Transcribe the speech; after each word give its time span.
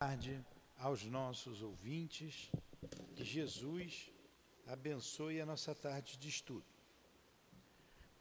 tarde 0.00 0.42
aos 0.78 1.04
nossos 1.04 1.60
ouvintes. 1.60 2.50
Que 3.14 3.22
Jesus 3.22 4.10
abençoe 4.66 5.42
a 5.42 5.44
nossa 5.44 5.74
tarde 5.74 6.16
de 6.16 6.26
estudo. 6.26 6.64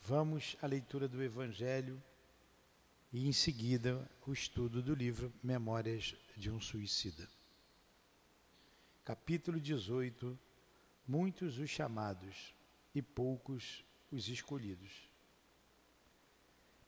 Vamos 0.02 0.57
à 0.62 0.68
leitura 0.68 1.07
do 1.07 1.23
Evangelho 1.23 2.04
e, 3.13 3.29
em 3.29 3.31
seguida, 3.31 4.12
o 4.28 4.34
estudo 4.34 4.84
do 4.84 4.94
livro 4.94 5.34
Memórias 5.42 6.13
de 6.36 6.52
um 6.52 6.60
Suicida. 6.60 7.26
Capítulo 9.06 9.58
18: 9.58 10.38
Muitos 11.08 11.60
os 11.60 11.70
chamados 11.70 12.54
e 12.94 13.02
poucos 13.02 13.86
os 14.12 14.28
escolhidos. 14.28 15.10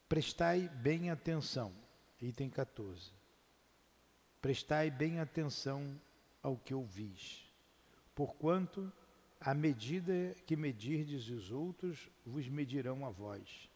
Prestai 0.10 0.68
bem 0.68 1.10
atenção, 1.10 1.73
item 2.20 2.50
14 2.50 3.20
Prestai 4.41 4.90
bem 4.90 5.20
atenção 5.20 6.02
ao 6.41 6.58
que 6.58 6.73
ouvis, 6.73 7.45
porquanto, 8.16 8.91
à 9.40 9.54
medida 9.54 10.36
que 10.48 10.55
medirdes 10.55 11.30
os 11.30 11.52
outros, 11.52 12.09
vos 12.26 12.48
medirão 12.48 13.05
a 13.05 13.12
vós, 13.12 13.70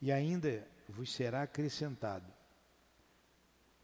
e 0.00 0.10
ainda 0.10 0.66
vos 0.88 1.12
será 1.12 1.42
acrescentado. 1.42 2.32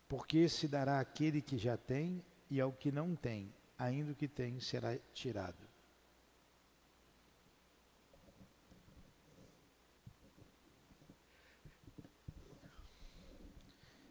Porque 0.08 0.48
se 0.48 0.66
dará 0.66 0.98
àquele 0.98 1.42
que 1.42 1.58
já 1.58 1.76
tem, 1.76 2.24
e 2.50 2.58
ao 2.58 2.72
que 2.72 2.90
não 2.90 3.14
tem, 3.14 3.52
ainda 3.78 4.12
o 4.12 4.14
que 4.14 4.28
tem 4.28 4.60
será 4.60 4.96
tirado. 5.12 5.68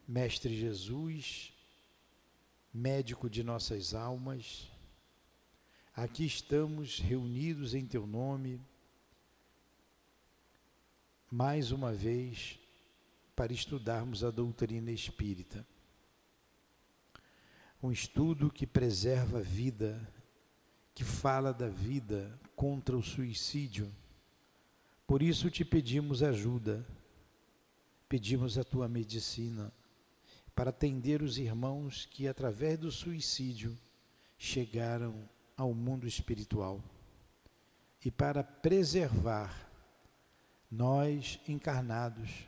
Mestre 0.08 0.56
Jesus, 0.56 1.54
médico 2.74 3.30
de 3.30 3.44
nossas 3.44 3.94
almas, 3.94 4.72
aqui 5.94 6.26
estamos 6.26 7.00
reunidos 7.00 7.74
em 7.74 7.86
Teu 7.86 8.08
nome, 8.08 8.62
mais 11.30 11.72
uma 11.72 11.92
vez, 11.92 12.60
para 13.36 13.52
estudarmos 13.52 14.24
a 14.24 14.32
doutrina 14.32 14.92
espírita. 14.92 15.66
Um 17.84 17.92
estudo 17.92 18.52
que 18.52 18.68
preserva 18.68 19.40
a 19.40 19.42
vida, 19.42 20.08
que 20.94 21.04
fala 21.04 21.52
da 21.54 21.68
vida 21.68 22.40
contra 22.56 22.96
o 22.96 23.02
suicídio. 23.02 23.94
Por 25.08 25.22
isso 25.22 25.50
te 25.50 25.66
pedimos 25.66 26.22
ajuda, 26.22 26.86
pedimos 28.08 28.58
a 28.58 28.64
tua 28.64 28.88
medicina 28.88 29.74
para 30.56 30.70
atender 30.70 31.22
os 31.22 31.38
irmãos 31.38 32.06
que, 32.06 32.28
através 32.28 32.78
do 32.78 32.92
suicídio, 32.92 33.78
chegaram 34.38 35.28
ao 35.56 35.74
mundo 35.74 36.08
espiritual 36.08 36.82
e 38.04 38.10
para 38.10 38.44
preservar 38.44 39.70
nós 40.70 41.40
encarnados, 41.48 42.48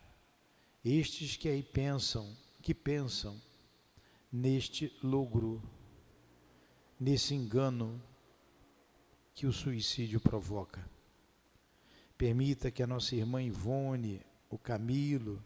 estes 0.83 1.35
que 1.35 1.47
aí 1.47 1.61
pensam, 1.61 2.35
que 2.61 2.73
pensam 2.73 3.39
neste 4.31 4.91
logro, 5.03 5.61
nesse 6.99 7.35
engano 7.35 8.01
que 9.35 9.45
o 9.45 9.53
suicídio 9.53 10.19
provoca. 10.19 10.83
Permita 12.17 12.71
que 12.71 12.81
a 12.81 12.88
nossa 12.88 13.15
irmã 13.15 13.41
Ivone, 13.43 14.21
o 14.49 14.57
Camilo, 14.57 15.43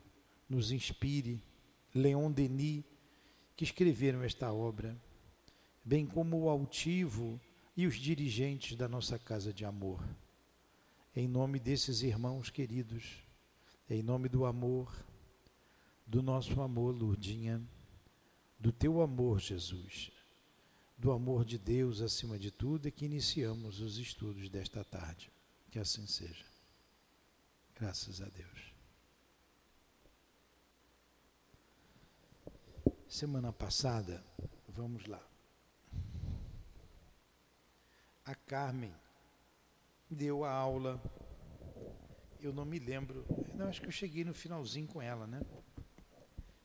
nos 0.48 0.72
inspire 0.72 1.42
Leon 1.98 2.32
Denis, 2.32 2.84
que 3.56 3.64
escreveram 3.64 4.24
esta 4.24 4.54
obra, 4.54 4.96
bem 5.84 6.06
como 6.06 6.38
o 6.38 6.50
altivo 6.50 7.40
e 7.76 7.86
os 7.86 7.96
dirigentes 7.96 8.78
da 8.78 8.88
nossa 8.88 9.18
casa 9.18 9.52
de 9.52 9.66
amor. 9.66 10.04
Em 11.16 11.28
nome 11.28 11.60
desses 11.60 12.04
irmãos 12.04 12.50
queridos, 12.50 13.24
em 13.90 14.04
nome 14.04 14.30
do 14.30 14.46
amor, 14.46 14.94
do 16.06 16.22
nosso 16.22 16.62
amor, 16.62 16.96
Lourdinha, 16.96 17.62
do 18.60 18.72
teu 18.72 19.02
amor, 19.02 19.40
Jesus, 19.40 20.12
do 20.98 21.12
amor 21.12 21.46
de 21.46 21.58
Deus 21.58 22.02
acima 22.02 22.38
de 22.38 22.52
tudo, 22.52 22.88
é 22.88 22.92
que 22.92 23.06
iniciamos 23.06 23.80
os 23.80 23.98
estudos 23.98 24.50
desta 24.50 24.84
tarde. 24.84 25.32
Que 25.70 25.80
assim 25.80 26.08
seja. 26.08 26.46
Graças 27.76 28.22
a 28.22 28.26
Deus. 28.26 28.77
Semana 33.10 33.54
passada, 33.54 34.22
vamos 34.68 35.06
lá. 35.06 35.26
A 38.26 38.36
Carmen 38.36 38.94
deu 40.10 40.44
a 40.44 40.52
aula. 40.52 41.02
Eu 42.42 42.52
não 42.52 42.66
me 42.66 42.78
lembro. 42.80 43.26
Não, 43.56 43.70
acho 43.70 43.80
que 43.80 43.88
eu 43.88 43.92
cheguei 43.92 44.26
no 44.26 44.34
finalzinho 44.34 44.88
com 44.88 45.02
ela, 45.02 45.26
né? 45.26 45.42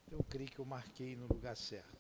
Então 0.05 0.19
eu 0.19 0.25
creio 0.25 0.51
que 0.51 0.59
eu 0.59 0.65
marquei 0.65 1.15
no 1.15 1.29
lugar 1.29 1.57
certo. 1.57 1.97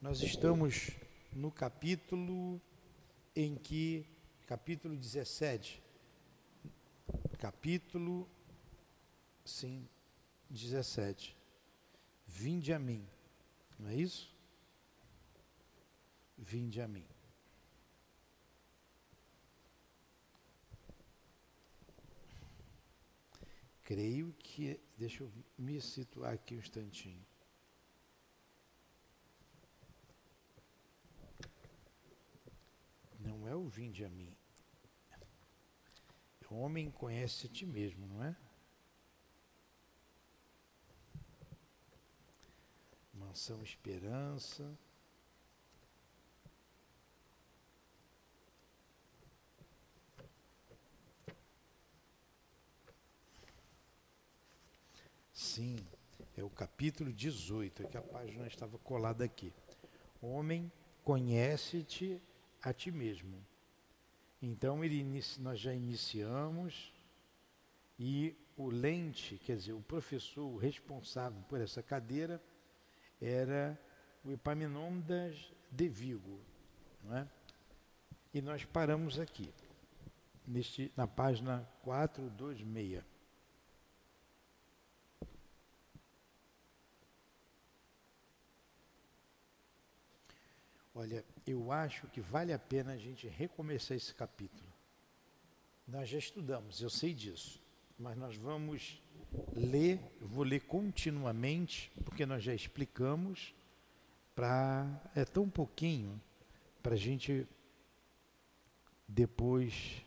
Nós 0.00 0.22
estamos 0.22 0.92
no 1.32 1.50
capítulo 1.50 2.62
em 3.34 3.56
que 3.56 4.06
capítulo 4.46 4.96
17. 4.96 5.82
Capítulo 7.36 8.28
sim, 9.44 9.88
17 10.48 11.39
Vinde 12.32 12.72
a 12.72 12.78
mim. 12.78 13.06
Não 13.78 13.88
é 13.88 13.96
isso? 13.96 14.32
Vinde 16.38 16.80
a 16.80 16.86
mim. 16.86 17.06
Creio 23.82 24.32
que. 24.38 24.80
Deixa 24.96 25.24
eu 25.24 25.32
me 25.58 25.80
situar 25.80 26.32
aqui 26.34 26.54
um 26.54 26.58
instantinho. 26.58 27.26
Não 33.18 33.48
é 33.48 33.54
o 33.54 33.68
vinde 33.68 34.04
a 34.04 34.08
mim. 34.08 34.34
O 36.48 36.54
homem 36.56 36.90
conhece 36.90 37.46
a 37.46 37.48
ti 37.48 37.64
mesmo, 37.66 38.06
não 38.06 38.24
é? 38.24 38.36
Mansão 43.20 43.62
Esperança. 43.62 44.76
Sim, 55.32 55.76
é 56.36 56.42
o 56.42 56.50
capítulo 56.50 57.12
18, 57.12 57.82
é 57.82 57.86
que 57.86 57.96
a 57.96 58.02
página 58.02 58.46
estava 58.46 58.78
colada 58.78 59.24
aqui. 59.24 59.52
Homem, 60.22 60.70
conhece-te 61.04 62.20
a 62.62 62.72
ti 62.72 62.90
mesmo. 62.90 63.44
Então 64.40 64.82
ele, 64.82 65.04
nós 65.38 65.60
já 65.60 65.74
iniciamos 65.74 66.92
e 67.98 68.34
o 68.56 68.68
lente, 68.68 69.38
quer 69.38 69.56
dizer, 69.56 69.72
o 69.72 69.82
professor 69.82 70.44
o 70.46 70.56
responsável 70.56 71.42
por 71.48 71.60
essa 71.60 71.82
cadeira, 71.82 72.40
era 73.20 73.78
o 74.24 74.30
Epaminondas 74.30 75.52
de 75.70 75.88
Vigo. 75.88 76.40
Não 77.02 77.16
é? 77.16 77.28
E 78.32 78.40
nós 78.40 78.64
paramos 78.64 79.18
aqui, 79.18 79.52
neste, 80.46 80.92
na 80.96 81.06
página 81.06 81.68
426. 81.82 83.04
Olha, 90.94 91.24
eu 91.46 91.72
acho 91.72 92.06
que 92.08 92.20
vale 92.20 92.52
a 92.52 92.58
pena 92.58 92.92
a 92.92 92.96
gente 92.96 93.26
recomeçar 93.26 93.96
esse 93.96 94.14
capítulo. 94.14 94.70
Nós 95.86 96.08
já 96.08 96.18
estudamos, 96.18 96.80
eu 96.80 96.90
sei 96.90 97.14
disso, 97.14 97.60
mas 98.00 98.16
nós 98.16 98.34
vamos 98.34 98.98
ler, 99.54 100.00
vou 100.22 100.42
ler 100.42 100.60
continuamente, 100.60 101.92
porque 102.02 102.24
nós 102.24 102.42
já 102.42 102.54
explicamos, 102.54 103.54
para 104.34 104.88
é 105.14 105.22
tão 105.22 105.50
pouquinho 105.50 106.18
para 106.82 106.94
a 106.94 106.98
gente 106.98 107.46
depois 109.06 110.02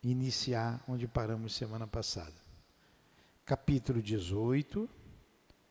iniciar 0.00 0.84
onde 0.86 1.08
paramos 1.08 1.56
semana 1.56 1.88
passada. 1.88 2.40
Capítulo 3.44 4.00
18, 4.00 4.88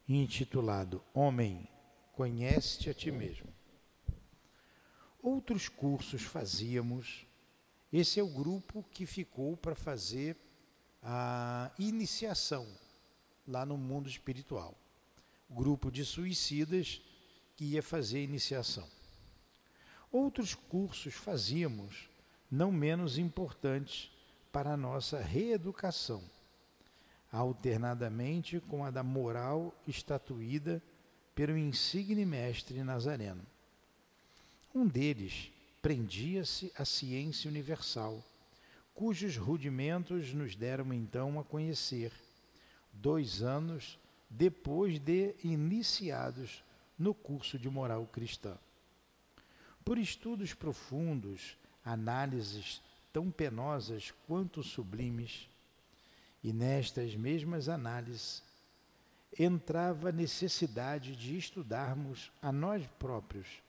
intitulado 0.10 1.02
Homem, 1.14 1.66
conhece-te 2.12 2.90
a 2.90 2.94
ti 2.94 3.10
mesmo. 3.10 3.48
Outros 5.22 5.70
cursos 5.70 6.24
fazíamos, 6.24 7.26
esse 7.94 8.20
é 8.20 8.24
o 8.24 8.28
grupo 8.28 8.84
que 8.92 9.06
ficou 9.06 9.56
para 9.56 9.76
fazer 9.76 10.36
a 11.04 11.72
iniciação 11.78 12.68
lá 13.48 13.64
no 13.66 13.78
mundo 13.78 14.10
espiritual. 14.10 14.76
grupo 15.48 15.92
de 15.92 16.04
suicidas 16.04 17.00
que 17.56 17.66
ia 17.66 17.84
fazer 17.84 18.18
a 18.18 18.24
iniciação. 18.24 18.90
Outros 20.12 20.56
cursos 20.56 21.14
fazíamos, 21.14 22.10
não 22.50 22.72
menos 22.72 23.20
importantes 23.20 24.12
para 24.52 24.74
a 24.74 24.78
nossa 24.78 25.20
reeducação, 25.20 26.24
alternadamente 27.32 28.60
com 28.62 28.84
a 28.84 28.90
da 28.90 29.04
moral 29.04 29.72
estatuída 29.88 30.82
pelo 31.36 31.56
insigne 31.56 32.26
mestre 32.26 32.84
Nazareno. 32.84 33.46
Um 34.74 34.88
deles 34.88 35.53
prendia-se 35.84 36.72
à 36.78 36.86
ciência 36.86 37.50
universal, 37.50 38.24
cujos 38.96 39.36
rudimentos 39.36 40.34
nos 40.34 40.56
deram 40.56 40.94
então 40.94 41.38
a 41.38 41.44
conhecer, 41.44 42.10
dois 42.94 43.44
anos 43.44 44.00
depois 44.30 44.98
de 44.98 45.36
iniciados 45.44 46.64
no 46.98 47.14
curso 47.14 47.60
de 47.60 47.70
moral 47.70 48.08
cristã. 48.08 48.58
Por 49.84 49.98
estudos 49.98 50.54
profundos, 50.54 51.58
análises 51.84 52.82
tão 53.12 53.30
penosas 53.30 54.14
quanto 54.26 54.64
sublimes, 54.64 55.50
e 56.42 56.54
nestas 56.54 57.14
mesmas 57.14 57.68
análises 57.68 58.42
entrava 59.38 60.10
a 60.10 60.14
necessidade 60.14 61.14
de 61.14 61.38
estudarmos 61.38 62.32
a 62.42 62.54
nós 62.54 62.88
próprios, 62.98 63.63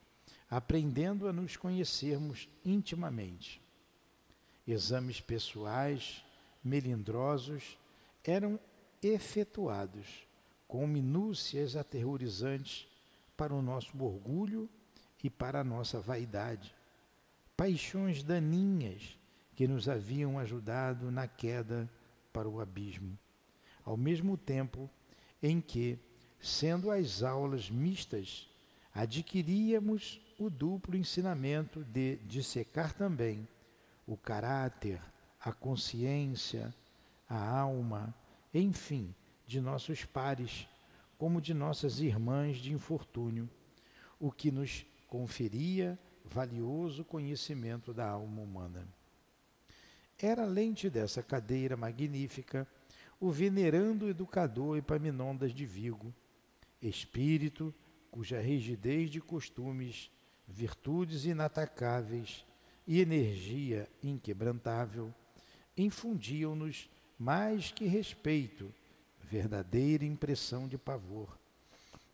aprendendo 0.55 1.27
a 1.27 1.33
nos 1.33 1.56
conhecermos 1.56 2.49
intimamente. 2.65 3.61
Exames 4.65 5.21
pessoais, 5.21 6.25
melindrosos, 6.62 7.77
eram 8.23 8.61
efetuados 9.03 10.06
com 10.69 10.87
minúcias 10.87 11.75
aterrorizantes 11.75 12.87
para 13.37 13.53
o 13.53 13.61
nosso 13.61 14.01
orgulho 14.01 14.71
e 15.25 15.29
para 15.29 15.62
a 15.62 15.65
nossa 15.65 15.99
vaidade, 15.99 16.73
paixões 17.57 18.23
daninhas 18.23 19.19
que 19.57 19.67
nos 19.67 19.89
haviam 19.89 20.39
ajudado 20.39 21.11
na 21.11 21.27
queda 21.27 21.91
para 22.33 22.49
o 22.49 22.61
abismo, 22.61 23.19
ao 23.85 23.97
mesmo 23.97 24.37
tempo 24.37 24.89
em 25.43 25.61
que, 25.61 25.99
sendo 26.41 26.93
as 26.93 27.25
aulas 27.25 27.69
mistas, 27.69 28.49
adquiríamos 28.94 30.20
o 30.38 30.49
duplo 30.49 30.96
ensinamento 30.96 31.82
de 31.85 32.17
dissecar 32.19 32.94
também 32.94 33.46
o 34.06 34.17
caráter, 34.17 35.00
a 35.41 35.52
consciência, 35.52 36.73
a 37.29 37.58
alma, 37.58 38.14
enfim, 38.52 39.12
de 39.46 39.61
nossos 39.61 40.05
pares, 40.05 40.69
como 41.19 41.41
de 41.41 41.52
nossas 41.52 41.99
irmãs 41.99 42.58
de 42.58 42.73
infortúnio, 42.73 43.50
o 44.20 44.31
que 44.31 44.50
nos 44.50 44.87
conferia 45.08 45.99
valioso 46.25 47.05
conhecimento 47.05 47.93
da 47.93 48.08
alma 48.08 48.43
humana. 48.43 48.87
Era 50.19 50.44
lente 50.44 50.88
dessa 50.88 51.23
cadeira 51.23 51.76
magnífica 51.76 52.67
o 53.20 53.31
venerando 53.31 54.08
educador 54.08 54.79
Epaminondas 54.79 55.52
de 55.52 55.67
Vigo, 55.67 56.14
espírito 56.81 57.75
cuja 58.14 58.40
rigidez 58.40 59.11
de 59.11 59.20
costumes, 59.20 60.08
virtudes 60.46 61.25
inatacáveis 61.25 62.46
e 62.87 63.00
energia 63.00 63.90
inquebrantável 64.00 65.12
infundiam-nos 65.76 66.88
mais 67.19 67.72
que 67.72 67.87
respeito, 67.87 68.72
verdadeira 69.20 70.05
impressão 70.05 70.69
de 70.69 70.78
pavor. 70.78 71.37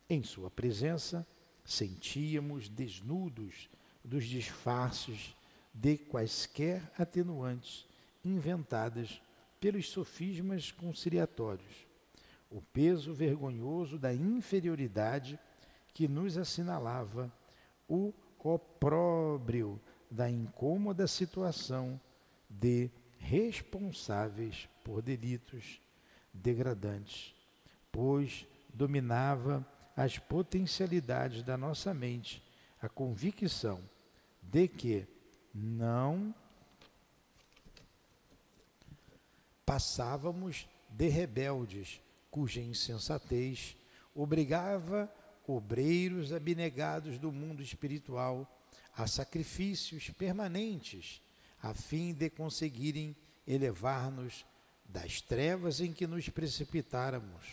Em 0.09 0.23
sua 0.23 0.51
presença, 0.51 1.27
sentíamos 1.67 2.67
desnudos 2.67 3.69
dos 4.03 4.25
disfarces 4.25 5.37
de 5.75 5.99
quaisquer 5.99 6.91
atenuantes 6.97 7.87
inventadas 8.25 9.21
pelos 9.61 9.91
sofismas 9.91 10.73
conciliatórios, 10.73 11.87
o 12.49 12.63
peso 12.63 13.13
vergonhoso 13.13 13.99
da 13.99 14.15
inferioridade 14.15 15.39
que 15.93 16.09
nos 16.09 16.37
assinalava 16.37 17.33
o 17.89 18.13
opróbrio 18.39 19.81
da 20.11 20.31
incômoda 20.31 21.07
situação 21.07 22.01
de 22.49 22.91
responsáveis 23.19 24.69
por 24.83 25.03
delitos 25.03 25.81
degradantes, 26.33 27.35
pois 27.93 28.47
dominava 28.73 29.67
as 29.97 30.19
potencialidades 30.19 31.43
da 31.43 31.57
nossa 31.57 31.93
mente 31.93 32.43
a 32.81 32.89
convicção 32.89 33.81
de 34.43 34.67
que 34.67 35.07
não 35.55 36.35
passávamos 39.67 40.67
de 40.89 41.09
rebeldes, 41.09 42.01
cuja 42.31 42.61
insensatez 42.61 43.77
obrigava 44.15 45.13
obreiros 45.57 46.33
abnegados 46.33 47.19
do 47.19 47.31
mundo 47.33 47.63
espiritual 47.63 48.51
a 48.97 49.07
sacrifícios 49.07 50.11
permanentes, 50.11 51.21
a 51.63 51.75
fim 51.75 52.13
de 52.13 52.29
conseguirem 52.31 53.17
elevar-nos 53.47 54.45
das 54.85 55.21
trevas 55.21 55.81
em 55.81 55.93
que 55.93 56.07
nos 56.07 56.29
precipitáramos. 56.29 57.47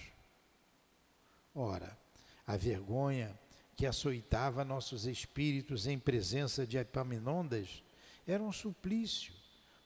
Ora, 1.53 1.97
a 2.45 2.55
vergonha 2.57 3.37
que 3.75 3.85
açoitava 3.85 4.65
nossos 4.65 5.05
espíritos 5.05 5.85
em 5.85 5.99
presença 5.99 6.65
de 6.65 6.77
Epaminondas 6.77 7.83
era 8.25 8.41
um 8.41 8.51
suplício 8.51 9.33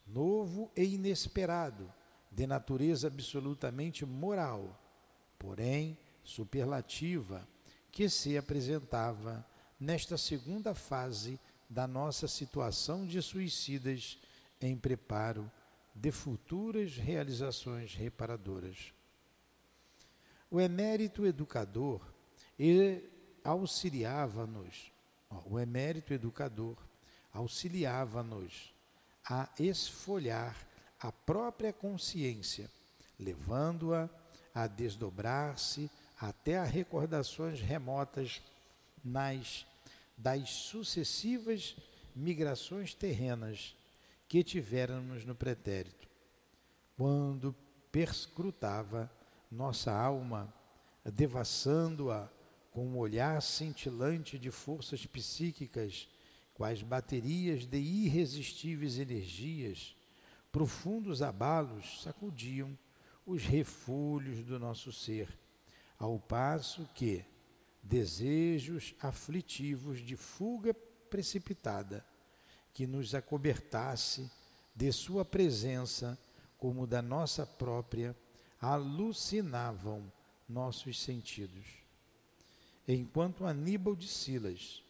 novo 0.08 0.72
e 0.76 0.84
inesperado, 0.84 1.92
de 2.32 2.48
natureza 2.48 3.08
absolutamente 3.08 4.06
moral, 4.06 4.80
porém 5.38 5.98
superlativa, 6.24 7.48
que 7.92 8.10
se 8.10 8.38
apresentava 8.38 9.46
nesta 9.80 10.18
segunda 10.18 10.74
fase 10.74 11.40
da 11.70 11.88
nossa 11.88 12.28
situação 12.28 13.06
de 13.06 13.22
suicidas 13.22 14.18
em 14.62 14.78
preparo 14.78 15.50
de 15.94 16.12
futuras 16.12 16.96
realizações 16.96 17.94
reparadoras. 17.94 18.94
O 20.50 20.60
emérito 20.60 21.26
educador 21.26 22.02
auxiliava-nos, 23.44 24.92
o 25.46 25.60
emérito 25.60 26.14
educador 26.14 26.78
auxiliava-nos 27.34 28.74
a 29.26 29.50
esfolhar 29.60 30.56
a 31.00 31.12
própria 31.12 31.74
consciência, 31.74 32.70
levando-a 33.20 34.10
a 34.54 34.68
desdobrar-se 34.68 35.90
até 36.22 36.60
a 36.60 36.64
recordações 36.64 37.60
remotas 37.60 38.42
nas 39.04 39.66
das 40.16 40.52
sucessivas 40.52 41.76
migrações 42.16 42.94
terrenas 42.94 43.76
que 44.28 44.44
tivéramos 44.44 45.26
no 45.26 45.34
pretérito, 45.34 46.08
quando 46.96 47.56
perscrutava 47.92 49.12
nossa 49.52 49.92
alma, 49.92 50.54
devassando-a 51.04 52.30
com 52.70 52.86
um 52.86 52.98
olhar 53.00 53.42
cintilante 53.42 54.38
de 54.38 54.52
forças 54.52 55.04
psíquicas, 55.08 56.08
quais 56.54 56.84
baterias 56.84 57.66
de 57.66 57.80
irresistíveis 57.80 59.00
energias, 59.00 59.96
profundos 60.52 61.24
abalos 61.24 62.04
sacudiam 62.04 62.78
os 63.26 63.44
refúgios 63.44 64.46
do 64.46 64.60
nosso 64.60 64.92
ser, 64.92 65.41
ao 66.02 66.18
passo 66.18 66.90
que 66.96 67.24
desejos 67.84 68.96
aflitivos 69.00 70.00
de 70.00 70.16
fuga 70.16 70.74
precipitada 70.74 72.04
que 72.74 72.88
nos 72.88 73.14
acobertasse 73.14 74.28
de 74.76 74.92
sua 74.92 75.24
presença 75.24 76.18
como 76.58 76.88
da 76.88 77.04
nossa 77.04 77.46
própria 77.46 78.16
alucinavam 78.60 80.12
nossos 80.50 81.00
sentidos. 81.00 81.68
Enquanto 82.88 83.46
Aníbal 83.46 83.96
de 83.96 84.08
Silas, 84.08 84.84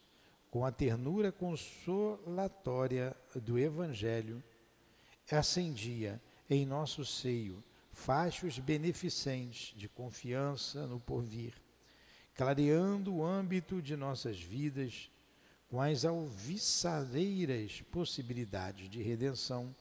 com 0.50 0.64
a 0.64 0.72
ternura 0.72 1.30
consolatória 1.30 3.14
do 3.34 3.58
Evangelho, 3.58 4.42
acendia 5.30 6.18
em 6.48 6.64
nosso 6.64 7.04
seio 7.04 7.62
fachos 7.92 8.58
beneficentes 8.58 9.76
de 9.76 9.88
confiança 9.88 10.86
no 10.86 10.98
porvir, 10.98 11.54
clareando 12.34 13.14
o 13.14 13.24
âmbito 13.24 13.80
de 13.80 13.94
nossas 13.94 14.40
vidas 14.40 15.10
com 15.68 15.80
as 15.80 16.04
alviçareiras 16.04 17.80
possibilidades 17.90 18.88
de 18.88 19.02
redenção, 19.02 19.74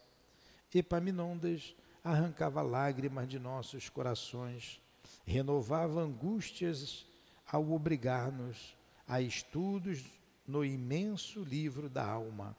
Epaminondas 0.74 1.76
arrancava 2.02 2.62
lágrimas 2.62 3.28
de 3.28 3.38
nossos 3.38 3.90
corações, 3.90 4.82
renovava 5.26 6.00
angústias 6.00 7.06
ao 7.46 7.72
obrigar-nos 7.72 8.76
a 9.06 9.22
estudos 9.22 10.04
no 10.48 10.64
imenso 10.64 11.44
livro 11.44 11.90
da 11.90 12.06
alma, 12.06 12.56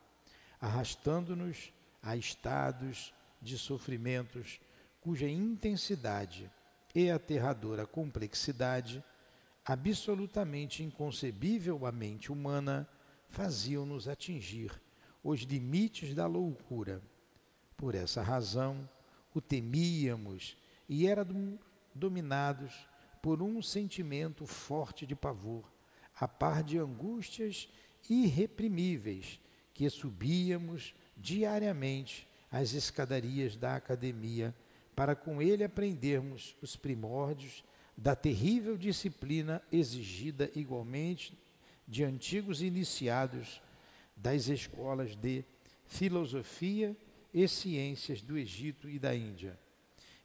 arrastando-nos 0.61 1.73
a 2.03 2.17
estados 2.17 3.15
de 3.41 3.57
sofrimentos 3.57 4.61
cuja 5.03 5.29
intensidade 5.29 6.49
e 6.95 7.11
aterradora 7.11 7.85
complexidade, 7.85 9.05
absolutamente 9.65 10.83
inconcebível 10.83 11.85
à 11.85 11.93
mente 11.93 12.31
humana, 12.31 12.89
faziam-nos 13.29 14.07
atingir 14.07 14.81
os 15.23 15.41
limites 15.41 16.15
da 16.15 16.27
loucura. 16.27 17.03
Por 17.77 17.97
essa 17.97 18.23
razão, 18.23 18.89
o 19.35 19.41
temíamos 19.41 20.57
e 20.89 21.07
éramos 21.09 21.59
dominados 21.93 22.87
por 23.21 23.43
um 23.43 23.61
sentimento 23.61 24.47
forte 24.47 25.05
de 25.05 25.17
pavor, 25.17 25.71
a 26.15 26.29
par 26.29 26.63
de 26.63 26.79
angústias 26.79 27.69
irreprimíveis 28.09 29.41
que 29.75 29.89
subíamos 29.91 30.95
diariamente 31.17 32.29
as 32.51 32.73
escadarias 32.73 33.57
da 33.57 33.75
academia 33.75 34.55
para 34.95 35.15
com 35.15 35.41
ele 35.41 35.65
aprendermos 35.65 36.57
os 36.61 36.77
primórdios 36.77 37.65
da 37.97 38.15
terrível 38.15 38.77
disciplina 38.77 39.63
exigida 39.71 40.51
igualmente 40.55 41.37
de 41.87 42.05
antigos 42.05 42.63
iniciados 42.63 43.61
das 44.17 44.49
escolas 44.49 45.15
de 45.17 45.45
filosofia 45.85 46.97
e 47.33 47.47
ciências 47.49 48.23
do 48.23 48.37
Egito 48.37 48.89
e 48.89 48.99
da 48.99 49.15
Índia, 49.15 49.59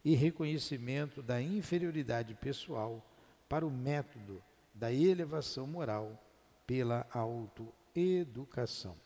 e 0.04 0.14
reconhecimento 0.14 1.22
da 1.22 1.40
inferioridade 1.40 2.34
pessoal 2.34 3.04
para 3.48 3.66
o 3.66 3.70
método 3.70 4.42
da 4.74 4.92
elevação 4.92 5.66
moral 5.66 6.22
pela 6.66 7.06
autoeducação. 7.10 8.96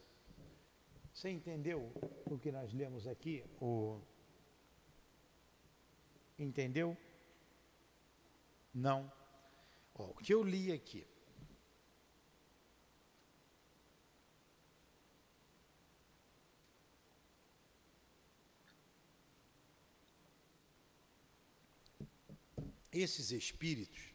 Você 1.12 1.30
entendeu 1.30 1.90
o 2.26 2.38
que 2.38 2.50
nós 2.50 2.72
lemos 2.72 3.06
aqui? 3.06 3.44
O... 3.60 4.00
Entendeu? 6.42 6.96
Não. 8.74 9.10
Ó, 9.94 10.06
o 10.06 10.14
que 10.14 10.34
eu 10.34 10.42
li 10.42 10.72
aqui. 10.72 11.06
Esses 22.90 23.30
espíritos 23.30 24.12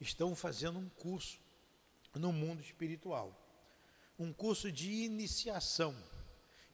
estão 0.00 0.34
fazendo 0.36 0.78
um 0.78 0.88
curso 0.88 1.40
no 2.14 2.32
mundo 2.32 2.62
espiritual, 2.62 3.36
um 4.18 4.32
curso 4.32 4.70
de 4.70 4.90
iniciação 4.90 5.94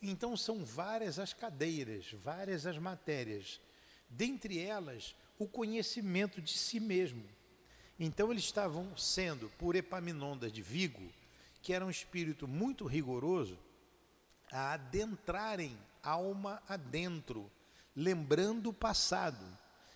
então 0.03 0.37
são 0.37 0.65
várias 0.65 1.19
as 1.19 1.35
cadeiras, 1.35 2.11
várias 2.13 2.67
as 2.67 2.79
matérias, 2.79 3.61
dentre 4.11 4.59
elas 4.59 5.15
o 5.39 5.47
conhecimento 5.47 6.43
de 6.43 6.59
si 6.59 6.79
mesmo. 6.79 7.25
Então 7.99 8.31
eles 8.31 8.45
estavam 8.45 8.97
sendo, 8.97 9.49
por 9.59 9.77
Epaminondas 9.77 10.53
de 10.53 10.61
Vigo, 10.61 11.11
que 11.63 11.73
era 11.73 11.85
um 11.85 11.91
espírito 11.91 12.49
muito 12.49 12.85
rigoroso, 12.85 13.59
a 14.51 14.73
adentrarem 14.73 15.79
alma 16.03 16.63
adentro, 16.69 17.51
lembrando 17.95 18.71
o 18.71 18.75
passado. 18.75 19.47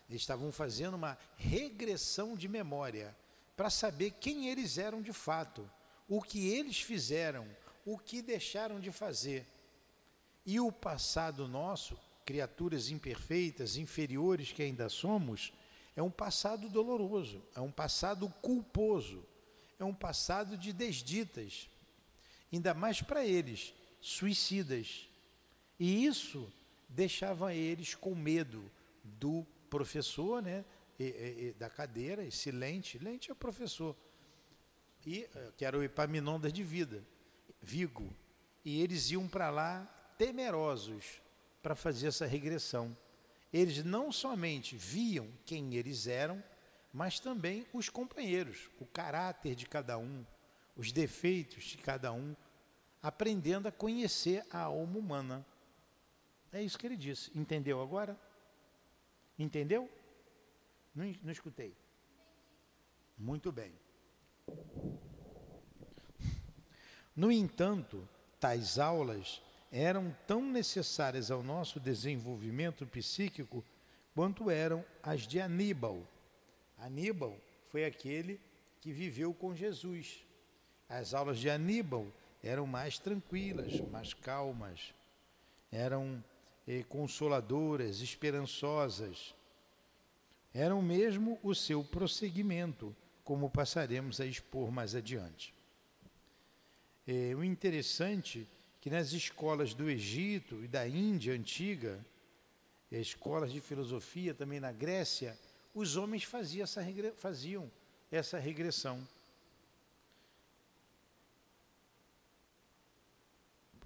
Eles 0.09 0.23
estavam 0.23 0.53
fazendo 0.53 0.95
uma 0.95 1.19
regressão 1.37 2.37
de 2.37 2.47
memória 2.47 3.17
para 3.57 3.71
saber 3.71 4.13
quem 4.13 4.49
eles 4.49 4.79
eram 4.79 5.03
de 5.03 5.13
fato, 5.13 5.69
o 6.09 6.23
que 6.23 6.49
eles 6.49 6.81
fizeram, 6.81 7.49
o 7.85 7.99
que 7.99 8.23
deixaram 8.23 8.81
de 8.81 8.91
fazer 8.91 9.47
e 10.47 10.61
o 10.61 10.71
passado 10.71 11.49
nosso, 11.49 11.99
criaturas 12.25 12.91
imperfeitas, 12.91 13.77
inferiores 13.77 14.53
que 14.53 14.63
ainda 14.63 14.89
somos, 14.89 15.53
é 15.97 16.03
um 16.03 16.11
passado 16.11 16.69
doloroso, 16.69 17.43
é 17.55 17.61
um 17.61 17.71
passado 17.71 18.29
culposo, 18.43 19.25
é 19.79 19.85
um 19.85 19.95
passado 19.95 20.57
de 20.57 20.73
desditas, 20.73 21.69
ainda 22.53 22.75
mais 22.75 23.01
para 23.01 23.25
eles, 23.25 23.75
suicidas. 24.01 25.09
E 25.79 26.05
isso 26.05 26.53
deixava 26.89 27.55
eles 27.55 27.95
com 27.95 28.15
medo 28.15 28.71
do 29.03 29.47
professor, 29.69 30.43
né, 30.43 30.65
e, 30.99 31.05
e, 31.49 31.55
da 31.59 31.69
cadeira, 31.69 32.25
esse 32.25 32.51
lente, 32.51 32.99
lente 32.99 33.31
é 33.31 33.35
professor, 33.35 33.97
e, 35.05 35.29
eh, 35.35 35.53
que 35.57 35.65
era 35.65 35.77
o 35.77 35.83
Epaminondas 35.83 36.53
de 36.53 36.63
vida, 36.63 37.05
Vigo. 37.61 38.15
E 38.65 38.81
eles 38.81 39.11
iam 39.11 39.27
para 39.27 39.51
lá 39.51 39.85
temerosos 40.17 41.21
para 41.65 41.75
fazer 41.75 42.09
essa 42.09 42.27
regressão. 42.27 42.95
Eles 43.51 43.83
não 43.83 44.13
somente 44.13 44.77
viam 44.77 45.27
quem 45.47 45.75
eles 45.75 46.07
eram, 46.07 46.45
mas 46.93 47.19
também 47.19 47.67
os 47.73 47.89
companheiros, 47.89 48.69
o 48.79 48.85
caráter 48.85 49.55
de 49.55 49.65
cada 49.65 49.97
um, 49.97 50.27
os 50.77 50.93
defeitos 50.93 51.65
de 51.65 51.79
cada 51.79 52.13
um, 52.13 52.37
aprendendo 53.03 53.67
a 53.67 53.73
conhecer 53.73 54.45
a 54.51 54.61
alma 54.61 54.99
humana. 54.99 55.47
É 56.53 56.63
isso 56.63 56.79
que 56.79 56.87
ele 56.87 56.99
disse. 56.99 57.31
Entendeu 57.35 57.81
agora? 57.81 58.15
Entendeu? 59.39 59.91
Não, 60.95 61.11
não 61.23 61.33
escutei. 61.33 61.75
Muito 63.17 63.51
bem. 63.51 63.73
No 67.17 67.33
entanto, 67.33 68.07
tais 68.39 68.79
aulas 68.79 69.41
eram 69.77 70.17
tão 70.25 70.41
necessárias 70.41 71.33
ao 71.33 71.43
nosso 71.43 71.81
desenvolvimento 71.81 72.87
psíquico 72.87 73.65
quanto 74.15 74.49
eram 74.49 74.85
as 75.03 75.27
de 75.27 75.41
Aníbal. 75.41 76.01
Aníbal 76.79 77.37
foi 77.71 77.85
aquele 77.85 78.39
que 78.81 78.93
viveu 78.93 79.35
com 79.35 79.53
Jesus. 79.53 80.25
As 80.89 81.13
aulas 81.13 81.41
de 81.41 81.51
Aníbal 81.51 82.07
eram 82.41 82.69
mais 82.69 83.01
tranquilas, 83.01 83.81
mais 83.91 84.15
calmas, 84.15 84.95
eram 85.73 86.23
eh, 86.69 86.85
consoladoras, 86.89 88.01
esperançosas. 88.01 89.35
Eram 90.55 90.81
mesmo 90.81 91.37
o 91.43 91.53
seu 91.53 91.83
prosseguimento, 91.83 92.95
como 93.25 93.51
passaremos 93.51 94.21
a 94.21 94.27
expor 94.27 94.71
mais 94.71 94.95
adiante. 94.95 95.53
Eh, 97.09 97.35
o 97.35 97.43
interessante 97.43 98.47
que 98.85 98.91
nas 98.91 99.15
escolas 99.15 99.73
do 99.73 99.89
Egito 99.89 100.63
e 100.63 100.69
da 100.69 100.87
Índia 100.87 101.33
antiga, 101.33 102.05
escolas 102.91 103.51
de 103.51 103.59
filosofia 103.59 104.35
também 104.35 104.61
na 104.61 104.73
Grécia, 104.73 105.39
os 105.75 105.97
homens 105.97 106.23
faziam 106.25 106.65
essa, 106.65 106.83
faziam 107.17 107.73
essa 108.13 108.39
regressão. 108.39 109.09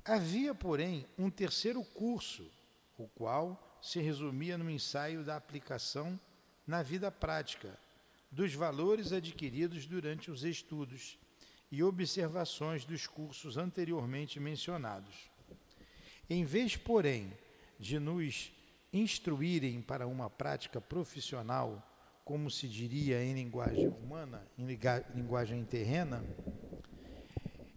Havia, 0.05 0.53
porém, 0.53 1.07
um 1.17 1.31
terceiro 1.31 1.85
curso, 1.85 2.51
o 2.99 3.07
qual 3.07 3.79
se 3.81 4.01
resumia 4.01 4.59
no 4.59 4.69
ensaio 4.69 5.23
da 5.23 5.37
aplicação 5.37 6.19
na 6.67 6.83
vida 6.83 7.09
prática 7.09 7.79
dos 8.33 8.53
valores 8.53 9.13
adquiridos 9.13 9.87
durante 9.87 10.29
os 10.29 10.43
estudos 10.43 11.17
e 11.71 11.83
observações 11.83 12.85
dos 12.85 13.07
cursos 13.07 13.57
anteriormente 13.57 14.41
mencionados. 14.41 15.31
Em 16.29 16.45
vez, 16.45 16.77
porém, 16.77 17.33
de 17.79 17.99
nos 17.99 18.53
instruírem 18.93 19.81
para 19.81 20.07
uma 20.07 20.31
prática 20.31 20.81
profissional, 20.81 21.85
como 22.25 22.51
se 22.51 22.69
diria 22.69 23.23
em 23.23 23.35
linguagem 23.35 23.89
humana, 23.89 24.47
em 24.59 24.67
linguagem 25.15 25.65
terrena, 25.65 26.25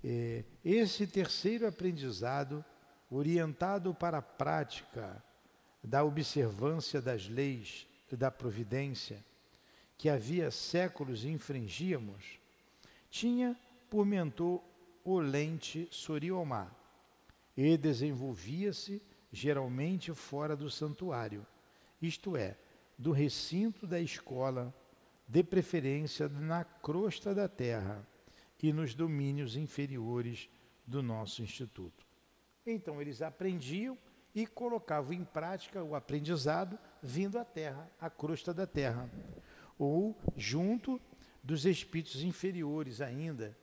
é, 0.03 0.43
esse 0.63 1.05
terceiro 1.05 1.67
aprendizado, 1.67 2.63
orientado 3.09 3.93
para 3.93 4.17
a 4.17 4.21
prática 4.21 5.23
da 5.83 6.03
observância 6.03 7.01
das 7.01 7.27
leis 7.27 7.87
da 8.11 8.29
providência, 8.29 9.23
que 9.97 10.09
havia 10.09 10.51
séculos 10.51 11.23
infringíamos, 11.23 12.39
tinha 13.09 13.57
por 13.91 14.05
mentor 14.05 14.63
Olente 15.03 15.85
Soriomar 15.91 16.73
e 17.57 17.75
desenvolvia-se 17.77 19.01
geralmente 19.33 20.13
fora 20.13 20.55
do 20.55 20.69
santuário, 20.69 21.45
isto 22.01 22.37
é, 22.37 22.57
do 22.97 23.11
recinto 23.11 23.85
da 23.85 23.99
escola, 23.99 24.73
de 25.27 25.43
preferência 25.43 26.29
na 26.29 26.63
crosta 26.63 27.35
da 27.35 27.49
terra 27.49 28.07
e 28.63 28.71
nos 28.71 28.95
domínios 28.95 29.57
inferiores 29.57 30.49
do 30.87 31.03
nosso 31.03 31.43
instituto. 31.43 32.05
Então 32.65 33.01
eles 33.01 33.21
aprendiam 33.21 33.97
e 34.33 34.47
colocavam 34.47 35.11
em 35.11 35.25
prática 35.25 35.83
o 35.83 35.95
aprendizado 35.95 36.79
vindo 37.03 37.37
à 37.37 37.43
terra, 37.43 37.91
à 37.99 38.09
crosta 38.09 38.53
da 38.53 38.65
terra, 38.65 39.11
ou 39.77 40.17
junto 40.37 41.01
dos 41.43 41.65
espíritos 41.65 42.23
inferiores 42.23 43.01
ainda, 43.01 43.57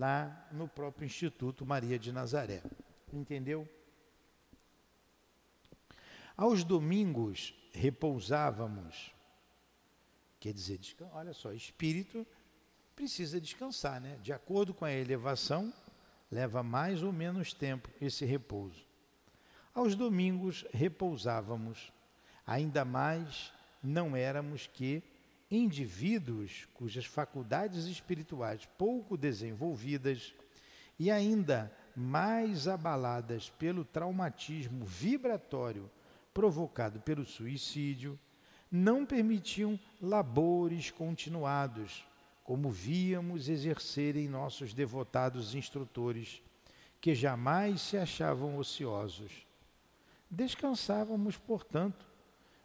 lá 0.00 0.48
no 0.50 0.66
próprio 0.66 1.04
Instituto 1.04 1.66
Maria 1.66 1.98
de 1.98 2.10
Nazaré. 2.10 2.62
Entendeu? 3.12 3.68
Aos 6.34 6.64
domingos 6.64 7.54
repousávamos. 7.70 9.14
Quer 10.40 10.54
dizer, 10.54 10.80
olha 11.12 11.34
só, 11.34 11.52
espírito 11.52 12.26
precisa 12.96 13.38
descansar, 13.38 14.00
né? 14.00 14.16
De 14.22 14.32
acordo 14.32 14.72
com 14.72 14.86
a 14.86 14.92
elevação, 14.92 15.70
leva 16.30 16.62
mais 16.62 17.02
ou 17.02 17.12
menos 17.12 17.52
tempo 17.52 17.90
esse 18.00 18.24
repouso. 18.24 18.86
Aos 19.74 19.94
domingos 19.94 20.64
repousávamos, 20.72 21.92
ainda 22.46 22.86
mais 22.86 23.52
não 23.82 24.16
éramos 24.16 24.66
que 24.66 25.02
indivíduos 25.50 26.68
cujas 26.72 27.04
faculdades 27.04 27.86
espirituais 27.86 28.68
pouco 28.78 29.16
desenvolvidas 29.16 30.32
e 30.98 31.10
ainda 31.10 31.74
mais 31.96 32.68
abaladas 32.68 33.50
pelo 33.50 33.84
traumatismo 33.84 34.84
vibratório 34.84 35.90
provocado 36.32 37.00
pelo 37.00 37.24
suicídio, 37.24 38.18
não 38.70 39.04
permitiam 39.04 39.78
labores 40.00 40.90
continuados, 40.90 42.06
como 42.44 42.70
víamos 42.70 43.48
exercerem 43.48 44.28
nossos 44.28 44.72
devotados 44.72 45.54
instrutores, 45.54 46.40
que 47.00 47.14
jamais 47.14 47.80
se 47.80 47.96
achavam 47.96 48.56
ociosos. 48.58 49.46
Descansávamos, 50.30 51.36
portanto, 51.36 52.06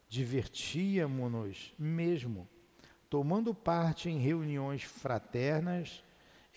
divertíamos-nos 0.08 1.74
mesmo 1.80 2.48
tomando 3.16 3.56
parte 3.56 4.10
em 4.10 4.20
reuniões 4.20 4.84
fraternas 4.84 6.04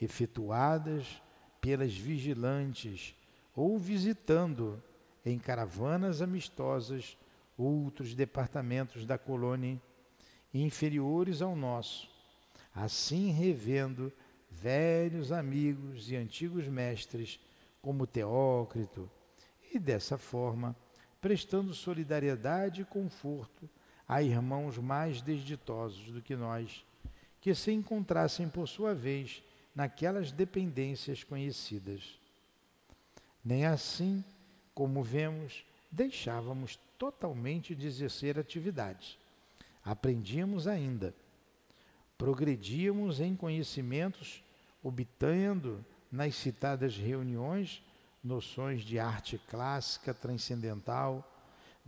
efetuadas 0.02 1.22
pelas 1.60 1.96
vigilantes 1.96 3.14
ou 3.54 3.78
visitando 3.78 4.82
em 5.24 5.38
caravanas 5.38 6.20
amistosas 6.20 7.16
outros 7.56 8.12
departamentos 8.12 9.06
da 9.06 9.16
colônia 9.16 9.80
inferiores 10.52 11.42
ao 11.42 11.54
nosso, 11.54 12.10
assim 12.74 13.30
revendo 13.30 14.12
velhos 14.50 15.30
amigos 15.30 16.10
e 16.10 16.16
antigos 16.16 16.66
mestres 16.66 17.38
como 17.80 18.04
Teócrito, 18.04 19.08
e 19.72 19.78
dessa 19.78 20.18
forma 20.18 20.74
prestando 21.20 21.72
solidariedade 21.72 22.82
e 22.82 22.84
conforto 22.84 23.70
a 24.08 24.22
irmãos 24.22 24.78
mais 24.78 25.20
desditosos 25.20 26.10
do 26.10 26.22
que 26.22 26.34
nós, 26.34 26.84
que 27.40 27.54
se 27.54 27.70
encontrassem 27.70 28.48
por 28.48 28.66
sua 28.66 28.94
vez 28.94 29.42
naquelas 29.74 30.32
dependências 30.32 31.22
conhecidas. 31.22 32.18
Nem 33.44 33.66
assim, 33.66 34.24
como 34.74 35.02
vemos, 35.02 35.64
deixávamos 35.90 36.78
totalmente 36.98 37.74
de 37.74 37.86
exercer 37.86 38.38
atividades. 38.38 39.18
Aprendíamos 39.84 40.66
ainda, 40.66 41.14
progredíamos 42.16 43.20
em 43.20 43.36
conhecimentos, 43.36 44.42
obtendo 44.82 45.84
nas 46.10 46.34
citadas 46.34 46.96
reuniões 46.96 47.82
noções 48.22 48.82
de 48.82 48.98
arte 48.98 49.38
clássica 49.48 50.12
transcendental, 50.12 51.24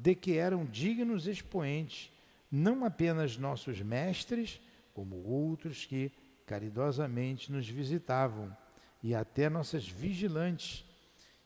de 0.00 0.14
que 0.14 0.38
eram 0.38 0.64
dignos 0.64 1.26
expoentes, 1.26 2.10
não 2.50 2.86
apenas 2.86 3.36
nossos 3.36 3.82
mestres, 3.82 4.58
como 4.94 5.16
outros 5.16 5.84
que 5.84 6.10
caridosamente 6.46 7.52
nos 7.52 7.68
visitavam, 7.68 8.56
e 9.02 9.14
até 9.14 9.50
nossas 9.50 9.86
vigilantes, 9.86 10.86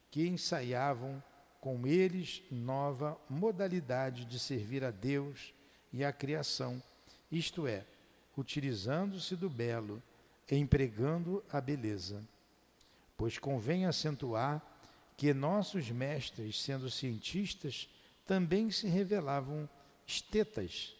que 0.08 0.28
ensaiavam 0.28 1.20
com 1.60 1.84
eles 1.84 2.44
nova 2.48 3.18
modalidade 3.28 4.24
de 4.24 4.38
servir 4.38 4.84
a 4.84 4.92
Deus 4.92 5.52
e 5.92 6.04
à 6.04 6.12
criação, 6.12 6.80
isto 7.32 7.66
é, 7.66 7.84
utilizando-se 8.36 9.34
do 9.34 9.50
belo, 9.50 10.00
empregando 10.48 11.42
a 11.50 11.60
beleza. 11.60 12.22
Pois 13.16 13.36
convém 13.36 13.84
acentuar 13.84 14.62
que 15.16 15.34
nossos 15.34 15.90
mestres, 15.90 16.62
sendo 16.62 16.88
cientistas, 16.88 17.88
também 18.24 18.70
se 18.70 18.86
revelavam 18.86 19.68
estetas, 20.06 20.94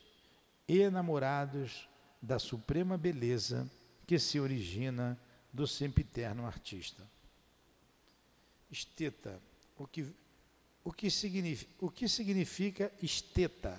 enamorados 0.69 1.89
da 2.21 2.39
suprema 2.39 2.97
beleza 2.97 3.71
que 4.07 4.19
se 4.19 4.39
origina 4.41 5.19
do 5.53 5.67
sempiterno 5.67 6.47
artista. 6.47 7.09
Esteta, 8.71 9.41
o 9.77 9.87
que, 9.87 10.13
o 10.83 10.93
que, 10.93 11.11
significa, 11.11 11.73
o 11.79 11.91
que 11.91 12.09
significa 12.09 12.93
esteta? 13.03 13.75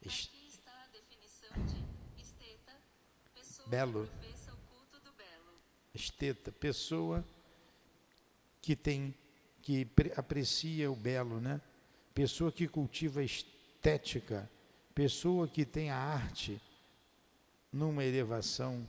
Aqui 0.00 0.46
está 0.48 0.72
a 0.84 0.86
definição 0.88 1.50
de 1.64 2.20
esteta, 2.20 2.74
pessoa 3.34 3.68
belo. 3.68 4.06
que 4.06 4.10
professa 4.10 4.52
o 4.52 4.56
culto 4.56 5.00
do 5.00 5.12
belo. 5.12 5.60
Esteta, 5.94 6.52
pessoa 6.52 7.24
que 8.60 8.74
tem, 8.74 9.14
que 9.62 9.86
aprecia 10.16 10.90
o 10.90 10.96
belo, 10.96 11.40
né? 11.40 11.60
Pessoa 12.16 12.50
que 12.50 12.66
cultiva 12.66 13.22
estética, 13.22 14.50
pessoa 14.94 15.46
que 15.46 15.66
tem 15.66 15.90
a 15.90 15.98
arte 15.98 16.58
numa 17.70 18.02
elevação. 18.02 18.88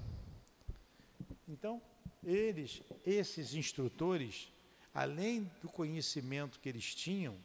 Então, 1.46 1.82
eles, 2.24 2.82
esses 3.06 3.54
instrutores, 3.54 4.50
além 4.94 5.52
do 5.62 5.68
conhecimento 5.68 6.58
que 6.58 6.70
eles 6.70 6.96
tinham 6.96 7.36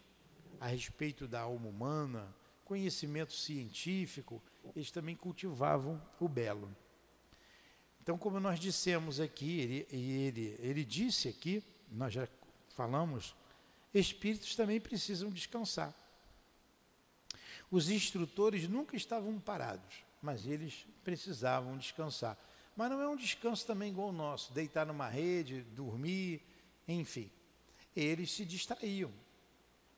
a 0.61 0.69
respeito 0.69 1.27
da 1.27 1.41
alma 1.41 1.69
humana, 1.69 2.33
conhecimento 2.65 3.33
científico, 3.33 4.41
eles 4.77 4.93
também 4.93 5.17
cultivavam 5.17 6.01
o 6.21 6.29
belo. 6.29 6.71
Então, 8.01 8.17
como 8.17 8.39
nós 8.39 8.61
dissemos 8.61 9.19
aqui, 9.19 9.59
ele, 9.59 9.87
ele, 9.91 10.57
ele 10.61 10.85
disse 10.85 11.27
aqui, 11.27 11.61
nós 11.91 12.13
já 12.13 12.29
falamos 12.69 13.35
espíritos 13.95 14.55
também 14.55 14.81
precisam 14.81 15.31
descansar. 15.31 15.95
Os 17.71 17.89
instrutores 17.89 18.69
nunca 18.69 18.97
estavam 18.97 19.39
parados, 19.39 20.05
mas 20.21 20.47
eles 20.47 20.87
precisavam 21.03 21.77
descansar. 21.79 22.39
Mas 22.77 22.91
não 22.91 23.01
é 23.01 23.09
um 23.09 23.17
descanso 23.17 23.67
também 23.67 23.91
igual 23.91 24.09
o 24.09 24.13
nosso, 24.13 24.53
deitar 24.53 24.87
numa 24.87 25.09
rede, 25.09 25.63
dormir, 25.63 26.43
enfim. 26.87 27.31
Eles 27.95 28.31
se 28.31 28.45
distraíam, 28.45 29.13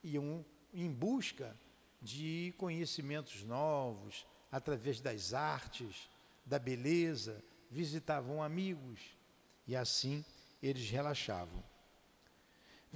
iam 0.03 0.45
em 0.73 0.91
busca 0.91 1.57
de 2.03 2.53
conhecimentos 2.59 3.43
novos, 3.45 4.27
através 4.51 5.01
das 5.01 5.33
artes, 5.33 6.09
da 6.45 6.59
beleza, 6.59 7.43
visitavam 7.71 8.43
amigos 8.43 9.01
e 9.67 9.75
assim 9.75 10.25
eles 10.63 10.89
relaxavam. 10.91 11.63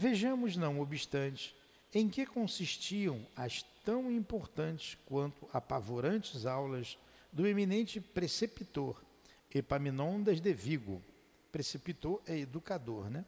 Vejamos, 0.01 0.57
não 0.57 0.81
obstante, 0.81 1.57
em 1.93 2.09
que 2.09 2.25
consistiam 2.25 3.27
as 3.35 3.65
tão 3.85 4.13
importantes 4.13 4.97
quanto 5.07 5.49
apavorantes 5.53 6.47
aulas 6.47 6.97
do 7.33 7.49
eminente 7.49 8.01
preceptor 8.01 9.03
Epaminondas 9.53 10.41
de 10.41 10.55
Vigo. 10.55 11.03
Preceptor 11.51 12.23
é 12.29 12.39
educador, 12.39 13.11
né? 13.11 13.25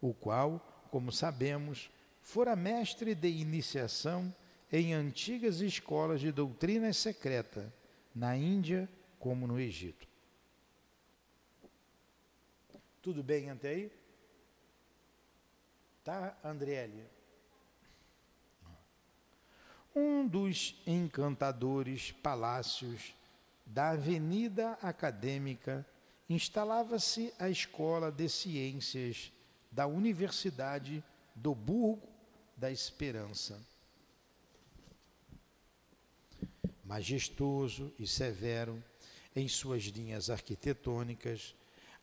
O 0.00 0.14
qual, 0.14 0.86
como 0.90 1.12
sabemos, 1.12 1.90
fora 2.22 2.56
mestre 2.56 3.14
de 3.14 3.28
iniciação 3.28 4.34
em 4.72 4.94
antigas 4.94 5.60
escolas 5.60 6.22
de 6.22 6.32
doutrina 6.32 6.90
secreta, 6.94 7.70
na 8.14 8.34
Índia 8.34 8.88
como 9.18 9.46
no 9.46 9.60
Egito. 9.60 10.08
Tudo 13.02 13.22
bem 13.22 13.50
até 13.50 13.68
aí? 13.68 13.99
Tá, 16.02 16.36
Andriele? 16.42 17.04
Um 19.94 20.26
dos 20.26 20.80
encantadores 20.86 22.10
palácios 22.10 23.14
da 23.66 23.90
Avenida 23.90 24.78
Acadêmica 24.80 25.86
instalava-se 26.28 27.34
a 27.38 27.50
Escola 27.50 28.10
de 28.10 28.28
Ciências 28.28 29.32
da 29.70 29.86
Universidade 29.86 31.04
do 31.34 31.54
Burgo 31.54 32.08
da 32.56 32.70
Esperança. 32.70 33.60
Majestoso 36.84 37.92
e 37.98 38.06
severo 38.06 38.82
em 39.36 39.46
suas 39.48 39.82
linhas 39.84 40.30
arquitetônicas, 40.30 41.54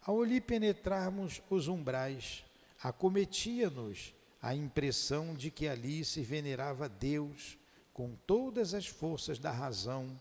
ao 0.02 0.24
lhe 0.24 0.40
penetrarmos 0.40 1.42
os 1.50 1.68
umbrais 1.68 2.47
acometia-nos 2.82 4.14
a 4.42 4.54
impressão 4.54 5.34
de 5.34 5.50
que 5.50 5.68
ali 5.68 6.06
se 6.06 6.22
venerava 6.22 6.88
Deus 6.88 7.58
com 7.94 8.16
todas 8.28 8.74
as 8.74 8.88
forças 8.88 9.40
da 9.40 9.52
razão, 9.52 10.20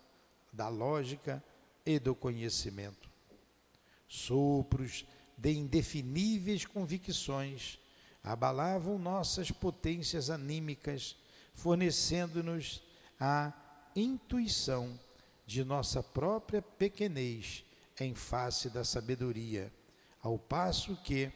da 0.53 0.69
lógica 0.69 1.43
e 1.85 1.99
do 1.99 2.15
conhecimento. 2.15 3.11
Sopros 4.09 5.05
de 5.37 5.53
indefiníveis 5.53 6.65
convicções 6.65 7.79
abalavam 8.25 8.99
nossas 8.99 9.51
potências 9.51 10.31
anímicas, 10.31 11.17
fornecendo-nos 11.53 12.83
a 13.21 13.53
intuição 13.95 14.99
de 15.47 15.63
nossa 15.63 16.03
própria 16.03 16.61
pequenez 16.61 17.65
em 18.01 18.15
face 18.15 18.69
da 18.69 18.85
sabedoria, 18.85 19.73
ao 20.21 20.39
passo 20.39 20.97
que 20.97 21.31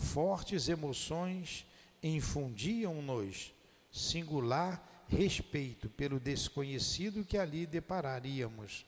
fortes 0.00 0.68
emoções 0.68 1.66
infundiam-nos 2.02 3.52
singular 3.92 5.04
respeito 5.06 5.88
pelo 5.90 6.18
desconhecido 6.18 7.24
que 7.24 7.36
ali 7.36 7.66
depararíamos, 7.66 8.86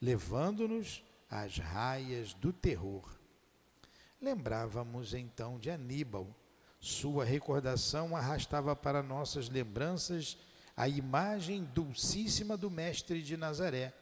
levando-nos 0.00 1.02
às 1.30 1.58
raias 1.58 2.34
do 2.34 2.52
terror. 2.52 3.08
Lembrávamos 4.20 5.14
então 5.14 5.58
de 5.58 5.70
Aníbal. 5.70 6.26
Sua 6.78 7.24
recordação 7.24 8.16
arrastava 8.16 8.76
para 8.76 9.02
nossas 9.02 9.48
lembranças 9.48 10.36
a 10.76 10.88
imagem 10.88 11.64
dulcíssima 11.74 12.56
do 12.56 12.70
Mestre 12.70 13.22
de 13.22 13.36
Nazaré, 13.36 13.94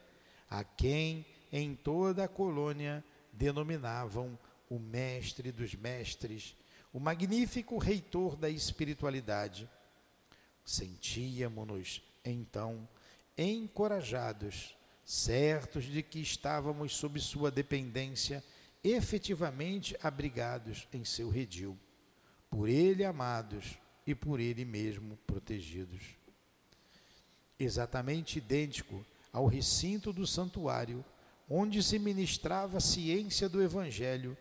a 0.51 0.64
quem 0.64 1.25
em 1.53 1.75
toda 1.75 2.25
a 2.25 2.29
colônia 2.29 3.05
denominavam 3.33 4.38
o 4.68 4.78
Mestre 4.78 5.52
dos 5.52 5.74
Mestres, 5.74 6.57
o 6.92 7.00
magnífico 7.00 7.78
reitor 7.78 8.37
da 8.37 8.48
espiritualidade 8.48 9.68
Sentíamos-nos, 10.68 12.02
então, 12.22 12.87
encorajados, 13.38 14.76
certos 15.02 15.85
de 15.85 16.02
que 16.02 16.20
estávamos 16.20 16.92
sob 16.94 17.18
sua 17.18 17.50
dependência, 17.50 18.44
efetivamente 18.85 19.96
abrigados 20.02 20.87
em 20.92 21.07
seu 21.07 21.31
redil, 21.31 21.74
por 22.50 22.68
ele 22.68 23.02
amados 23.02 23.78
e 24.07 24.14
por 24.14 24.40
ele 24.40 24.62
mesmo 24.66 25.16
protegidos. 25.26 26.02
Exatamente 27.59 28.37
idêntico 28.37 29.02
ao 29.33 29.46
recinto 29.46 30.12
do 30.12 30.26
santuário, 30.26 31.02
onde 31.48 31.83
se 31.83 31.98
ministrava 31.98 32.76
a 32.76 32.81
ciência 32.83 33.48
do 33.48 33.62
Evangelho, 33.62 34.37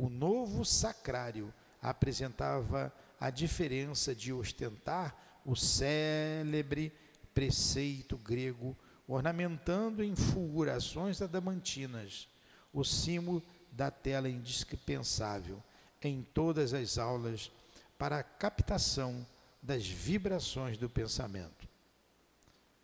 o 0.00 0.08
novo 0.08 0.64
sacrário 0.64 1.52
apresentava 1.82 2.90
a 3.20 3.28
diferença 3.28 4.14
de 4.14 4.32
ostentar 4.32 5.14
o 5.44 5.54
célebre 5.54 6.90
preceito 7.34 8.16
grego, 8.16 8.74
ornamentando 9.06 10.02
em 10.02 10.16
fulgurações 10.16 11.20
adamantinas 11.20 12.26
o 12.72 12.82
cimo 12.82 13.42
da 13.70 13.90
tela 13.90 14.26
indispensável 14.26 15.62
em 16.00 16.22
todas 16.22 16.72
as 16.72 16.96
aulas 16.96 17.52
para 17.98 18.20
a 18.20 18.22
captação 18.22 19.26
das 19.62 19.86
vibrações 19.86 20.78
do 20.78 20.88
pensamento. 20.88 21.68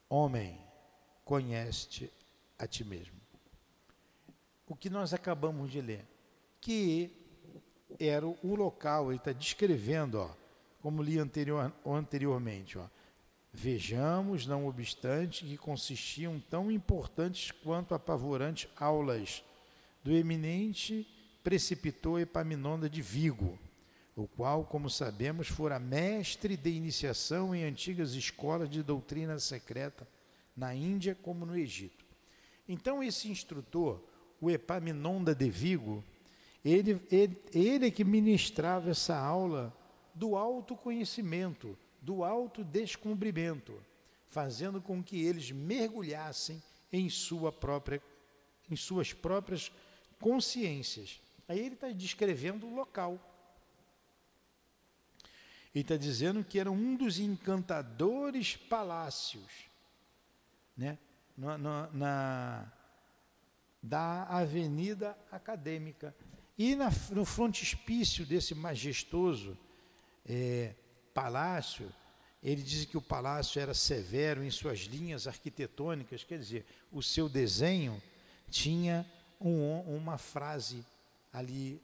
Homem, 0.07 0.61
conhece 1.25 2.13
a 2.59 2.67
ti 2.67 2.85
mesmo. 2.85 3.17
O 4.67 4.77
que 4.77 4.91
nós 4.91 5.15
acabamos 5.15 5.71
de 5.71 5.81
ler, 5.81 6.07
que 6.67 7.13
era 7.97 8.27
o 8.27 8.57
local, 8.57 9.13
ele 9.13 9.19
está 9.19 9.31
descrevendo, 9.31 10.19
ó, 10.19 10.35
como 10.83 11.01
li 11.01 11.17
anterior, 11.17 11.73
anteriormente. 11.87 12.77
Ó. 12.77 12.85
Vejamos, 13.53 14.49
não 14.49 14.67
obstante, 14.67 15.45
que 15.45 15.57
consistiam 15.57 16.43
tão 16.51 16.69
importantes 16.69 17.53
quanto 17.53 17.95
apavorantes 17.95 18.69
aulas 18.77 19.45
do 20.03 20.11
eminente 20.11 21.07
precipitou 21.45 22.19
Epaminonda 22.19 22.91
de 22.91 23.01
Vigo, 23.01 23.57
o 24.17 24.27
qual, 24.27 24.65
como 24.65 24.91
sabemos, 24.91 25.47
fora 25.47 25.79
mestre 25.79 26.57
de 26.57 26.71
iniciação 26.71 27.55
em 27.55 27.63
antigas 27.63 28.15
escolas 28.15 28.69
de 28.69 28.83
doutrina 28.83 29.39
secreta 29.39 30.05
na 30.57 30.75
Índia 30.75 31.15
como 31.15 31.47
no 31.47 31.57
Egito. 31.57 32.05
Então, 32.69 33.05
esse 33.05 33.29
instrutor, 33.29 34.03
o 34.41 34.51
Epaminonda 34.51 35.33
de 35.33 35.49
Vigo, 35.49 36.03
ele, 36.71 37.01
ele, 37.11 37.43
ele 37.53 37.91
que 37.91 38.05
ministrava 38.05 38.91
essa 38.91 39.17
aula 39.17 39.77
do 40.15 40.37
autoconhecimento, 40.37 41.79
do 42.01 42.25
autodescobrimento, 42.25 43.81
fazendo 44.27 44.81
com 44.81 45.03
que 45.03 45.25
eles 45.25 45.51
mergulhassem 45.51 46.63
em 46.93 47.09
sua 47.09 47.53
própria 47.53 48.03
em 48.69 48.75
suas 48.75 49.13
próprias 49.13 49.71
consciências. 50.21 51.21
Aí 51.47 51.61
ele 51.61 51.75
está 51.75 51.89
descrevendo 51.91 52.67
o 52.67 52.75
local. 52.75 53.21
Ele 55.73 55.83
está 55.83 55.97
dizendo 55.97 56.43
que 56.43 56.59
era 56.59 56.71
um 56.71 56.97
dos 56.97 57.21
encantadores 57.21 58.57
palácios, 58.57 59.69
né? 60.77 60.99
na, 61.37 61.57
na, 61.59 61.91
na 61.93 62.73
da 63.83 64.25
Avenida 64.25 65.17
Acadêmica. 65.31 66.15
E 66.59 66.75
na, 66.75 66.91
no 67.11 67.25
frontispício 67.25 68.25
desse 68.25 68.55
majestoso 68.55 69.57
é, 70.25 70.75
palácio, 71.13 71.93
ele 72.43 72.63
diz 72.63 72.85
que 72.85 72.97
o 72.97 73.03
palácio 73.03 73.61
era 73.61 73.75
severo 73.75 74.43
em 74.43 74.51
suas 74.51 74.81
linhas 74.81 75.27
arquitetônicas, 75.27 76.25
quer 76.25 76.39
dizer, 76.39 76.65
o 76.93 77.03
seu 77.03 77.29
desenho 77.29 78.01
tinha 78.51 79.05
um, 79.41 79.81
uma 79.97 80.17
frase 80.17 80.85
ali 81.33 81.83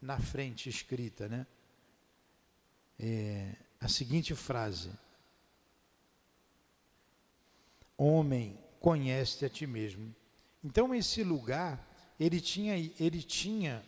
na 0.00 0.18
frente 0.18 0.68
escrita, 0.68 1.28
né? 1.28 1.46
É, 2.98 3.54
a 3.80 3.88
seguinte 3.88 4.34
frase: 4.34 4.90
Homem, 7.96 8.58
conhece 8.80 9.44
a 9.44 9.48
ti 9.48 9.66
mesmo. 9.66 10.14
Então 10.62 10.94
esse 10.94 11.22
lugar 11.22 11.86
ele 12.18 12.40
tinha 12.40 12.76
ele 12.76 13.22
tinha 13.22 13.84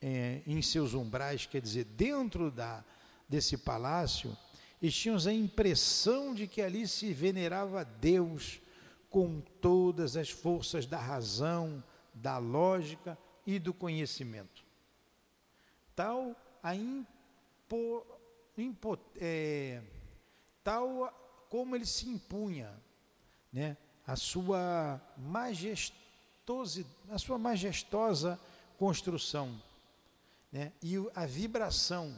é, 0.00 0.42
em 0.46 0.60
seus 0.62 0.94
umbrais, 0.94 1.46
quer 1.46 1.60
dizer, 1.60 1.84
dentro 1.84 2.50
da 2.50 2.84
desse 3.28 3.56
palácio, 3.56 4.36
e 4.80 4.90
tínhamos 4.90 5.26
a 5.26 5.32
impressão 5.32 6.34
de 6.34 6.46
que 6.46 6.62
ali 6.62 6.86
se 6.86 7.12
venerava 7.12 7.84
Deus 7.84 8.60
com 9.10 9.40
todas 9.40 10.16
as 10.16 10.30
forças 10.30 10.86
da 10.86 10.98
razão, 10.98 11.82
da 12.14 12.38
lógica 12.38 13.18
e 13.46 13.58
do 13.58 13.72
conhecimento. 13.72 14.64
Tal 15.94 16.36
a 16.62 16.74
impo, 16.74 18.06
impo, 18.56 18.98
é, 19.16 19.82
tal 20.62 21.46
como 21.48 21.74
ele 21.74 21.86
se 21.86 22.08
impunha, 22.08 22.72
né, 23.52 23.76
a 24.06 24.16
sua 24.16 25.00
a 27.10 27.18
sua 27.18 27.38
majestosa 27.38 28.38
construção, 28.78 29.60
né, 30.52 30.72
e 30.82 30.94
a 31.14 31.26
vibração 31.26 32.16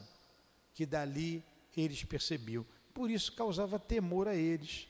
que 0.75 0.85
dali 0.85 1.43
eles 1.77 2.05
percebiam. 2.05 2.67
Por 2.93 3.11
isso 3.11 3.33
causava 3.33 3.79
temor 3.79 4.29
a 4.29 4.35
eles, 4.35 4.89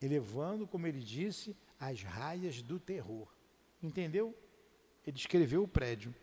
elevando, 0.00 0.66
como 0.66 0.86
ele 0.86 1.00
disse, 1.00 1.56
as 1.78 2.02
raias 2.02 2.62
do 2.62 2.78
terror. 2.78 3.28
Entendeu? 3.82 4.34
Ele 5.06 5.16
descreveu 5.16 5.64
o 5.64 5.68
prédio. 5.68 6.14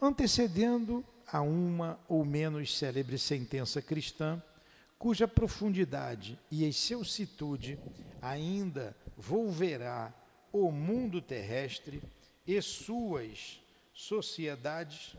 Antecedendo 0.00 1.04
a 1.26 1.40
uma 1.40 1.98
ou 2.08 2.24
menos 2.24 2.76
célebre 2.76 3.18
sentença 3.18 3.80
cristã, 3.80 4.42
cuja 4.98 5.26
profundidade 5.26 6.38
e 6.50 6.64
excelsitude 6.64 7.78
ainda 8.20 8.96
volverá 9.16 10.14
o 10.52 10.70
mundo 10.70 11.20
terrestre 11.20 12.02
e 12.46 12.60
suas 12.60 13.60
sociedades 13.92 15.16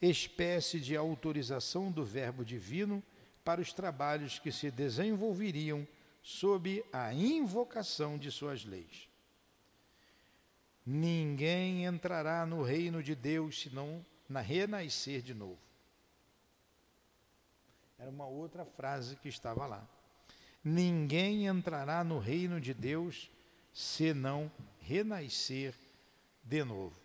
espécie 0.00 0.80
de 0.80 0.96
autorização 0.96 1.90
do 1.90 2.04
Verbo 2.04 2.44
Divino 2.44 3.02
para 3.44 3.60
os 3.60 3.72
trabalhos 3.72 4.38
que 4.38 4.50
se 4.50 4.70
desenvolveriam 4.70 5.86
sob 6.22 6.84
a 6.92 7.12
invocação 7.12 8.16
de 8.18 8.30
suas 8.30 8.64
leis. 8.64 9.08
Ninguém 10.86 11.84
entrará 11.84 12.44
no 12.44 12.62
reino 12.62 13.02
de 13.02 13.14
Deus 13.14 13.62
senão 13.62 14.04
na 14.28 14.40
renascer 14.40 15.22
de 15.22 15.34
novo. 15.34 15.58
Era 17.98 18.10
uma 18.10 18.26
outra 18.26 18.64
frase 18.64 19.16
que 19.16 19.28
estava 19.28 19.66
lá. 19.66 19.86
Ninguém 20.62 21.46
entrará 21.46 22.02
no 22.02 22.18
reino 22.18 22.60
de 22.60 22.74
Deus 22.74 23.30
senão 23.74 24.50
renascer 24.80 25.74
de 26.44 26.62
novo. 26.64 26.96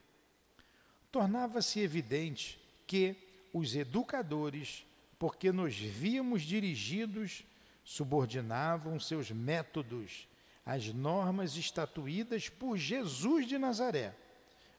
Tornava-se 1.12 1.80
evidente 1.80 2.60
que 2.86 3.16
os 3.52 3.76
educadores, 3.76 4.86
porque 5.18 5.52
nos 5.52 5.76
víamos 5.76 6.44
dirigidos, 6.44 7.44
subordinavam 7.84 9.00
seus 9.00 9.32
métodos 9.32 10.28
as 10.64 10.94
normas 10.94 11.56
estatuídas 11.56 12.48
por 12.48 12.78
Jesus 12.78 13.48
de 13.48 13.58
Nazaré, 13.58 14.14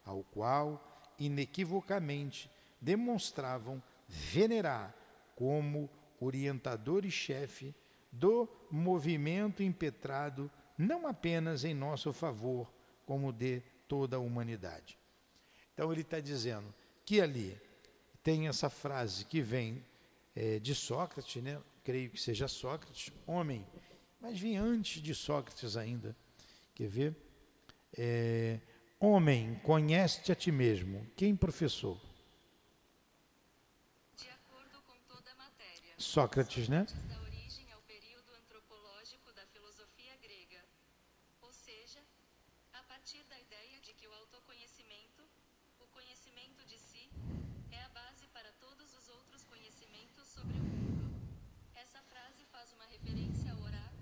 ao 0.05 0.23
qual 0.23 1.13
inequivocamente 1.19 2.49
demonstravam 2.81 3.83
venerar 4.07 4.95
como 5.35 5.91
orientador 6.21 7.05
e 7.05 7.11
chefe 7.11 7.75
do 8.13 8.49
movimento 8.71 9.65
impetrado 9.65 10.49
não 10.81 11.07
apenas 11.07 11.65
em 11.65 11.75
nosso 11.75 12.13
favor, 12.13 12.73
como 13.07 13.33
de 13.33 13.63
toda 13.87 14.17
a 14.17 14.21
humanidade. 14.21 14.99
Então 15.75 15.93
ele 15.93 16.03
está 16.03 16.21
dizendo 16.21 16.73
que 17.05 17.21
ali 17.21 17.61
tem 18.23 18.49
essa 18.49 18.69
frase 18.69 19.25
que 19.25 19.41
vem 19.41 19.85
é, 20.35 20.59
de 20.59 20.75
Sócrates, 20.75 21.43
né? 21.43 21.61
creio 21.83 22.11
que 22.11 22.21
seja 22.21 22.47
Sócrates, 22.47 23.13
homem, 23.27 23.67
mas 24.21 24.39
vinha 24.39 24.63
antes 24.63 25.03
de 25.03 25.15
Sócrates 25.15 25.77
ainda. 25.77 26.15
Quer 26.75 26.89
ver? 26.89 27.17
É, 27.97 28.61
homem, 28.99 29.59
conhece-te 29.65 30.31
a 30.31 30.35
ti 30.35 30.53
mesmo. 30.53 31.07
Quem 31.17 31.35
professou? 31.35 32.01
De 34.17 34.29
acordo 34.29 34.81
com 34.83 34.97
toda 35.09 35.31
a 35.33 35.35
matéria. 35.35 35.95
Sócrates, 35.97 36.69
né? 36.69 36.87
Sócrates 36.87 37.09
dá 37.09 37.21
origem 37.23 37.67
ao 37.73 37.81
período 37.83 38.31
antropológico 38.35 39.33
da 39.33 39.45
filosofia 39.47 40.15
grega. 40.23 40.63
Ou 41.41 41.53
seja, 41.53 42.01
a 42.75 42.83
partir 42.85 43.25
da 43.25 43.41
ideia 43.41 43.81
de 43.81 43.95
que 43.95 44.07
o 44.07 44.13
autoconhecimento, 44.13 45.23
o 45.81 45.87
conhecimento 45.89 46.65
de 46.67 46.79
si, 46.79 47.11
é 47.73 47.81
a 47.83 47.89
base 47.89 48.27
para 48.29 48.53
todos 48.61 48.95
os 48.95 49.09
outros 49.09 49.45
conhecimentos 49.45 50.29
sobre 50.29 50.57
o 50.59 50.63
mundo. 50.63 51.11
Essa 51.75 52.03
frase 52.03 52.45
faz 52.53 52.73
uma 52.73 52.85
referência 52.87 53.53
ao 53.53 53.61
oráculo 53.63 54.01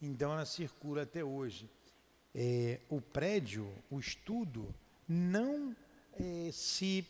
Então 0.11 0.33
ela 0.33 0.45
circula 0.45 1.03
até 1.03 1.23
hoje. 1.23 1.69
É, 2.35 2.81
o 2.89 2.99
prédio, 2.99 3.73
o 3.89 3.97
estudo, 3.97 4.75
não 5.07 5.73
é, 6.19 6.49
se, 6.51 7.07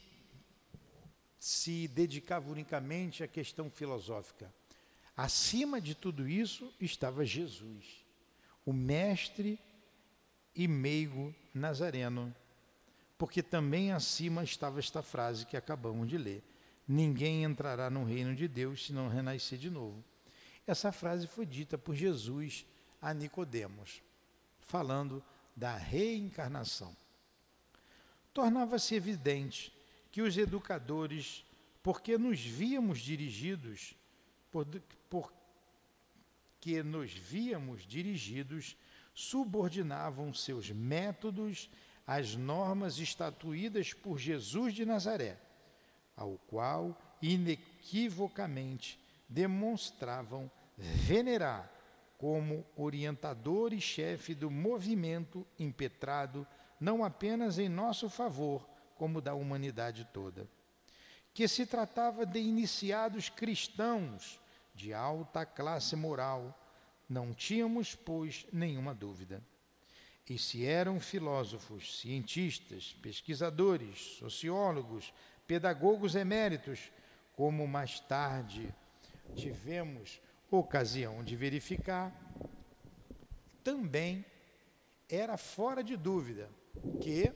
se 1.40 1.88
dedicava 1.88 2.52
unicamente 2.52 3.24
à 3.24 3.28
questão 3.28 3.72
filosófica. 3.72 4.54
Acima 5.18 5.82
de 5.82 5.96
tudo 5.96 6.30
isso 6.30 6.72
estava 6.80 7.26
Jesus, 7.26 8.06
o 8.64 8.72
mestre 8.72 9.60
e 10.56 10.68
meigo 10.68 11.34
nazareno, 11.56 12.34
porque 13.18 13.42
também 13.42 13.92
acima 13.92 14.44
estava 14.44 14.78
esta 14.78 15.02
frase 15.02 15.46
que 15.48 15.58
acabamos 15.58 16.08
de 16.08 16.20
ler: 16.20 16.44
Ninguém 16.88 17.44
entrará 17.44 17.90
no 17.90 18.04
reino 18.04 18.36
de 18.36 18.48
Deus 18.48 18.86
se 18.86 18.94
não 18.94 19.10
renascer 19.10 19.58
de 19.58 19.72
novo. 19.72 20.04
Essa 20.68 20.92
frase 20.92 21.26
foi 21.26 21.48
dita 21.48 21.80
por 21.80 21.96
Jesus 21.96 22.66
a 23.02 23.14
Nicodemos, 23.14 24.02
falando 24.60 25.24
da 25.56 25.76
reencarnação. 25.76 26.96
Tornava-se 28.34 28.96
evidente 28.96 29.74
que 30.12 30.22
os 30.22 30.38
educadores, 30.38 31.44
porque 31.82 32.18
nos 32.18 32.40
víamos 32.40 33.00
dirigidos, 33.00 33.96
por, 34.52 34.66
porque 35.10 36.84
nos 36.84 37.12
víamos 37.12 37.86
dirigidos, 37.86 38.78
subordinavam 39.14 40.34
seus 40.34 40.70
métodos 40.70 41.70
às 42.06 42.36
normas 42.36 42.98
estatuídas 42.98 43.94
por 43.94 44.18
Jesus 44.18 44.74
de 44.74 44.86
Nazaré, 44.86 45.38
ao 46.16 46.38
qual 46.48 46.98
inequivocamente 47.22 49.00
demonstravam 49.28 50.50
venerar 50.78 51.81
como 52.22 52.64
orientador 52.78 53.74
e 53.74 53.82
chefe 53.82 54.36
do 54.36 54.52
movimento 54.52 55.44
impetrado 55.58 56.46
não 56.80 57.04
apenas 57.04 57.58
em 57.58 57.68
nosso 57.68 58.08
favor, 58.12 58.70
como 58.94 59.20
da 59.20 59.34
humanidade 59.34 60.08
toda. 60.14 60.48
Que 61.34 61.48
se 61.48 61.66
tratava 61.66 62.24
de 62.24 62.38
iniciados 62.38 63.28
cristãos 63.28 64.40
de 64.76 64.94
alta 64.94 65.48
classe 65.48 65.96
moral, 65.96 66.56
não 67.10 67.34
tínhamos, 67.34 67.96
pois, 67.96 68.46
nenhuma 68.54 68.94
dúvida. 68.94 69.44
E 70.30 70.38
se 70.38 70.64
eram 70.64 71.00
filósofos, 71.00 72.00
cientistas, 72.02 72.96
pesquisadores, 73.02 74.18
sociólogos, 74.20 75.12
pedagogos 75.48 76.14
eméritos, 76.14 76.92
como 77.36 77.68
mais 77.68 78.00
tarde 78.00 78.72
tivemos 79.36 80.22
ocasião 80.52 81.24
de 81.24 81.36
verificar, 81.36 82.14
também 83.64 84.26
era 85.10 85.38
fora 85.38 85.84
de 85.84 85.96
dúvida 85.96 86.50
que 87.02 87.32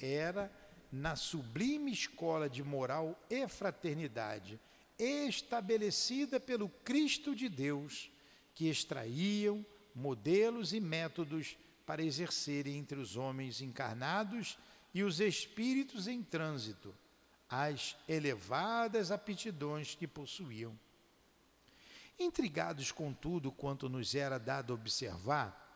era 0.00 0.50
na 0.90 1.16
sublime 1.16 1.92
escola 1.92 2.48
de 2.48 2.62
moral 2.62 3.18
e 3.30 3.46
fraternidade 3.46 4.58
estabelecida 4.98 6.40
pelo 6.40 6.68
Cristo 6.68 7.34
de 7.34 7.48
Deus 7.48 8.10
que 8.54 8.68
extraíam 8.68 9.64
modelos 9.94 10.72
e 10.72 10.80
métodos 10.80 11.56
para 11.86 12.02
exercerem 12.02 12.76
entre 12.76 12.98
os 12.98 13.16
homens 13.16 13.60
encarnados 13.60 14.58
e 14.92 15.02
os 15.02 15.20
espíritos 15.20 16.08
em 16.08 16.22
trânsito 16.22 16.94
as 17.48 17.96
elevadas 18.06 19.10
aptidões 19.10 19.94
que 19.94 20.06
possuíam. 20.06 20.78
Intrigados 22.18 22.90
com 22.90 23.12
tudo 23.12 23.52
quanto 23.52 23.88
nos 23.88 24.14
era 24.14 24.38
dado 24.38 24.74
observar, 24.74 25.66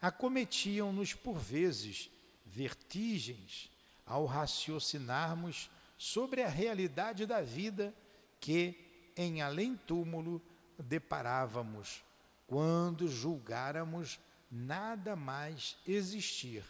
acometiam-nos 0.00 1.14
por 1.14 1.38
vezes 1.38 2.10
vertigens 2.44 3.70
ao 4.04 4.24
raciocinarmos 4.26 5.70
sobre 5.96 6.42
a 6.42 6.48
realidade 6.48 7.24
da 7.24 7.40
vida 7.40 7.94
que, 8.38 9.10
em 9.16 9.40
além-túmulo, 9.40 10.42
deparávamos, 10.78 12.04
quando 12.46 13.08
julgáramos 13.08 14.20
nada 14.50 15.16
mais 15.16 15.76
existir, 15.86 16.62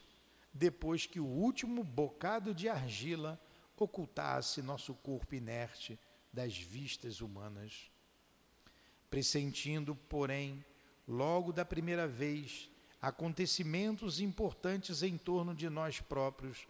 depois 0.53 1.05
que 1.05 1.21
o 1.21 1.27
último 1.27 1.85
bocado 1.85 2.55
de 2.55 2.69
argila 2.69 3.39
ocultasse 3.77 4.63
nosso 4.63 4.95
corpo 4.95 5.35
inerte 5.35 5.99
das 6.33 6.57
vistas 6.57 7.21
humanas. 7.21 7.91
Pressentindo, 9.11 9.95
porém, 10.09 10.65
logo 11.07 11.53
da 11.53 11.65
primeira 11.65 12.07
vez, 12.07 12.69
acontecimentos 13.01 14.21
importantes 14.21 15.03
em 15.03 15.17
torno 15.17 15.55
de 15.55 15.69
nós 15.69 16.01
próprios, 16.01 16.67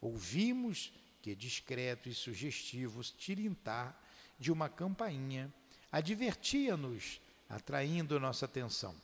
ouvimos 0.00 0.92
que 1.20 1.34
discreto 1.34 2.08
e 2.08 2.14
sugestivo 2.14 3.02
tilintar 3.02 4.00
de 4.38 4.50
uma 4.50 4.68
campainha 4.68 5.52
advertia-nos, 5.90 7.20
atraindo 7.48 8.20
nossa 8.20 8.44
atenção. 8.44 8.94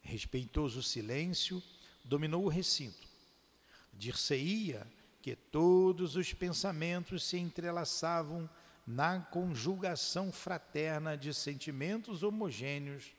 Respeitoso 0.00 0.82
silêncio 0.82 1.62
dominou 2.04 2.44
o 2.44 2.48
recinto. 2.48 3.06
Dir-se-ia 3.92 4.86
que 5.20 5.34
todos 5.34 6.16
os 6.16 6.32
pensamentos 6.32 7.24
se 7.24 7.36
entrelaçavam 7.36 8.48
na 8.88 9.20
conjugação 9.20 10.32
fraterna 10.32 11.14
de 11.14 11.34
sentimentos 11.34 12.22
homogêneos, 12.22 13.12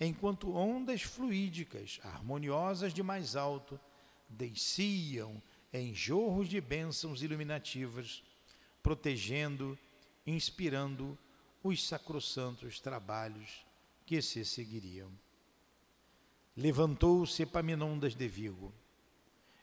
enquanto 0.00 0.52
ondas 0.52 1.02
fluídicas, 1.02 2.00
harmoniosas 2.02 2.92
de 2.92 3.00
mais 3.00 3.36
alto, 3.36 3.78
desciam 4.28 5.40
em 5.72 5.94
jorros 5.94 6.48
de 6.48 6.60
bênçãos 6.60 7.22
iluminativas, 7.22 8.24
protegendo, 8.82 9.78
inspirando 10.26 11.16
os 11.62 11.86
sacrossantos 11.86 12.80
trabalhos 12.80 13.64
que 14.04 14.20
se 14.20 14.44
seguiriam. 14.44 15.12
Levantou-se 16.56 17.40
Epaminondas 17.40 18.16
de 18.16 18.26
Vigo. 18.26 18.74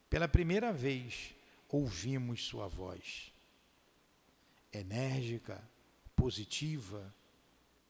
Pela 0.09 0.29
primeira 0.29 0.71
vez 0.71 1.35
ouvimos 1.67 2.45
sua 2.45 2.69
voz. 2.69 3.30
Enérgica, 4.71 5.61
positiva, 6.15 7.13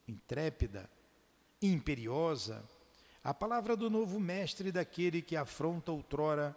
intrépida, 0.08 0.90
imperiosa, 1.60 2.64
a 3.22 3.32
palavra 3.32 3.76
do 3.76 3.88
novo 3.88 4.18
mestre 4.18 4.72
daquele 4.72 5.22
que 5.22 5.36
afronta 5.36 5.92
outrora, 5.92 6.56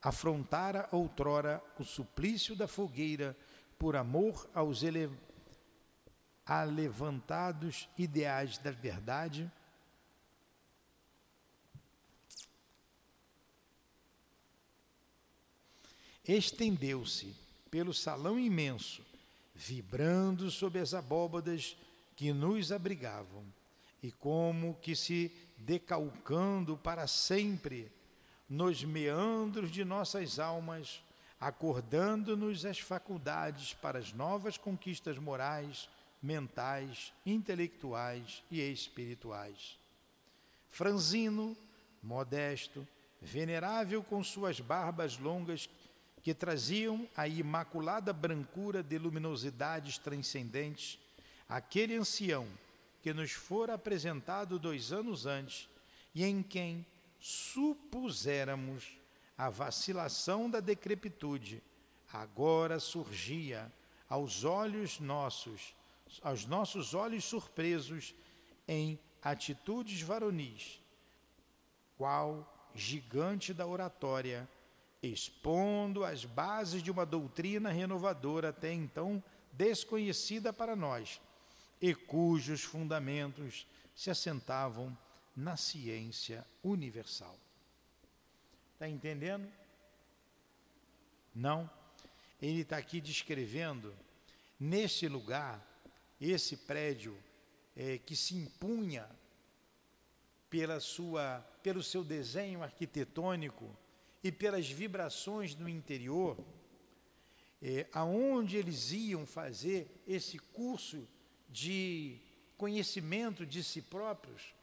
afrontara 0.00 0.88
outrora 0.92 1.62
o 1.78 1.84
suplício 1.84 2.54
da 2.54 2.68
fogueira 2.68 3.36
por 3.78 3.96
amor 3.96 4.48
aos 4.54 4.82
ele, 4.82 5.10
alevantados 6.46 7.88
ideais 7.98 8.58
da 8.58 8.70
verdade. 8.70 9.50
Estendeu-se 16.24 17.34
pelo 17.70 17.94
salão 17.94 18.38
imenso, 18.38 19.02
vibrando 19.54 20.50
sob 20.50 20.78
as 20.78 20.94
abóbadas 20.94 21.76
que 22.16 22.32
nos 22.32 22.72
abrigavam, 22.72 23.44
e 24.02 24.10
como 24.10 24.74
que 24.80 24.96
se 24.96 25.30
decalcando 25.58 26.76
para 26.76 27.06
sempre 27.06 27.90
nos 28.48 28.82
meandros 28.82 29.70
de 29.70 29.84
nossas 29.84 30.38
almas, 30.38 31.02
acordando-nos 31.38 32.64
as 32.64 32.78
faculdades 32.78 33.74
para 33.74 33.98
as 33.98 34.12
novas 34.12 34.56
conquistas 34.56 35.18
morais, 35.18 35.88
mentais, 36.22 37.12
intelectuais 37.24 38.42
e 38.50 38.60
espirituais. 38.60 39.78
Franzino, 40.68 41.56
modesto, 42.02 42.86
venerável 43.20 44.02
com 44.02 44.22
suas 44.24 44.60
barbas 44.60 45.18
longas 45.18 45.68
que 46.22 46.34
traziam 46.34 47.08
a 47.16 47.26
imaculada 47.26 48.12
brancura 48.12 48.82
de 48.82 48.98
luminosidades 48.98 49.98
transcendentes, 49.98 50.98
aquele 51.48 51.96
ancião 51.96 52.46
que 53.02 53.12
nos 53.12 53.32
fora 53.32 53.74
apresentado 53.74 54.58
dois 54.58 54.92
anos 54.92 55.26
antes 55.26 55.68
e 56.14 56.24
em 56.24 56.42
quem 56.42 56.84
supuséramos 57.18 58.92
a 59.36 59.48
vacilação 59.48 60.50
da 60.50 60.60
decrepitude, 60.60 61.62
agora 62.12 62.78
surgia 62.78 63.72
aos 64.08 64.44
olhos 64.44 65.00
nossos, 65.00 65.74
aos 66.22 66.44
nossos 66.44 66.92
olhos 66.92 67.24
surpresos 67.24 68.14
em 68.66 68.98
atitudes 69.22 70.02
varonis, 70.02 70.80
qual 71.96 72.70
gigante 72.74 73.54
da 73.54 73.66
oratória, 73.66 74.48
expondo 75.02 76.04
as 76.04 76.24
bases 76.24 76.82
de 76.82 76.90
uma 76.90 77.06
doutrina 77.06 77.70
renovadora 77.70 78.50
até 78.50 78.72
então 78.72 79.22
desconhecida 79.52 80.52
para 80.52 80.76
nós 80.76 81.20
e 81.80 81.94
cujos 81.94 82.62
fundamentos 82.62 83.66
se 83.94 84.10
assentavam 84.10 84.96
na 85.34 85.56
ciência 85.56 86.46
universal. 86.62 87.38
Está 88.74 88.88
entendendo? 88.88 89.50
Não? 91.34 91.70
Ele 92.40 92.60
está 92.60 92.76
aqui 92.76 93.00
descrevendo, 93.00 93.94
nesse 94.58 95.08
lugar, 95.08 95.64
esse 96.20 96.56
prédio 96.56 97.16
é, 97.76 97.98
que 97.98 98.16
se 98.16 98.34
impunha 98.34 99.08
pela 100.48 100.80
sua, 100.80 101.40
pelo 101.62 101.82
seu 101.82 102.02
desenho 102.02 102.62
arquitetônico 102.62 103.74
e 104.22 104.30
pelas 104.30 104.68
vibrações 104.68 105.54
do 105.54 105.68
interior, 105.68 106.36
é, 107.62 107.86
aonde 107.92 108.56
eles 108.56 108.92
iam 108.92 109.26
fazer 109.26 110.02
esse 110.06 110.38
curso 110.38 111.06
de 111.48 112.18
conhecimento 112.56 113.44
de 113.44 113.62
si 113.64 113.82
próprios, 113.82 114.54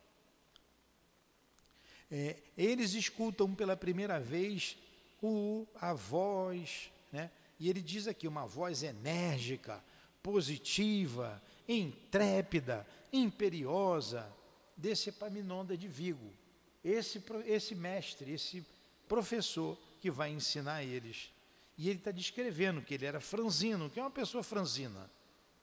é, 2.09 2.37
eles 2.57 2.93
escutam 2.93 3.53
pela 3.53 3.75
primeira 3.75 4.19
vez 4.19 4.77
o, 5.21 5.67
a 5.75 5.93
voz, 5.93 6.91
né? 7.11 7.29
e 7.59 7.69
ele 7.69 7.81
diz 7.81 8.07
aqui 8.07 8.27
uma 8.27 8.45
voz 8.45 8.83
enérgica, 8.83 9.83
positiva, 10.23 11.41
intrépida, 11.67 12.87
imperiosa, 13.11 14.31
desse 14.77 15.09
Epaminonda 15.09 15.75
de 15.75 15.87
Vigo, 15.87 16.31
esse, 16.83 17.21
esse 17.47 17.73
mestre, 17.73 18.31
esse 18.31 18.63
professor 19.07 19.77
que 20.01 20.11
vai 20.11 20.31
ensinar 20.31 20.83
eles. 20.83 21.31
E 21.77 21.89
ele 21.89 21.99
está 21.99 22.11
descrevendo 22.11 22.81
que 22.81 22.93
ele 22.93 23.05
era 23.05 23.19
franzino, 23.19 23.89
que 23.89 23.99
é 23.99 24.03
uma 24.03 24.11
pessoa 24.11 24.43
franzina, 24.43 25.09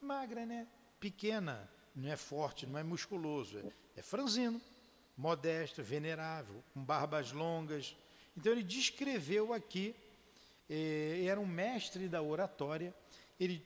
magra, 0.00 0.46
né? 0.46 0.66
pequena, 1.00 1.68
não 1.94 2.11
é 2.11 2.16
forte, 2.16 2.66
não 2.66 2.78
é 2.78 2.83
musculoso, 2.83 3.59
é, 3.59 3.72
é 3.96 4.02
franzino, 4.02 4.61
modesto, 5.16 5.83
venerável, 5.83 6.62
com 6.72 6.83
barbas 6.83 7.33
longas. 7.33 7.96
Então 8.37 8.52
ele 8.52 8.62
descreveu 8.62 9.52
aqui, 9.52 9.94
eh, 10.68 11.24
era 11.26 11.38
um 11.38 11.46
mestre 11.46 12.09
da 12.09 12.22
oratória, 12.22 12.94
ele 13.38 13.64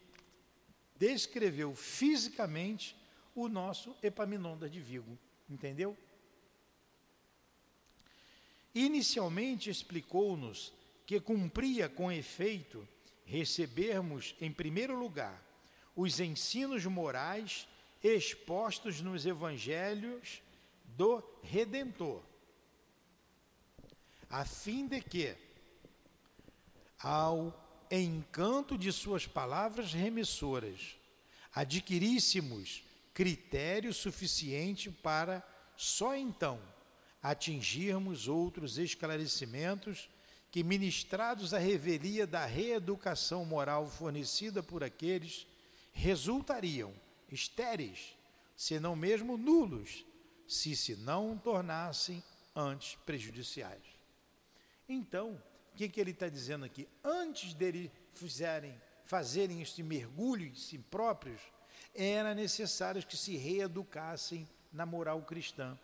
descreveu 0.98 1.74
fisicamente 1.74 2.96
o 3.34 3.48
nosso 3.48 3.96
Epaminondas 4.02 4.70
de 4.70 4.80
Vigo, 4.80 5.16
entendeu? 5.48 5.96
Inicialmente 8.74 9.70
explicou-nos 9.70 10.72
que 11.06 11.18
cumpria 11.18 11.88
com 11.88 12.12
efeito 12.12 12.86
recebermos, 13.24 14.34
em 14.40 14.52
primeiro 14.52 14.98
lugar, 14.98 15.42
os 15.94 16.20
ensinos 16.20 16.84
morais 16.86 17.66
expostos 18.02 19.00
nos 19.00 19.26
evangelhos 19.26 20.42
do 20.84 21.22
Redentor, 21.42 22.22
a 24.30 24.44
fim 24.44 24.86
de 24.86 25.00
que, 25.00 25.36
ao 26.98 27.86
encanto 27.90 28.76
de 28.76 28.92
suas 28.92 29.26
palavras 29.26 29.92
remissoras, 29.92 30.96
adquiríssemos 31.52 32.82
critério 33.12 33.92
suficiente 33.92 34.90
para 34.90 35.42
só 35.76 36.14
então 36.14 36.60
atingirmos 37.22 38.28
outros 38.28 38.78
esclarecimentos 38.78 40.08
que, 40.50 40.62
ministrados 40.62 41.52
à 41.52 41.58
revelia 41.58 42.26
da 42.26 42.44
reeducação 42.46 43.44
moral 43.44 43.88
fornecida 43.88 44.62
por 44.62 44.82
aqueles 44.82 45.46
resultariam 45.92 46.94
estéreis, 47.30 48.16
se 48.56 48.80
não 48.80 48.96
mesmo 48.96 49.36
nulos, 49.36 50.04
se 50.46 50.74
se 50.74 50.96
não 50.96 51.36
tornassem 51.36 52.22
antes 52.54 52.96
prejudiciais. 53.04 53.82
Então, 54.88 55.40
o 55.72 55.76
que, 55.76 55.88
que 55.88 56.00
ele 56.00 56.12
está 56.12 56.28
dizendo 56.28 56.64
aqui? 56.64 56.88
Antes 57.04 57.52
dele 57.52 57.92
fizerem, 58.12 58.80
fazerem 59.04 59.60
este 59.60 59.82
mergulho 59.82 60.46
em 60.46 60.54
si 60.54 60.78
próprios, 60.78 61.40
era 61.94 62.34
necessário 62.34 63.04
que 63.06 63.16
se 63.16 63.36
reeducassem 63.36 64.48
na 64.72 64.86
moral 64.86 65.22
cristã, 65.22 65.78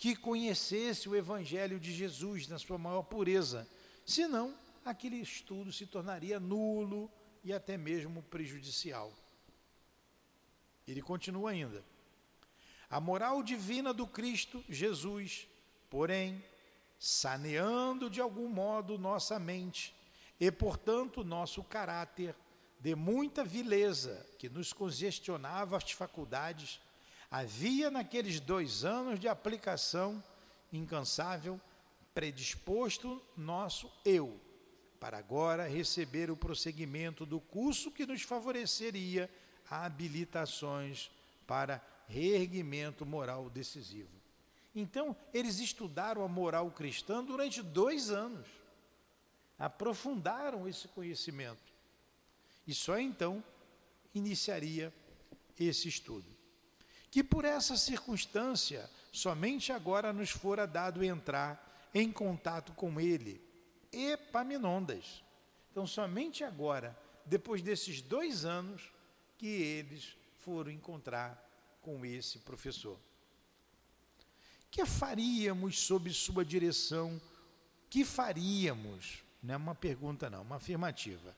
que 0.00 0.16
conhecesse 0.16 1.10
o 1.10 1.14
Evangelho 1.14 1.78
de 1.78 1.92
Jesus 1.92 2.48
na 2.48 2.58
sua 2.58 2.78
maior 2.78 3.02
pureza, 3.02 3.68
senão 4.06 4.56
aquele 4.82 5.16
estudo 5.16 5.70
se 5.70 5.84
tornaria 5.84 6.40
nulo 6.40 7.10
e 7.44 7.52
até 7.52 7.76
mesmo 7.76 8.22
prejudicial. 8.22 9.12
Ele 10.88 11.02
continua 11.02 11.50
ainda. 11.50 11.84
A 12.88 12.98
moral 12.98 13.42
divina 13.42 13.92
do 13.92 14.06
Cristo 14.06 14.64
Jesus, 14.70 15.46
porém, 15.90 16.42
saneando 16.98 18.08
de 18.08 18.22
algum 18.22 18.48
modo 18.48 18.96
nossa 18.96 19.38
mente 19.38 19.94
e, 20.40 20.50
portanto, 20.50 21.22
nosso 21.22 21.62
caráter 21.62 22.34
de 22.80 22.94
muita 22.94 23.44
vileza 23.44 24.26
que 24.38 24.48
nos 24.48 24.72
congestionava 24.72 25.76
as 25.76 25.92
faculdades, 25.92 26.80
havia 27.30 27.90
naqueles 27.90 28.40
dois 28.40 28.84
anos 28.84 29.20
de 29.20 29.28
aplicação 29.28 30.22
incansável 30.72 31.60
predisposto 32.12 33.22
nosso 33.36 33.90
eu 34.04 34.38
para 34.98 35.16
agora 35.16 35.66
receber 35.66 36.30
o 36.30 36.36
prosseguimento 36.36 37.24
do 37.24 37.40
curso 37.40 37.90
que 37.90 38.04
nos 38.04 38.22
favoreceria 38.22 39.30
habilitações 39.70 41.10
para 41.46 41.80
reerguimento 42.08 43.06
moral 43.06 43.48
decisivo. 43.48 44.10
Então, 44.74 45.16
eles 45.32 45.58
estudaram 45.58 46.22
a 46.22 46.28
moral 46.28 46.70
cristã 46.70 47.24
durante 47.24 47.62
dois 47.62 48.10
anos, 48.10 48.46
aprofundaram 49.58 50.68
esse 50.68 50.86
conhecimento, 50.88 51.72
e 52.66 52.74
só 52.74 52.98
então 52.98 53.42
iniciaria 54.14 54.92
esse 55.58 55.88
estudo. 55.88 56.39
Que 57.10 57.24
por 57.24 57.44
essa 57.44 57.76
circunstância, 57.76 58.88
somente 59.10 59.72
agora 59.72 60.12
nos 60.12 60.30
fora 60.30 60.66
dado 60.66 61.04
entrar 61.04 61.90
em 61.92 62.12
contato 62.12 62.72
com 62.72 63.00
ele, 63.00 63.40
Epaminondas. 63.92 65.24
Então, 65.72 65.86
somente 65.86 66.44
agora, 66.44 66.96
depois 67.26 67.62
desses 67.62 68.00
dois 68.00 68.44
anos, 68.44 68.92
que 69.36 69.46
eles 69.46 70.16
foram 70.38 70.70
encontrar 70.70 71.48
com 71.82 72.04
esse 72.04 72.38
professor. 72.38 72.98
Que 74.70 74.86
faríamos 74.86 75.78
sob 75.78 76.12
sua 76.12 76.44
direção? 76.44 77.20
Que 77.88 78.04
faríamos? 78.04 79.24
Não 79.42 79.54
é 79.54 79.56
uma 79.56 79.74
pergunta, 79.74 80.30
não, 80.30 80.42
uma 80.42 80.56
afirmativa. 80.56 81.34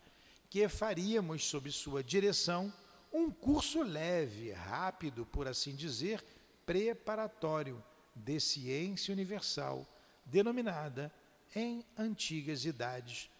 Que 0.50 0.68
faríamos 0.68 1.44
sob 1.44 1.70
sua 1.70 2.02
direção 2.02 2.72
um 3.12 3.30
curso 3.30 3.82
leve, 3.82 4.52
rápido, 4.52 5.26
por 5.26 5.46
assim 5.46 5.74
dizer, 5.74 6.24
preparatório 6.64 7.82
de 8.14 8.40
ciência 8.40 9.12
universal, 9.12 9.86
denominada 10.24 11.12
em 11.54 11.84
antigas 11.96 12.64
idades 12.64 13.30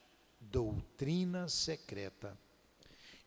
doutrina 0.41 1.49
secreta. 1.49 2.37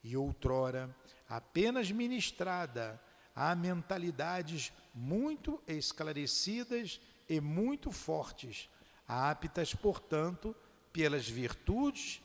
E 0.03 0.15
outrora 0.15 0.95
apenas 1.27 1.89
ministrada 1.89 3.01
a 3.35 3.55
mentalidades 3.55 4.71
muito 4.93 5.61
esclarecidas 5.67 7.01
e 7.27 7.41
muito 7.41 7.91
fortes, 7.91 8.69
aptas, 9.07 9.73
portanto, 9.73 10.55
pelas 10.93 11.27
virtudes 11.27 12.21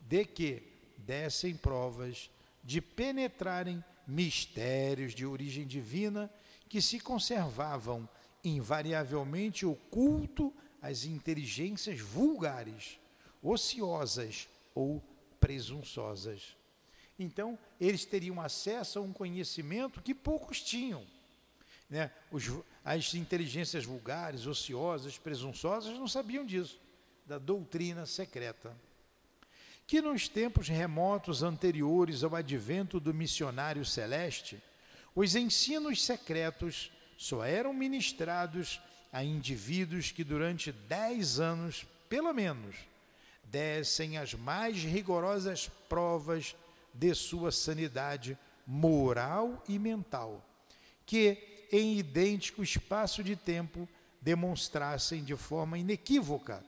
de 0.00 0.24
que 0.24 0.62
dessem 0.96 1.56
provas 1.56 2.30
de 2.64 2.80
penetrarem 2.80 3.84
mistérios 4.06 5.14
de 5.14 5.26
origem 5.26 5.66
divina 5.66 6.30
que 6.68 6.80
se 6.80 6.98
conservavam 6.98 8.08
invariavelmente 8.42 9.64
oculto 9.64 10.52
às 10.80 11.04
inteligências 11.04 12.00
vulgares, 12.00 12.98
ociosas 13.42 14.48
ou 14.74 15.02
presunçosas. 15.38 16.56
Então, 17.18 17.58
eles 17.80 18.04
teriam 18.04 18.40
acesso 18.40 18.98
a 18.98 19.02
um 19.02 19.12
conhecimento 19.12 20.02
que 20.02 20.14
poucos 20.14 20.60
tinham. 20.60 21.06
Né? 21.88 22.10
Os, 22.30 22.50
as 22.84 23.14
inteligências 23.14 23.84
vulgares, 23.84 24.46
ociosas, 24.46 25.16
presunçosas 25.16 25.96
não 25.98 26.08
sabiam 26.08 26.44
disso, 26.44 26.78
da 27.26 27.38
doutrina 27.38 28.04
secreta. 28.04 28.76
Que 29.86 30.00
nos 30.00 30.28
tempos 30.28 30.68
remotos 30.68 31.42
anteriores 31.42 32.24
ao 32.24 32.34
advento 32.34 32.98
do 32.98 33.12
missionário 33.12 33.84
celeste, 33.84 34.62
os 35.14 35.34
ensinos 35.34 36.02
secretos 36.02 36.90
só 37.16 37.44
eram 37.44 37.72
ministrados 37.72 38.80
a 39.12 39.22
indivíduos 39.22 40.10
que 40.10 40.24
durante 40.24 40.72
dez 40.72 41.38
anos, 41.38 41.86
pelo 42.08 42.32
menos, 42.32 42.76
dessem 43.44 44.18
as 44.18 44.34
mais 44.34 44.82
rigorosas 44.82 45.70
provas 45.88 46.56
de 46.92 47.14
sua 47.14 47.52
sanidade 47.52 48.36
moral 48.66 49.62
e 49.68 49.78
mental, 49.78 50.44
que 51.06 51.66
em 51.70 51.98
idêntico 51.98 52.62
espaço 52.62 53.22
de 53.22 53.36
tempo 53.36 53.88
demonstrassem 54.20 55.22
de 55.22 55.36
forma 55.36 55.78
inequívoca 55.78 56.64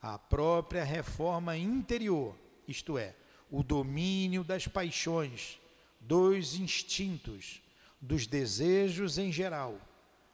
a 0.00 0.18
própria 0.18 0.84
reforma 0.84 1.56
interior, 1.56 2.36
isto 2.66 2.98
é, 2.98 3.14
o 3.50 3.62
domínio 3.62 4.44
das 4.44 4.66
paixões, 4.66 5.58
dos 6.00 6.54
instintos, 6.54 7.62
dos 8.00 8.26
desejos 8.26 9.18
em 9.18 9.32
geral, 9.32 9.80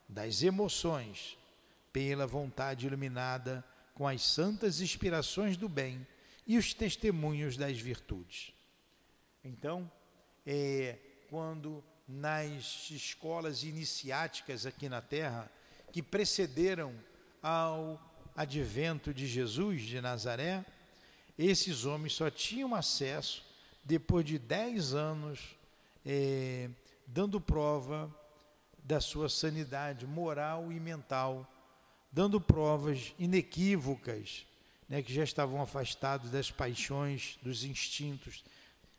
das 0.09 0.43
emoções, 0.43 1.39
pela 1.93 2.27
vontade 2.27 2.87
iluminada 2.87 3.65
com 3.95 4.07
as 4.09 4.23
santas 4.23 4.81
inspirações 4.81 5.57
do 5.57 5.69
bem 5.69 6.07
e 6.47 6.57
os 6.57 6.75
testemunhos 6.75 7.57
das 7.57 7.79
virtudes. 7.79 8.53
Então, 9.45 9.91
é, 10.47 10.99
quando 11.29 11.85
nas 12.07 12.91
escolas 12.91 13.63
iniciáticas 13.63 14.67
aqui 14.67 14.89
na 14.89 15.01
Terra, 15.01 15.51
que 15.93 16.03
precederam 16.03 16.95
ao 17.43 18.01
advento 18.35 19.13
de 19.13 19.27
Jesus 19.27 19.83
de 19.83 20.01
Nazaré, 20.01 20.65
esses 21.39 21.85
homens 21.85 22.15
só 22.15 22.31
tinham 22.31 22.75
acesso 22.75 23.45
depois 23.85 24.25
de 24.25 24.39
dez 24.39 24.95
anos 24.95 25.57
é, 26.05 26.69
dando 27.07 27.41
prova 27.41 28.15
da 28.83 29.01
sua 29.01 29.29
sanidade 29.29 30.07
moral 30.07 30.73
e 30.73 30.81
mental, 30.81 31.49
dando 32.11 32.41
provas 32.41 33.15
inequívocas, 33.19 34.45
né, 34.89 35.03
que 35.03 35.13
já 35.13 35.25
estavam 35.25 35.63
afastados 35.63 36.31
das 36.31 36.51
paixões, 36.51 37.39
dos 37.43 37.65
instintos, 37.65 38.45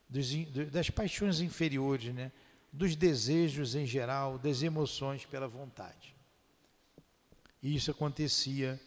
dos, 0.09 0.27
das 0.71 0.89
paixões 0.89 1.39
inferiores, 1.41 2.13
né, 2.13 2.31
dos 2.71 2.95
desejos 2.95 3.75
em 3.75 3.85
geral, 3.85 4.39
das 4.39 4.63
emoções 4.63 5.25
pela 5.25 5.47
vontade. 5.47 6.15
E 7.61 7.75
isso 7.75 7.91
acontecia 7.91 8.79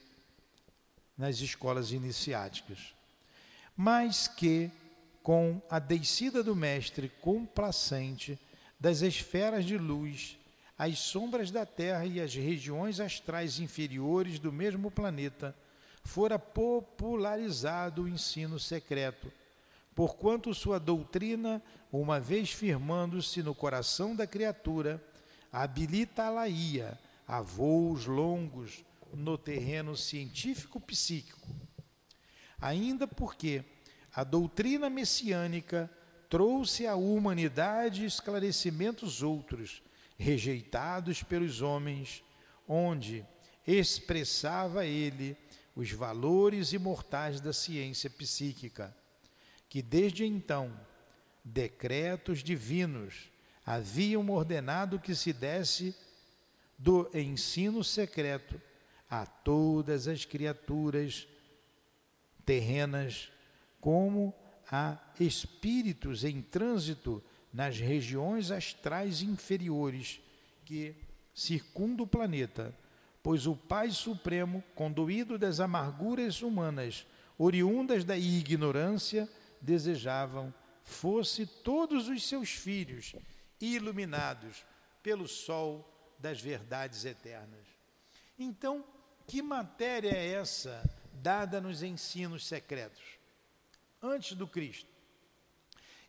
nas 1.17 1.41
escolas 1.41 1.93
iniciáticas. 1.93 2.95
Mas 3.77 4.29
que, 4.29 4.71
com 5.23 5.61
a 5.71 5.79
descida 5.79 6.43
do 6.43 6.55
Mestre 6.55 7.11
complacente 7.21 8.39
das 8.79 9.01
esferas 9.03 9.65
de 9.65 9.79
luz, 9.79 10.39
as 10.79 10.99
sombras 10.99 11.51
da 11.51 11.65
Terra 11.65 12.05
e 12.05 12.21
as 12.21 12.35
regiões 12.35 13.01
astrais 13.01 13.59
inferiores 13.59 14.39
do 14.39 14.53
mesmo 14.53 14.91
planeta, 14.91 15.55
fora 16.05 16.39
popularizado 16.39 18.03
o 18.03 18.09
ensino 18.09 18.61
secreto, 18.61 19.33
porquanto 19.95 20.55
sua 20.55 20.79
doutrina, 20.79 21.63
uma 21.91 22.21
vez 22.21 22.51
firmando-se 22.51 23.43
no 23.43 23.55
coração 23.55 24.15
da 24.15 24.27
criatura, 24.27 25.03
habilita-la-ia 25.51 26.99
a 27.27 27.41
voos 27.41 28.07
longos 28.07 28.85
no 29.13 29.37
terreno 29.39 29.97
científico-psíquico. 29.97 31.49
Ainda 32.61 33.07
porque 33.07 33.65
a 34.15 34.25
doutrina 34.25 34.89
messiânica 34.89 35.91
trouxe 36.29 36.87
à 36.87 36.97
humanidade 36.97 38.05
esclarecimentos 38.05 39.23
outros, 39.23 39.83
rejeitados 40.19 41.23
pelos 41.23 41.61
homens, 41.61 42.25
onde 42.67 43.25
expressava 43.67 44.87
ele 44.87 45.37
os 45.75 45.93
valores 45.93 46.73
imortais 46.73 47.41
da 47.41 47.53
ciência 47.53 48.09
psíquica, 48.09 48.97
que 49.69 49.83
desde 49.83 50.25
então 50.25 50.73
decretos 51.45 52.43
divinos 52.43 53.31
haviam 53.65 54.31
ordenado 54.31 54.99
que 54.99 55.15
se 55.15 55.33
desse 55.33 55.95
do 56.79 57.11
ensino 57.15 57.85
secreto 57.85 58.61
a 59.09 59.25
todas 59.27 60.09
as 60.09 60.25
criaturas 60.25 61.27
terrenas, 62.45 63.31
como 63.81 64.35
a 64.71 64.99
espíritos 65.19 66.25
em 66.25 66.43
trânsito 66.43 67.23
nas 67.53 67.79
regiões 67.79 68.51
astrais 68.51 69.23
inferiores 69.23 70.21
que 70.65 70.95
circundam 71.35 72.05
o 72.05 72.09
planeta, 72.09 72.75
pois 73.23 73.47
o 73.47 73.57
Pai 73.57 73.91
Supremo, 73.91 74.63
conduído 74.75 75.39
das 75.39 75.61
amarguras 75.61 76.43
humanas, 76.43 77.07
oriundas 77.39 78.05
da 78.05 78.17
ignorância, 78.17 79.29
desejavam 79.61 80.53
fosse 80.87 81.47
todos 81.47 82.09
os 82.09 82.27
seus 82.27 82.51
filhos 82.51 83.15
iluminados 83.61 84.65
pelo 85.03 85.27
sol 85.27 85.93
das 86.19 86.41
verdades 86.41 87.05
eternas. 87.05 87.67
Então, 88.39 88.85
que 89.27 89.43
matéria 89.43 90.11
é 90.11 90.33
essa 90.33 90.83
dada 91.15 91.61
nos 91.61 91.83
ensinos 91.83 92.47
secretos? 92.47 93.03
Antes 94.03 94.37
do 94.37 94.47
Cristo. 94.47 94.89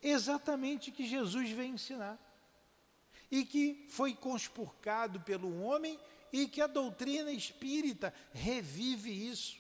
Exatamente 0.02 0.92
que 0.92 1.08
Jesus 1.08 1.50
veio 1.52 1.74
ensinar. 1.74 2.18
E 3.30 3.44
que 3.44 3.86
foi 3.90 4.14
conspurcado 4.14 5.20
pelo 5.22 5.62
homem 5.62 6.00
e 6.32 6.48
que 6.48 6.62
a 6.62 6.68
doutrina 6.68 7.32
espírita 7.32 8.14
revive 8.34 9.12
isso. 9.12 9.58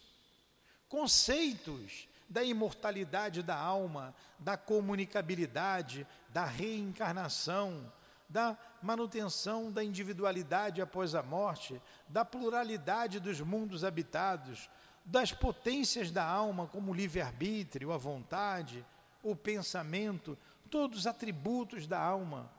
Conceitos 0.87 2.07
da 2.29 2.43
imortalidade 2.43 3.41
da 3.41 3.55
alma, 3.55 4.15
da 4.37 4.57
comunicabilidade, 4.57 6.05
da 6.29 6.45
reencarnação, 6.45 7.91
da 8.29 8.57
manutenção 8.87 9.69
da 9.69 9.83
individualidade 9.83 10.81
após 10.81 11.13
a 11.13 11.21
morte, 11.21 11.81
da 12.07 12.23
pluralidade 12.23 13.19
dos 13.19 13.41
mundos 13.41 13.83
habitados, 13.83 14.69
das 15.03 15.33
potências 15.33 16.09
da 16.09 16.23
alma, 16.25 16.67
como 16.67 16.91
o 16.91 16.95
livre-arbítrio, 16.95 17.91
a 17.91 17.97
vontade, 17.97 18.85
o 19.21 19.35
pensamento, 19.35 20.37
todos 20.71 20.99
os 20.99 21.07
atributos 21.07 21.85
da 21.85 21.99
alma. 21.99 22.49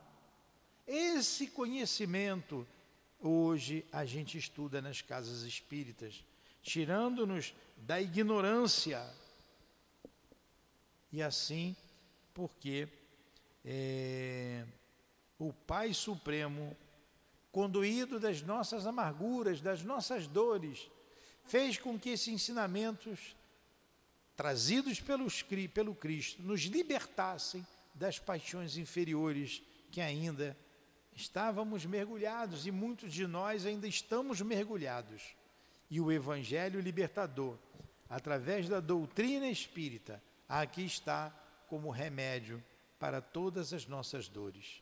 Esse 0.85 1.47
conhecimento, 1.47 2.67
hoje 3.19 3.83
a 3.91 4.05
gente 4.05 4.37
estuda 4.37 4.83
nas 4.83 5.01
casas 5.01 5.41
espíritas, 5.41 6.23
tirando-nos 6.61 7.55
da 7.75 7.99
ignorância. 7.99 9.03
E 11.11 11.23
assim, 11.23 11.75
porque 12.35 12.87
é, 13.65 14.63
o 15.39 15.53
Pai 15.53 15.93
Supremo, 15.93 16.75
conduído 17.49 18.19
das 18.19 18.41
nossas 18.41 18.85
amarguras, 18.85 19.61
das 19.61 19.81
nossas 19.81 20.27
dores, 20.27 20.91
fez 21.45 21.77
com 21.77 21.97
que 21.97 22.09
esses 22.09 22.27
ensinamentos 22.27 23.37
trazidos 24.35 24.99
pelos, 24.99 25.41
pelo 25.73 25.95
Cristo 25.95 26.43
nos 26.43 26.61
libertassem 26.63 27.65
das 27.95 28.19
paixões 28.19 28.77
inferiores 28.77 29.63
que 29.89 30.01
ainda 30.01 30.55
estávamos 31.15 31.85
mergulhados 31.85 32.67
e 32.67 32.71
muitos 32.71 33.13
de 33.13 33.25
nós 33.25 33.65
ainda 33.65 33.87
estamos 33.87 34.41
mergulhados. 34.41 35.35
E 35.89 35.99
o 35.99 36.11
Evangelho 36.11 36.79
libertador, 36.79 37.57
através 38.09 38.69
da 38.69 38.79
doutrina 38.79 39.49
espírita, 39.49 40.21
aqui 40.47 40.85
está 40.85 41.33
como 41.67 41.89
remédio 41.89 42.63
para 42.99 43.21
todas 43.21 43.73
as 43.73 43.87
nossas 43.87 44.27
dores 44.27 44.81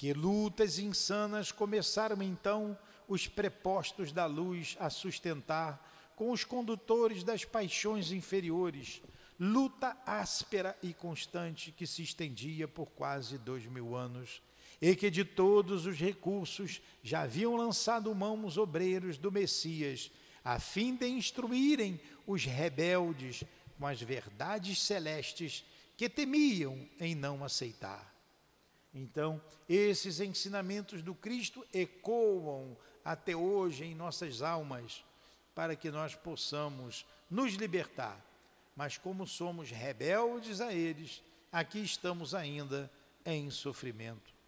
Que 0.00 0.14
lutas 0.14 0.78
insanas 0.78 1.52
começaram 1.52 2.22
então 2.22 2.74
os 3.06 3.28
prepostos 3.28 4.12
da 4.12 4.24
luz 4.24 4.74
a 4.80 4.88
sustentar 4.88 5.86
com 6.16 6.30
os 6.30 6.42
condutores 6.42 7.22
das 7.22 7.44
paixões 7.44 8.10
inferiores, 8.10 9.02
luta 9.38 9.94
áspera 10.06 10.74
e 10.82 10.94
constante 10.94 11.70
que 11.70 11.86
se 11.86 12.02
estendia 12.02 12.66
por 12.66 12.86
quase 12.92 13.36
dois 13.36 13.66
mil 13.66 13.94
anos 13.94 14.40
e 14.80 14.96
que 14.96 15.10
de 15.10 15.22
todos 15.22 15.84
os 15.84 15.98
recursos 15.98 16.80
já 17.02 17.20
haviam 17.20 17.54
lançado 17.54 18.14
mão 18.14 18.42
os 18.46 18.56
obreiros 18.56 19.18
do 19.18 19.30
Messias, 19.30 20.10
a 20.42 20.58
fim 20.58 20.96
de 20.96 21.08
instruírem 21.08 22.00
os 22.26 22.46
rebeldes 22.46 23.44
com 23.78 23.86
as 23.86 24.00
verdades 24.00 24.80
celestes 24.80 25.62
que 25.94 26.08
temiam 26.08 26.88
em 26.98 27.14
não 27.14 27.44
aceitar. 27.44 28.18
Então, 28.92 29.40
esses 29.68 30.20
ensinamentos 30.20 31.02
do 31.02 31.14
Cristo 31.14 31.64
ecoam 31.72 32.76
até 33.04 33.36
hoje 33.36 33.84
em 33.84 33.94
nossas 33.94 34.42
almas, 34.42 35.04
para 35.54 35.76
que 35.76 35.90
nós 35.90 36.14
possamos 36.14 37.06
nos 37.30 37.54
libertar. 37.54 38.24
Mas, 38.74 38.98
como 38.98 39.26
somos 39.26 39.70
rebeldes 39.70 40.60
a 40.60 40.72
eles, 40.72 41.22
aqui 41.52 41.80
estamos 41.80 42.34
ainda 42.34 42.90
em 43.24 43.50
sofrimento 43.50 44.40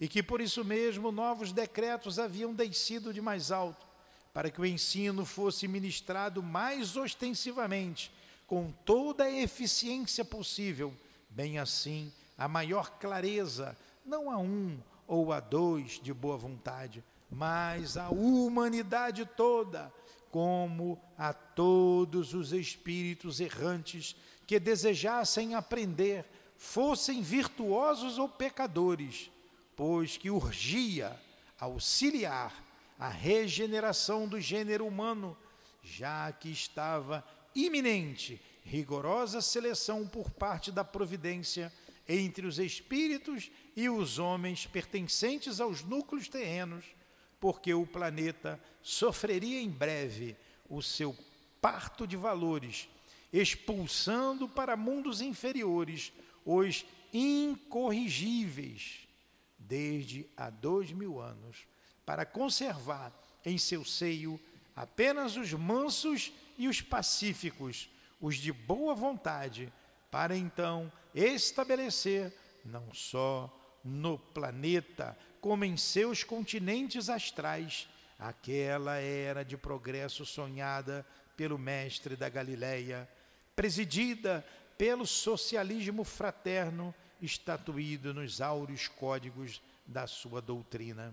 e 0.00 0.08
que 0.08 0.22
por 0.22 0.40
isso 0.40 0.64
mesmo 0.64 1.12
novos 1.12 1.52
decretos 1.52 2.18
haviam 2.18 2.52
descido 2.52 3.12
de 3.12 3.20
mais 3.20 3.50
alto, 3.50 3.86
para 4.32 4.50
que 4.50 4.60
o 4.60 4.66
ensino 4.66 5.24
fosse 5.24 5.68
ministrado 5.68 6.42
mais 6.42 6.96
ostensivamente, 6.96 8.10
com 8.46 8.70
toda 8.84 9.24
a 9.24 9.30
eficiência 9.30 10.24
possível, 10.24 10.92
bem 11.30 11.58
assim 11.58 12.12
a 12.36 12.48
maior 12.48 12.90
clareza, 12.98 13.76
não 14.04 14.30
a 14.30 14.38
um 14.38 14.78
ou 15.06 15.32
a 15.32 15.40
dois 15.40 16.00
de 16.02 16.12
boa 16.12 16.36
vontade, 16.36 17.04
mas 17.30 17.96
a 17.96 18.10
humanidade 18.10 19.24
toda, 19.24 19.92
como 20.30 21.00
a 21.16 21.32
todos 21.32 22.34
os 22.34 22.52
espíritos 22.52 23.40
errantes 23.40 24.16
que 24.46 24.58
desejassem 24.58 25.54
aprender, 25.54 26.24
fossem 26.56 27.22
virtuosos 27.22 28.18
ou 28.18 28.28
pecadores, 28.28 29.30
pois 29.76 30.16
que 30.16 30.30
urgia 30.30 31.18
auxiliar 31.58 32.54
a 32.98 33.08
regeneração 33.08 34.28
do 34.28 34.40
gênero 34.40 34.86
humano, 34.86 35.36
já 35.82 36.32
que 36.32 36.50
estava 36.50 37.24
iminente 37.54 38.40
rigorosa 38.64 39.42
seleção 39.42 40.06
por 40.06 40.30
parte 40.30 40.72
da 40.72 40.82
providência 40.82 41.72
entre 42.08 42.46
os 42.46 42.58
espíritos 42.58 43.50
e 43.74 43.88
os 43.88 44.18
homens 44.18 44.66
pertencentes 44.66 45.60
aos 45.60 45.82
núcleos 45.82 46.28
terrenos, 46.28 46.84
porque 47.40 47.72
o 47.72 47.86
planeta 47.86 48.60
sofreria 48.82 49.60
em 49.60 49.70
breve 49.70 50.36
o 50.68 50.82
seu 50.82 51.16
parto 51.60 52.06
de 52.06 52.16
valores, 52.16 52.88
expulsando 53.32 54.48
para 54.48 54.76
mundos 54.76 55.20
inferiores 55.20 56.12
os 56.44 56.84
incorrigíveis 57.12 59.00
desde 59.58 60.26
há 60.36 60.50
dois 60.50 60.92
mil 60.92 61.20
anos, 61.20 61.66
para 62.04 62.26
conservar 62.26 63.12
em 63.44 63.56
seu 63.56 63.84
seio 63.84 64.38
apenas 64.76 65.36
os 65.36 65.52
mansos 65.52 66.32
e 66.58 66.68
os 66.68 66.80
pacíficos, 66.80 67.88
os 68.20 68.36
de 68.36 68.52
boa 68.52 68.94
vontade, 68.94 69.72
para 70.14 70.36
então 70.36 70.92
estabelecer, 71.12 72.32
não 72.64 72.94
só 72.94 73.52
no 73.82 74.16
planeta, 74.16 75.18
como 75.40 75.64
em 75.64 75.76
seus 75.76 76.22
continentes 76.22 77.08
astrais, 77.08 77.88
aquela 78.16 78.94
era 78.94 79.44
de 79.44 79.56
progresso 79.56 80.24
sonhada 80.24 81.04
pelo 81.36 81.58
mestre 81.58 82.14
da 82.14 82.28
Galileia, 82.28 83.08
presidida 83.56 84.46
pelo 84.78 85.04
socialismo 85.04 86.04
fraterno 86.04 86.94
estatuído 87.20 88.14
nos 88.14 88.40
áureos 88.40 88.86
códigos 88.86 89.60
da 89.84 90.06
sua 90.06 90.40
doutrina. 90.40 91.12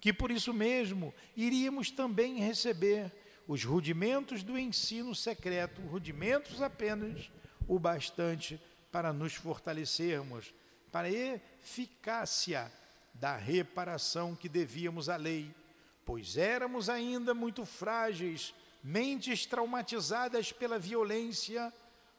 Que 0.00 0.14
por 0.14 0.30
isso 0.30 0.54
mesmo 0.54 1.12
iríamos 1.36 1.90
também 1.90 2.38
receber 2.38 3.12
os 3.46 3.64
rudimentos 3.64 4.42
do 4.42 4.58
ensino 4.58 5.14
secreto, 5.14 5.82
rudimentos 5.82 6.62
apenas 6.62 7.30
o 7.66 7.78
bastante 7.78 8.60
para 8.90 9.12
nos 9.12 9.34
fortalecermos, 9.34 10.54
para 10.92 11.08
a 11.08 11.10
eficácia 11.10 12.70
da 13.12 13.36
reparação 13.36 14.34
que 14.34 14.48
devíamos 14.48 15.08
à 15.08 15.16
lei, 15.16 15.52
pois 16.04 16.36
éramos 16.36 16.88
ainda 16.88 17.34
muito 17.34 17.64
frágeis, 17.64 18.54
mentes 18.82 19.46
traumatizadas 19.46 20.52
pela 20.52 20.78
violência 20.78 21.72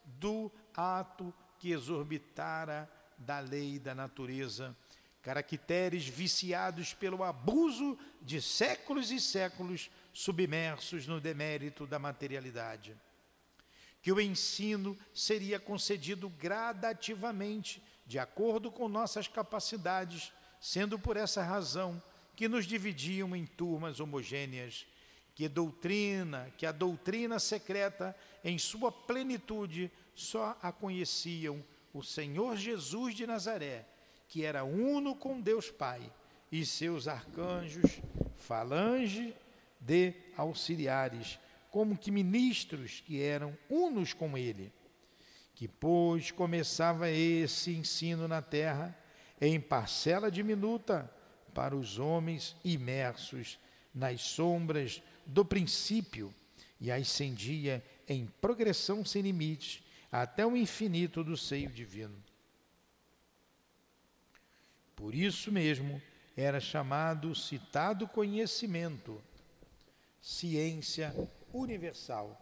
do 0.05 0.51
ato 0.75 1.33
que 1.59 1.71
exorbitara 1.71 2.89
da 3.17 3.39
lei 3.39 3.79
da 3.79 3.95
natureza, 3.95 4.75
caracteres 5.21 6.07
viciados 6.07 6.93
pelo 6.93 7.23
abuso 7.23 7.97
de 8.21 8.41
séculos 8.41 9.11
e 9.11 9.19
séculos 9.19 9.89
submersos 10.13 11.07
no 11.07 11.19
demérito 11.19 11.87
da 11.87 11.97
materialidade. 11.97 12.95
Que 14.05 14.11
o 14.11 14.21
ensino 14.21 14.95
seria 15.15 15.59
concedido 15.59 16.29
gradativamente, 16.29 17.81
de 18.05 18.19
acordo 18.19 18.69
com 18.71 18.87
nossas 18.87 19.27
capacidades, 19.27 20.31
sendo 20.61 20.99
por 20.99 21.17
essa 21.17 21.41
razão 21.41 21.99
que 22.35 22.47
nos 22.47 22.67
dividiam 22.67 23.35
em 23.35 23.47
turmas 23.47 23.99
homogêneas, 23.99 24.85
que 25.33 25.49
doutrina, 25.49 26.53
que 26.55 26.67
a 26.67 26.71
doutrina 26.71 27.39
secreta 27.39 28.15
em 28.43 28.59
sua 28.59 28.91
plenitude 28.91 29.91
só 30.13 30.55
a 30.61 30.71
conheciam 30.71 31.65
o 31.91 32.03
Senhor 32.03 32.57
Jesus 32.57 33.15
de 33.15 33.25
Nazaré, 33.25 33.87
que 34.27 34.45
era 34.45 34.63
uno 34.63 35.15
com 35.15 35.41
Deus 35.41 35.71
Pai, 35.71 36.13
e 36.51 36.63
seus 36.63 37.07
arcanjos, 37.07 37.99
falange 38.37 39.35
de 39.79 40.13
auxiliares, 40.37 41.39
como 41.75 41.97
que 41.97 42.09
ministros 42.09 43.03
que 43.05 43.21
eram 43.21 43.53
unos 43.69 44.13
com 44.13 44.37
ele. 44.37 44.71
Que, 45.53 45.67
pois, 45.67 46.31
começava 46.31 47.09
esse 47.09 47.75
ensino 47.75 48.29
na 48.29 48.41
terra, 48.41 48.97
em 49.41 49.59
parcela 49.59 50.31
diminuta, 50.31 51.11
para 51.53 51.75
os 51.75 51.99
homens 51.99 52.55
imersos 52.63 53.59
nas 53.93 54.21
sombras 54.21 55.03
do 55.25 55.43
princípio, 55.43 56.33
e 56.79 56.89
ascendia 56.89 57.83
em 58.07 58.25
progressão 58.39 59.03
sem 59.03 59.21
limites 59.21 59.83
até 60.09 60.47
o 60.47 60.55
infinito 60.55 61.25
do 61.25 61.35
seio 61.35 61.69
divino. 61.69 62.23
Por 64.95 65.13
isso 65.13 65.51
mesmo 65.51 66.01
era 66.37 66.61
chamado 66.61 67.35
citado 67.35 68.07
conhecimento, 68.07 69.21
ciência 70.21 71.13
universal, 71.57 72.39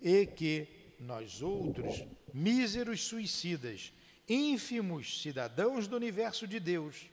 e 0.00 0.26
que 0.26 0.94
nós 0.98 1.42
outros, 1.42 2.04
míseros 2.32 3.04
suicidas, 3.04 3.92
ínfimos 4.28 5.22
cidadãos 5.22 5.86
do 5.86 5.96
universo 5.96 6.46
de 6.46 6.60
Deus, 6.60 7.10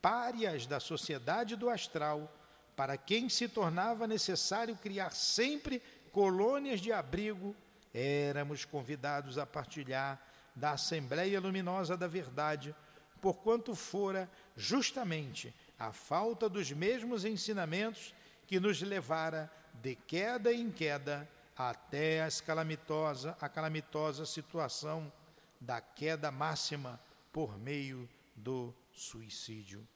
párias 0.00 0.66
da 0.66 0.80
sociedade 0.80 1.56
do 1.56 1.68
astral, 1.68 2.32
para 2.76 2.96
quem 2.96 3.28
se 3.28 3.48
tornava 3.48 4.06
necessário 4.06 4.76
criar 4.76 5.12
sempre 5.12 5.80
colônias 6.12 6.80
de 6.80 6.92
abrigo 6.92 7.54
éramos 7.94 8.64
convidados 8.64 9.38
a 9.38 9.46
partilhar 9.46 10.20
da 10.54 10.72
Assembleia 10.72 11.40
Luminosa 11.40 11.96
da 11.96 12.08
Verdade, 12.08 12.74
porquanto 13.20 13.74
fora 13.74 14.28
justamente 14.56 15.54
a 15.78 15.92
falta 15.92 16.48
dos 16.48 16.70
mesmos 16.72 17.24
ensinamentos 17.24 18.12
que 18.46 18.58
nos 18.58 18.82
levara 18.82 19.50
de 19.74 19.94
queda 19.94 20.52
em 20.52 20.70
queda 20.70 21.28
até 21.56 22.22
as 22.22 22.40
calamitosa, 22.40 23.36
a 23.40 23.48
calamitosa 23.48 24.26
situação 24.26 25.12
da 25.60 25.80
queda 25.80 26.30
máxima 26.30 27.00
por 27.32 27.58
meio 27.58 28.08
do 28.34 28.74
suicídio. 28.92 29.86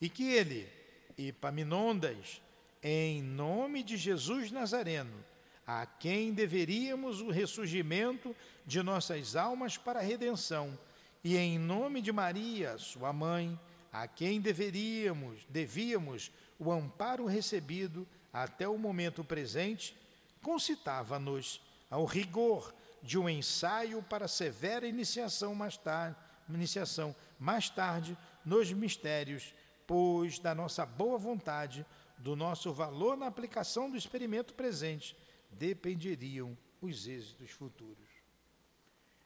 E 0.00 0.08
que 0.08 0.32
ele, 0.32 0.68
Epaminondas, 1.16 2.40
em 2.82 3.22
nome 3.22 3.82
de 3.82 3.96
Jesus 3.96 4.50
Nazareno, 4.50 5.24
a 5.66 5.84
quem 5.84 6.32
deveríamos 6.32 7.20
o 7.20 7.30
ressurgimento 7.30 8.34
de 8.64 8.82
nossas 8.82 9.36
almas 9.36 9.76
para 9.76 10.00
a 10.00 10.02
redenção, 10.02 10.78
e 11.22 11.36
em 11.36 11.58
nome 11.58 12.00
de 12.00 12.12
Maria, 12.12 12.78
sua 12.78 13.12
mãe, 13.12 13.58
a 13.92 14.06
quem 14.06 14.40
deveríamos, 14.40 15.44
devíamos 15.48 16.30
o 16.58 16.70
amparo 16.70 17.26
recebido 17.26 18.06
até 18.32 18.68
o 18.68 18.78
momento 18.78 19.24
presente, 19.24 19.96
concitava-nos 20.42 21.60
ao 21.90 22.04
rigor 22.04 22.74
de 23.02 23.18
um 23.18 23.28
ensaio 23.28 24.02
para 24.02 24.28
severa 24.28 24.86
iniciação 24.86 25.54
mais 25.54 25.76
tarde, 25.76 26.16
iniciação 26.48 27.14
mais 27.38 27.70
tarde 27.70 28.16
nos 28.44 28.72
mistérios, 28.72 29.54
pois 29.86 30.38
da 30.38 30.54
nossa 30.54 30.84
boa 30.84 31.18
vontade, 31.18 31.84
do 32.18 32.34
nosso 32.34 32.72
valor 32.72 33.16
na 33.16 33.26
aplicação 33.26 33.90
do 33.90 33.96
experimento 33.96 34.54
presente, 34.54 35.16
dependeriam 35.50 36.56
os 36.80 37.06
êxitos 37.06 37.50
futuros. 37.50 38.08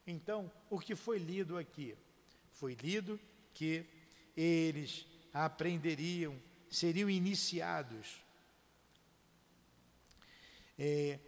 Então, 0.06 0.50
o 0.68 0.78
que 0.78 0.94
foi 0.94 1.18
lido 1.18 1.56
aqui? 1.56 1.96
Foi 2.50 2.74
lido 2.74 3.18
que 3.54 3.84
eles 4.36 5.06
aprenderiam, 5.32 6.36
seriam 6.70 7.08
iniciados 7.08 8.22
é, 10.84 11.20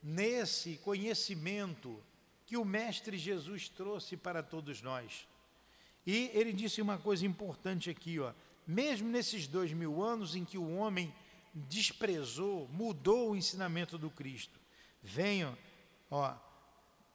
nesse 0.00 0.76
conhecimento 0.76 2.00
que 2.46 2.56
o 2.56 2.64
Mestre 2.64 3.18
Jesus 3.18 3.68
trouxe 3.68 4.16
para 4.16 4.40
todos 4.40 4.80
nós. 4.80 5.26
E 6.06 6.30
ele 6.32 6.52
disse 6.52 6.80
uma 6.80 6.96
coisa 6.96 7.26
importante 7.26 7.90
aqui, 7.90 8.20
ó. 8.20 8.32
Mesmo 8.64 9.08
nesses 9.08 9.48
dois 9.48 9.72
mil 9.72 10.00
anos 10.00 10.36
em 10.36 10.44
que 10.44 10.56
o 10.56 10.76
homem 10.76 11.12
desprezou, 11.52 12.68
mudou 12.68 13.32
o 13.32 13.36
ensinamento 13.36 13.98
do 13.98 14.08
Cristo, 14.10 14.60
venham, 15.02 15.58
ó, 16.08 16.36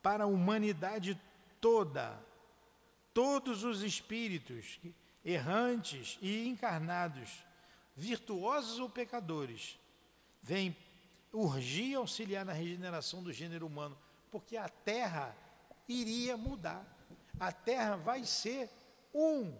para 0.03 0.25
a 0.25 0.27
humanidade 0.27 1.17
toda, 1.61 2.21
todos 3.13 3.63
os 3.63 3.81
espíritos 3.81 4.81
errantes 5.23 6.19
e 6.21 6.45
encarnados, 6.45 7.29
virtuosos 7.95 8.79
ou 8.79 8.89
pecadores, 8.89 9.79
vêm 10.43 10.75
urgir 11.36 11.97
auxiliar 11.97 12.45
na 12.45 12.53
regeneração 12.53 13.21
do 13.21 13.31
gênero 13.31 13.67
humano, 13.67 13.97
porque 14.31 14.57
a 14.57 14.69
terra 14.69 15.36
iria 15.88 16.38
mudar. 16.38 16.86
A 17.39 17.51
terra 17.51 17.95
vai 17.97 18.23
ser 18.25 18.69
um 19.13 19.53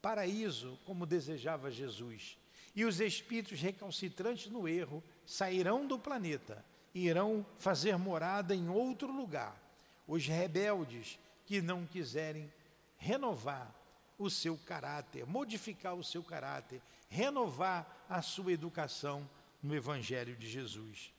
paraíso, 0.00 0.78
como 0.84 1.06
desejava 1.06 1.70
Jesus. 1.70 2.38
E 2.74 2.84
os 2.84 3.00
espíritos 3.00 3.60
recalcitrantes 3.60 4.50
no 4.50 4.66
erro 4.66 5.02
sairão 5.26 5.86
do 5.86 5.98
planeta, 5.98 6.64
irão 6.94 7.44
fazer 7.58 7.98
morada 7.98 8.54
em 8.54 8.68
outro 8.68 9.12
lugar. 9.12 9.60
Os 10.06 10.26
rebeldes 10.26 11.18
que 11.46 11.60
não 11.60 11.86
quiserem 11.86 12.52
renovar 12.96 13.74
o 14.18 14.30
seu 14.30 14.56
caráter, 14.56 15.26
modificar 15.26 15.94
o 15.94 16.04
seu 16.04 16.22
caráter, 16.22 16.80
renovar 17.08 18.04
a 18.08 18.22
sua 18.22 18.52
educação 18.52 19.28
no 19.62 19.74
Evangelho 19.74 20.36
de 20.36 20.48
Jesus. 20.48 21.12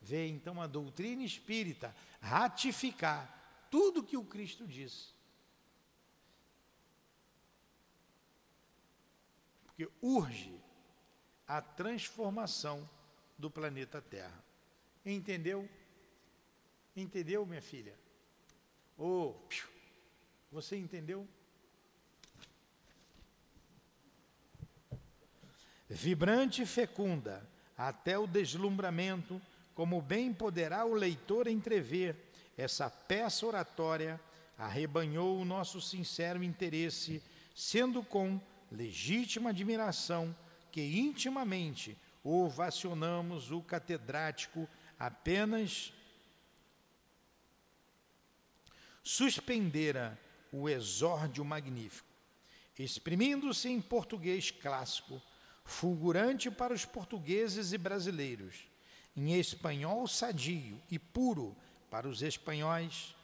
Vê 0.00 0.26
então 0.28 0.60
a 0.60 0.66
doutrina 0.66 1.24
espírita 1.24 1.94
ratificar 2.20 3.66
tudo 3.70 4.04
que 4.04 4.16
o 4.16 4.24
Cristo 4.24 4.66
disse. 4.66 5.14
Porque 9.64 9.90
urge 10.00 10.54
a 11.46 11.60
transformação 11.60 12.88
do 13.36 13.50
planeta 13.50 14.00
Terra. 14.00 14.44
Entendeu? 15.04 15.68
Entendeu, 16.94 17.44
minha 17.44 17.60
filha? 17.60 17.98
Oh, 18.96 19.34
você 20.52 20.76
entendeu? 20.76 21.26
Vibrante 25.88 26.62
e 26.62 26.66
fecunda, 26.66 27.48
até 27.76 28.18
o 28.18 28.26
deslumbramento, 28.26 29.40
como 29.74 30.00
bem 30.00 30.32
poderá 30.32 30.84
o 30.84 30.94
leitor 30.94 31.48
entrever, 31.48 32.16
essa 32.56 32.88
peça 32.88 33.44
oratória 33.46 34.20
arrebanhou 34.56 35.40
o 35.40 35.44
nosso 35.44 35.80
sincero 35.80 36.42
interesse, 36.42 37.22
sendo 37.54 38.02
com 38.02 38.40
legítima 38.70 39.50
admiração 39.50 40.34
que 40.70 40.98
intimamente 40.98 41.96
ovacionamos 42.22 43.50
o 43.50 43.60
catedrático 43.60 44.68
apenas 44.98 45.92
suspendera 49.02 50.18
o 50.50 50.68
exórdio 50.68 51.44
magnífico, 51.44 52.08
exprimindo-se 52.78 53.68
em 53.68 53.80
português 53.80 54.50
clássico, 54.50 55.20
fulgurante 55.64 56.50
para 56.50 56.74
os 56.74 56.84
portugueses 56.84 57.72
e 57.72 57.78
brasileiros, 57.78 58.68
em 59.16 59.38
espanhol 59.38 60.06
sadio 60.06 60.80
e 60.90 60.98
puro 60.98 61.56
para 61.90 62.06
os 62.06 62.22
espanhóis, 62.22 63.14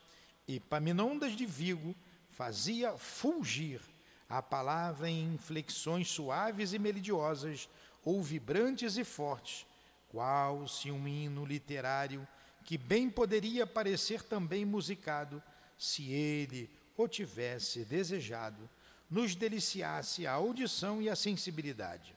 e 0.48 0.58
Paminondas 0.58 1.36
de 1.36 1.44
Vigo 1.44 1.94
fazia 2.30 2.96
fulgir 2.96 3.80
a 4.28 4.40
palavra 4.40 5.08
em 5.08 5.34
inflexões 5.34 6.08
suaves 6.08 6.72
e 6.72 6.78
melodiosas, 6.78 7.68
ou 8.02 8.22
vibrantes 8.22 8.96
e 8.96 9.04
fortes, 9.04 9.66
qual 10.08 10.66
se 10.66 10.90
um 10.90 11.06
hino 11.06 11.44
literário 11.44 12.26
que 12.64 12.78
bem 12.78 13.10
poderia 13.10 13.66
parecer 13.66 14.22
também 14.22 14.64
musicado, 14.64 15.42
se 15.76 16.10
ele 16.10 16.70
o 16.96 17.06
tivesse 17.06 17.84
desejado, 17.84 18.68
nos 19.10 19.34
deliciasse 19.34 20.26
a 20.26 20.32
audição 20.32 21.02
e 21.02 21.08
a 21.08 21.16
sensibilidade 21.16 22.14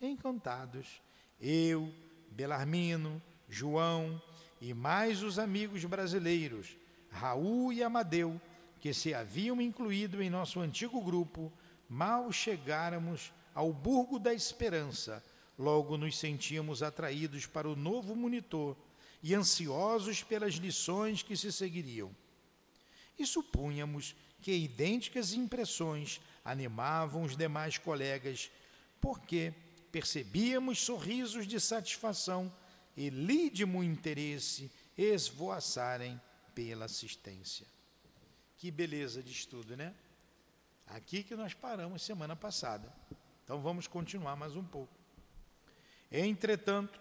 encantados. 0.00 1.00
Eu, 1.40 1.92
Belarmino, 2.30 3.20
João 3.48 4.20
e 4.60 4.72
mais 4.72 5.22
os 5.22 5.38
amigos 5.38 5.84
brasileiros, 5.84 6.76
Raul 7.10 7.72
e 7.72 7.82
Amadeu, 7.82 8.40
que 8.80 8.92
se 8.92 9.14
haviam 9.14 9.60
incluído 9.60 10.22
em 10.22 10.30
nosso 10.30 10.60
antigo 10.60 11.00
grupo, 11.00 11.52
mal 11.88 12.30
chegáramos 12.32 13.32
ao 13.54 13.72
Burgo 13.72 14.18
da 14.18 14.34
Esperança, 14.34 15.22
logo 15.58 15.96
nos 15.96 16.18
sentíamos 16.18 16.82
atraídos 16.82 17.46
para 17.46 17.68
o 17.68 17.76
novo 17.76 18.14
monitor 18.14 18.76
e 19.22 19.34
ansiosos 19.34 20.22
pelas 20.22 20.54
lições 20.54 21.22
que 21.22 21.36
se 21.36 21.50
seguiriam. 21.52 22.14
E 23.18 23.26
supunhamos 23.26 24.14
que 24.42 24.52
idênticas 24.52 25.32
impressões 25.32 26.20
animavam 26.44 27.22
os 27.22 27.36
demais 27.36 27.78
colegas, 27.78 28.50
porque 29.00 29.52
percebíamos 29.96 30.78
sorrisos 30.80 31.46
de 31.46 31.58
satisfação 31.58 32.52
e 32.94 33.08
lídimo 33.08 33.82
interesse 33.82 34.70
esvoaçarem 34.94 36.20
pela 36.54 36.84
assistência. 36.84 37.66
Que 38.58 38.70
beleza 38.70 39.22
de 39.22 39.32
estudo, 39.32 39.74
né? 39.74 39.94
Aqui 40.86 41.22
que 41.22 41.34
nós 41.34 41.54
paramos 41.54 42.02
semana 42.02 42.36
passada. 42.36 42.92
Então 43.42 43.62
vamos 43.62 43.86
continuar 43.86 44.36
mais 44.36 44.54
um 44.54 44.62
pouco. 44.62 44.92
Entretanto, 46.12 47.00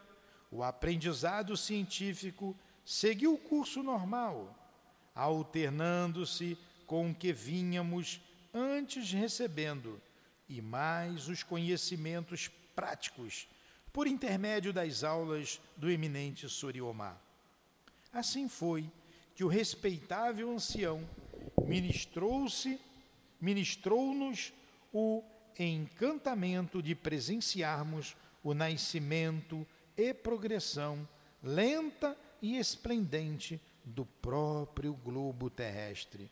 o 0.49 0.63
aprendizado 0.63 1.57
científico 1.57 2.57
seguiu 2.85 3.33
o 3.33 3.37
curso 3.37 3.83
normal, 3.83 4.57
alternando-se 5.13 6.57
com 6.87 7.11
o 7.11 7.15
que 7.15 7.33
vínhamos 7.33 8.21
antes 8.53 9.11
recebendo, 9.11 10.01
e 10.47 10.61
mais 10.61 11.27
os 11.27 11.43
conhecimentos 11.43 12.49
práticos 12.75 13.47
por 13.93 14.07
intermédio 14.07 14.73
das 14.73 15.03
aulas 15.03 15.61
do 15.77 15.89
eminente 15.89 16.49
Soriomar. 16.49 17.19
Assim 18.11 18.49
foi 18.49 18.89
que 19.33 19.43
o 19.43 19.47
respeitável 19.47 20.51
ancião 20.51 21.07
ministrou-se, 21.65 22.79
ministrou-nos 23.39 24.53
o 24.93 25.23
encantamento 25.57 26.81
de 26.81 26.93
presenciarmos 26.93 28.15
o 28.43 28.53
nascimento 28.53 29.65
e 29.97 30.13
progressão 30.13 31.07
lenta 31.41 32.17
e 32.41 32.57
esplendente 32.57 33.61
do 33.83 34.05
próprio 34.05 34.93
globo 34.93 35.49
terrestre. 35.49 36.31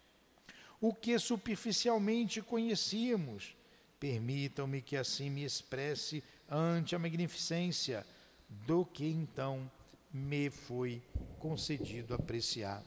O 0.82 0.94
que 0.94 1.18
superficialmente 1.18 2.42
conhecíamos, 2.42 3.56
permitam-me 4.00 4.82
que 4.82 4.98
assim 4.98 5.30
me 5.30 5.44
expresse 5.44 6.24
ante 6.50 6.96
a 6.96 7.00
magnificência 7.00 8.06
do 8.66 8.86
que 8.86 9.06
então 9.06 9.70
me 10.14 10.50
foi 10.50 11.02
concedido 11.40 12.14
apreciar. 12.14 12.84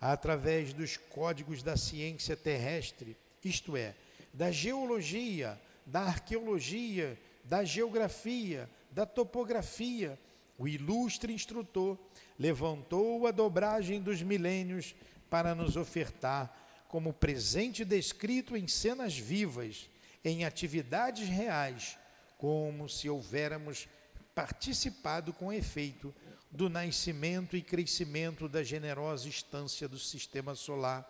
Através 0.00 0.72
dos 0.72 0.96
códigos 0.96 1.62
da 1.62 1.76
ciência 1.76 2.36
terrestre, 2.36 3.16
isto 3.42 3.76
é, 3.76 3.94
da 4.32 4.50
geologia, 4.50 5.58
da 5.86 6.02
arqueologia, 6.02 7.18
da 7.44 7.64
geografia, 7.64 8.68
da 8.90 9.06
topografia, 9.06 10.18
o 10.58 10.68
ilustre 10.68 11.32
instrutor 11.32 11.98
levantou 12.38 13.26
a 13.26 13.30
dobragem 13.30 14.00
dos 14.00 14.22
milênios 14.22 14.94
para 15.30 15.54
nos 15.54 15.76
ofertar 15.76 16.54
como 16.88 17.12
presente 17.12 17.84
descrito 17.84 18.56
em 18.56 18.68
cenas 18.68 19.16
vivas, 19.16 19.88
em 20.24 20.44
atividades 20.44 21.28
reais, 21.28 21.98
como 22.36 22.88
se 22.88 23.08
houvéramos 23.08 23.88
participado 24.34 25.32
com 25.32 25.52
efeito 25.52 26.14
do 26.50 26.68
nascimento 26.68 27.56
e 27.56 27.62
crescimento 27.62 28.48
da 28.48 28.62
generosa 28.62 29.28
instância 29.28 29.88
do 29.88 29.98
sistema 29.98 30.54
solar, 30.54 31.06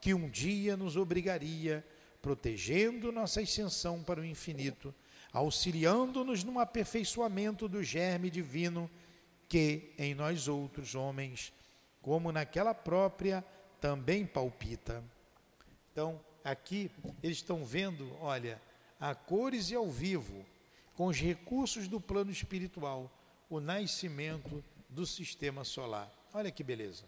que 0.00 0.14
um 0.14 0.28
dia 0.28 0.76
nos 0.76 0.96
obrigaria, 0.96 1.84
protegendo 2.22 3.12
nossa 3.12 3.40
ascensão 3.40 4.02
para 4.02 4.20
o 4.20 4.24
infinito, 4.24 4.94
auxiliando-nos 5.32 6.42
no 6.42 6.58
aperfeiçoamento 6.58 7.68
do 7.68 7.82
germe 7.82 8.30
divino 8.30 8.90
que 9.48 9.92
em 9.98 10.14
nós 10.14 10.48
outros 10.48 10.94
homens, 10.94 11.52
como 12.00 12.32
naquela 12.32 12.72
própria, 12.72 13.44
também 13.80 14.24
palpita. 14.24 15.02
Então, 15.92 16.20
aqui 16.44 16.90
eles 17.22 17.38
estão 17.38 17.64
vendo, 17.64 18.16
olha, 18.20 18.60
a 18.98 19.14
cores 19.14 19.70
e 19.70 19.74
ao 19.74 19.90
vivo, 19.90 20.44
com 21.00 21.06
os 21.06 21.18
recursos 21.18 21.88
do 21.88 21.98
plano 21.98 22.30
espiritual, 22.30 23.10
o 23.48 23.58
nascimento 23.58 24.62
do 24.86 25.06
sistema 25.06 25.64
solar. 25.64 26.12
Olha 26.30 26.50
que 26.50 26.62
beleza. 26.62 27.06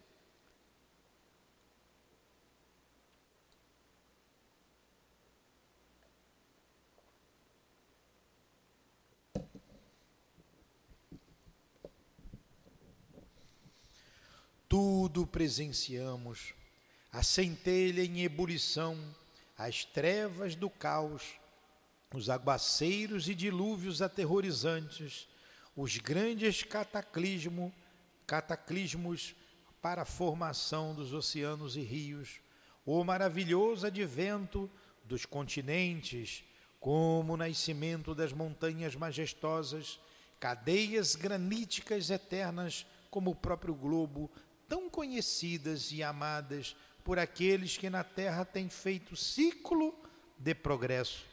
Tudo 14.66 15.26
presenciamos, 15.26 16.54
a 17.12 17.22
centelha 17.22 18.02
em 18.02 18.22
ebulição, 18.22 18.96
as 19.54 19.84
trevas 19.84 20.54
do 20.56 20.70
caos, 20.70 21.41
os 22.16 22.28
aguaceiros 22.28 23.28
e 23.28 23.34
dilúvios 23.34 24.02
aterrorizantes, 24.02 25.28
os 25.76 25.96
grandes 25.96 26.62
cataclismo, 26.62 27.72
cataclismos 28.26 29.34
para 29.80 30.02
a 30.02 30.06
formação 30.06 30.94
dos 30.94 31.12
oceanos 31.12 31.76
e 31.76 31.80
rios, 31.80 32.40
o 32.84 33.02
maravilhoso 33.02 33.86
advento 33.86 34.70
dos 35.04 35.24
continentes, 35.24 36.44
como 36.78 37.34
o 37.34 37.36
nascimento 37.36 38.14
das 38.14 38.32
montanhas 38.32 38.94
majestosas, 38.94 39.98
cadeias 40.38 41.14
graníticas 41.14 42.10
eternas, 42.10 42.84
como 43.10 43.30
o 43.30 43.36
próprio 43.36 43.74
globo, 43.74 44.30
tão 44.68 44.90
conhecidas 44.90 45.92
e 45.92 46.02
amadas 46.02 46.74
por 47.04 47.18
aqueles 47.18 47.76
que 47.76 47.90
na 47.90 48.02
terra 48.02 48.44
têm 48.44 48.68
feito 48.68 49.16
ciclo 49.16 49.94
de 50.38 50.54
progresso. 50.54 51.31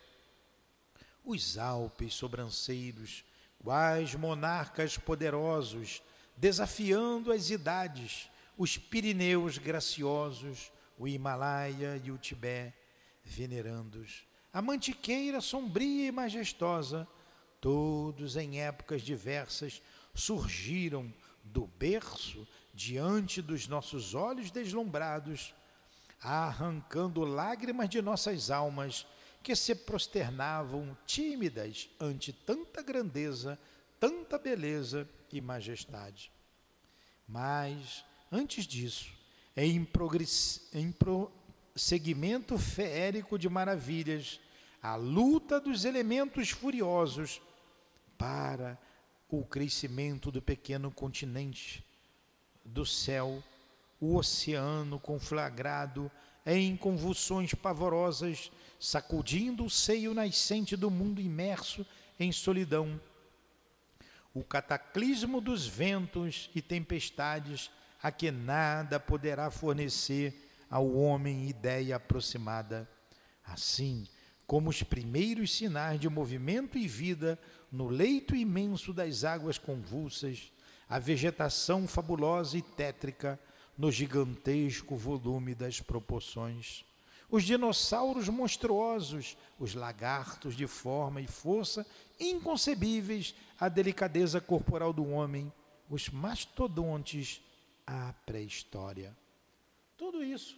Os 1.23 1.57
Alpes 1.57 2.13
sobranceiros, 2.13 3.23
quais 3.59 4.15
monarcas 4.15 4.97
poderosos, 4.97 6.01
desafiando 6.35 7.31
as 7.31 7.49
idades, 7.49 8.29
os 8.57 8.77
Pirineus 8.77 9.57
graciosos, 9.57 10.71
o 10.97 11.07
Himalaia 11.07 12.01
e 12.03 12.11
o 12.11 12.17
Tibete, 12.17 12.73
venerandos, 13.23 14.25
a 14.51 14.61
mantiqueira 14.61 15.39
sombria 15.39 16.07
e 16.07 16.11
majestosa, 16.11 17.07
todos 17.61 18.35
em 18.35 18.61
épocas 18.61 19.01
diversas 19.01 19.81
surgiram 20.13 21.13
do 21.43 21.67
berço 21.67 22.47
diante 22.73 23.41
dos 23.41 23.67
nossos 23.67 24.13
olhos 24.15 24.49
deslumbrados, 24.49 25.53
arrancando 26.21 27.23
lágrimas 27.23 27.89
de 27.89 28.01
nossas 28.01 28.49
almas 28.49 29.05
que 29.41 29.55
se 29.55 29.73
prosternavam 29.73 30.97
tímidas 31.05 31.89
ante 31.99 32.33
tanta 32.33 32.81
grandeza, 32.81 33.59
tanta 33.99 34.37
beleza 34.37 35.07
e 35.31 35.41
majestade. 35.41 36.31
Mas, 37.27 38.03
antes 38.31 38.65
disso, 38.65 39.11
em, 39.55 39.87
em 40.73 40.91
prosseguimento 40.91 42.57
feérico 42.57 43.37
de 43.37 43.47
maravilhas, 43.47 44.39
a 44.81 44.95
luta 44.95 45.59
dos 45.59 45.85
elementos 45.85 46.49
furiosos 46.49 47.41
para 48.17 48.79
o 49.29 49.45
crescimento 49.45 50.31
do 50.31 50.41
pequeno 50.41 50.89
continente 50.91 51.85
do 52.65 52.85
céu, 52.85 53.43
o 53.99 54.15
oceano 54.15 54.99
conflagrado 54.99 56.11
em 56.45 56.75
convulsões 56.75 57.53
pavorosas, 57.53 58.51
sacudindo 58.79 59.65
o 59.65 59.69
seio 59.69 60.13
nascente 60.13 60.77
do 60.77 60.89
mundo 60.89 61.19
imerso 61.19 61.85
em 62.19 62.31
solidão. 62.31 62.99
O 64.33 64.43
cataclismo 64.43 65.41
dos 65.41 65.67
ventos 65.67 66.49
e 66.55 66.61
tempestades 66.61 67.69
a 68.01 68.11
que 68.11 68.31
nada 68.31 68.99
poderá 68.99 69.51
fornecer 69.51 70.49
ao 70.69 70.95
homem 70.95 71.49
ideia 71.49 71.97
aproximada. 71.97 72.89
Assim, 73.43 74.07
como 74.47 74.69
os 74.69 74.81
primeiros 74.83 75.53
sinais 75.55 75.99
de 75.99 76.07
movimento 76.07 76.77
e 76.77 76.87
vida 76.87 77.37
no 77.71 77.87
leito 77.87 78.35
imenso 78.35 78.93
das 78.93 79.23
águas 79.23 79.57
convulsas, 79.57 80.51
a 80.87 80.97
vegetação 80.97 81.87
fabulosa 81.87 82.57
e 82.57 82.61
tétrica 82.61 83.39
no 83.77 83.91
gigantesco 83.91 84.95
volume 84.95 85.53
das 85.53 85.79
proporções. 85.81 86.83
Os 87.29 87.43
dinossauros 87.43 88.27
monstruosos, 88.27 89.37
os 89.59 89.75
lagartos 89.75 90.55
de 90.55 90.65
forma 90.65 91.21
e 91.21 91.27
força 91.27 91.85
inconcebíveis 92.19 93.35
à 93.59 93.69
delicadeza 93.69 94.41
corporal 94.41 94.91
do 94.91 95.07
homem, 95.07 95.51
os 95.89 96.09
mastodontes 96.09 97.41
à 97.85 98.13
pré-história. 98.25 99.15
Tudo 99.97 100.23
isso, 100.23 100.57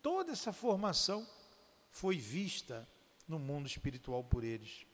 toda 0.00 0.32
essa 0.32 0.52
formação 0.52 1.26
foi 1.90 2.16
vista 2.16 2.88
no 3.26 3.38
mundo 3.38 3.66
espiritual 3.66 4.24
por 4.24 4.44
eles. 4.44 4.86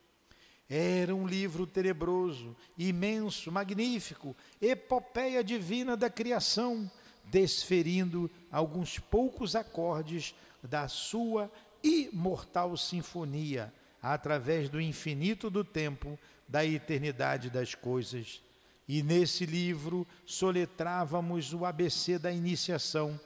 Era 0.67 1.15
um 1.15 1.27
livro 1.27 1.67
tenebroso, 1.67 2.55
imenso, 2.77 3.51
magnífico, 3.51 4.35
epopeia 4.59 5.43
divina 5.43 5.95
da 5.95 6.09
criação, 6.09 6.89
desferindo 7.27 8.29
alguns 8.51 8.99
poucos 8.99 9.55
acordes 9.55 10.35
da 10.63 10.87
sua 10.87 11.51
imortal 11.83 12.75
sinfonia, 12.75 13.73
através 14.01 14.69
do 14.69 14.81
infinito 14.81 15.49
do 15.49 15.63
tempo, 15.63 16.17
da 16.47 16.65
eternidade 16.65 17.49
das 17.49 17.73
coisas. 17.75 18.41
E 18.87 19.01
nesse 19.01 19.45
livro 19.45 20.05
soletrávamos 20.25 21.53
o 21.53 21.65
ABC 21.65 22.19
da 22.19 22.31
iniciação, 22.31 23.19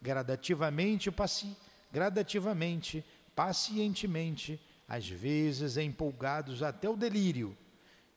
gradativamente, 0.00 1.10
paci 1.10 1.56
gradativamente, 1.90 3.02
pacientemente, 3.34 4.60
às 4.86 5.08
vezes 5.08 5.78
empolgados 5.78 6.62
até 6.62 6.88
o 6.88 6.96
delírio, 6.96 7.56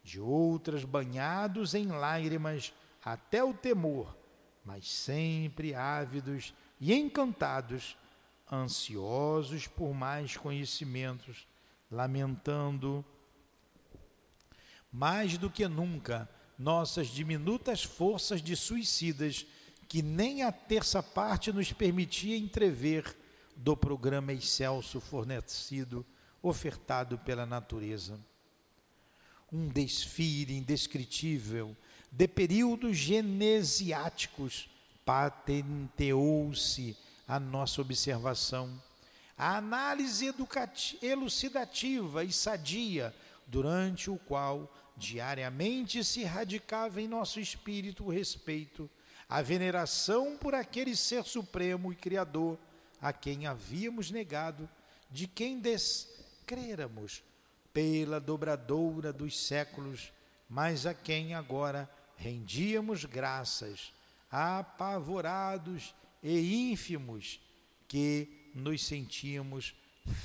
de 0.04 0.20
outras 0.20 0.84
banhados 0.84 1.74
em 1.74 1.88
lágrimas 1.88 2.74
até 3.04 3.44
o 3.44 3.54
temor, 3.54 4.16
mas 4.70 4.88
sempre 4.88 5.74
ávidos 5.74 6.54
e 6.80 6.94
encantados, 6.94 7.98
ansiosos 8.52 9.66
por 9.66 9.96
mais 9.96 10.38
conhecimentos, 10.38 11.48
lamentando 11.90 13.04
mais 14.92 15.40
do 15.40 15.50
que 15.50 15.68
nunca 15.68 16.30
nossas 16.56 17.08
diminutas 17.08 17.84
forças 17.84 18.44
de 18.44 18.56
suicidas 18.56 19.48
que 19.88 20.04
nem 20.04 20.44
a 20.44 20.52
terça 20.52 21.02
parte 21.02 21.52
nos 21.52 21.74
permitia 21.74 22.38
entrever 22.38 23.18
do 23.56 23.76
programa 23.76 24.34
excelso 24.34 25.02
fornecido 25.02 26.06
ofertado 26.44 27.18
pela 27.18 27.44
natureza. 27.44 28.20
Um 29.52 29.68
desfile 29.68 30.56
indescritível 30.56 31.76
de 32.12 32.28
períodos 32.28 32.98
genesiáticos 32.98 34.70
patenteou-se 35.06 36.96
a 37.28 37.40
nossa 37.40 37.82
observação. 37.82 38.82
A 39.38 39.58
análise 39.58 40.34
elucidativa 41.02 42.24
e 42.24 42.32
sadia, 42.32 43.16
durante 43.48 44.10
o 44.10 44.18
qual 44.18 44.72
diariamente 44.98 46.04
se 46.04 46.24
radicava 46.24 47.02
em 47.02 47.08
nosso 47.08 47.40
espírito 47.40 48.06
o 48.06 48.10
respeito, 48.10 48.90
a 49.30 49.42
veneração 49.42 50.38
por 50.38 50.54
aquele 50.54 50.96
ser 50.96 51.24
supremo 51.24 51.94
e 51.94 51.96
criador 51.96 52.58
a 53.02 53.14
quem 53.14 53.48
havíamos 53.48 54.12
negado, 54.12 54.70
de 55.10 55.26
quem 55.26 55.60
des 55.60 56.10
crêramos 56.46 57.24
pela 57.72 58.20
dobradoura 58.20 59.14
dos 59.14 59.40
séculos, 59.40 60.12
mas 60.50 60.86
a 60.86 60.94
quem 60.94 61.34
agora 61.34 61.90
rendíamos 62.20 63.06
graças, 63.06 63.94
apavorados 64.30 65.96
e 66.22 66.72
ínfimos, 66.72 67.40
que 67.88 68.52
nos 68.54 68.86
sentíamos 68.86 69.74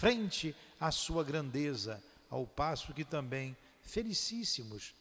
frente 0.00 0.54
à 0.78 0.90
sua 0.90 1.22
grandeza, 1.22 2.02
ao 2.28 2.46
passo 2.46 2.92
que 2.92 3.04
também 3.04 3.56
felicíssimos 3.80 4.94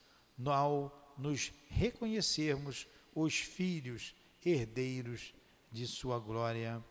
ao 0.46 1.16
nos 1.18 1.52
reconhecermos 1.68 2.88
os 3.14 3.36
filhos 3.36 4.16
herdeiros 4.46 5.34
de 5.72 5.88
sua 5.88 6.20
glória 6.20 6.84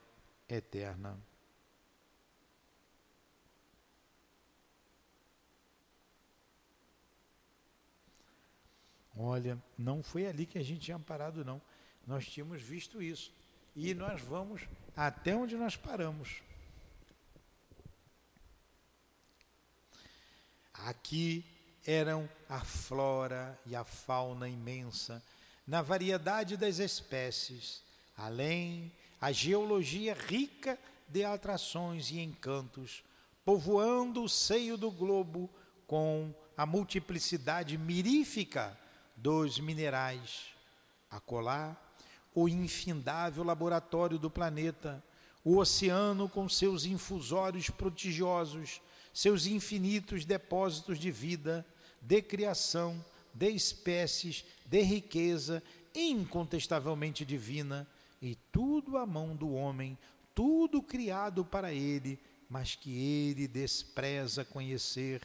eterna. 0.48 1.18
Olha, 9.24 9.56
não 9.78 10.02
foi 10.02 10.26
ali 10.26 10.44
que 10.44 10.58
a 10.58 10.64
gente 10.64 10.80
tinha 10.80 10.98
parado, 10.98 11.44
não. 11.44 11.62
Nós 12.04 12.26
tínhamos 12.26 12.60
visto 12.60 13.00
isso. 13.00 13.32
E 13.74 13.94
nós 13.94 14.20
vamos 14.20 14.62
até 14.96 15.34
onde 15.36 15.54
nós 15.54 15.76
paramos. 15.76 16.42
Aqui 20.74 21.44
eram 21.86 22.28
a 22.48 22.64
flora 22.64 23.56
e 23.64 23.76
a 23.76 23.84
fauna 23.84 24.48
imensa, 24.48 25.22
na 25.64 25.82
variedade 25.82 26.56
das 26.56 26.80
espécies, 26.80 27.80
além 28.16 28.90
a 29.20 29.30
geologia 29.30 30.14
rica 30.14 30.76
de 31.08 31.24
atrações 31.24 32.10
e 32.10 32.18
encantos, 32.18 33.04
povoando 33.44 34.24
o 34.24 34.28
seio 34.28 34.76
do 34.76 34.90
globo 34.90 35.48
com 35.86 36.34
a 36.56 36.66
multiplicidade 36.66 37.78
mirífica 37.78 38.76
dos 39.22 39.60
minerais. 39.60 40.48
Acolá, 41.08 41.76
o 42.34 42.48
infindável 42.48 43.44
laboratório 43.44 44.18
do 44.18 44.28
planeta, 44.28 45.02
o 45.44 45.58
oceano 45.58 46.28
com 46.28 46.48
seus 46.48 46.84
infusórios 46.84 47.70
prodigiosos, 47.70 48.80
seus 49.14 49.46
infinitos 49.46 50.24
depósitos 50.24 50.98
de 50.98 51.10
vida, 51.10 51.64
de 52.00 52.20
criação, 52.20 53.02
de 53.32 53.48
espécies, 53.50 54.44
de 54.66 54.82
riqueza 54.82 55.62
incontestavelmente 55.94 57.24
divina, 57.24 57.86
e 58.20 58.34
tudo 58.50 58.96
à 58.96 59.04
mão 59.04 59.36
do 59.36 59.52
homem, 59.52 59.98
tudo 60.34 60.82
criado 60.82 61.44
para 61.44 61.72
ele, 61.72 62.18
mas 62.48 62.74
que 62.74 62.90
ele 62.90 63.46
despreza 63.46 64.44
conhecer, 64.44 65.20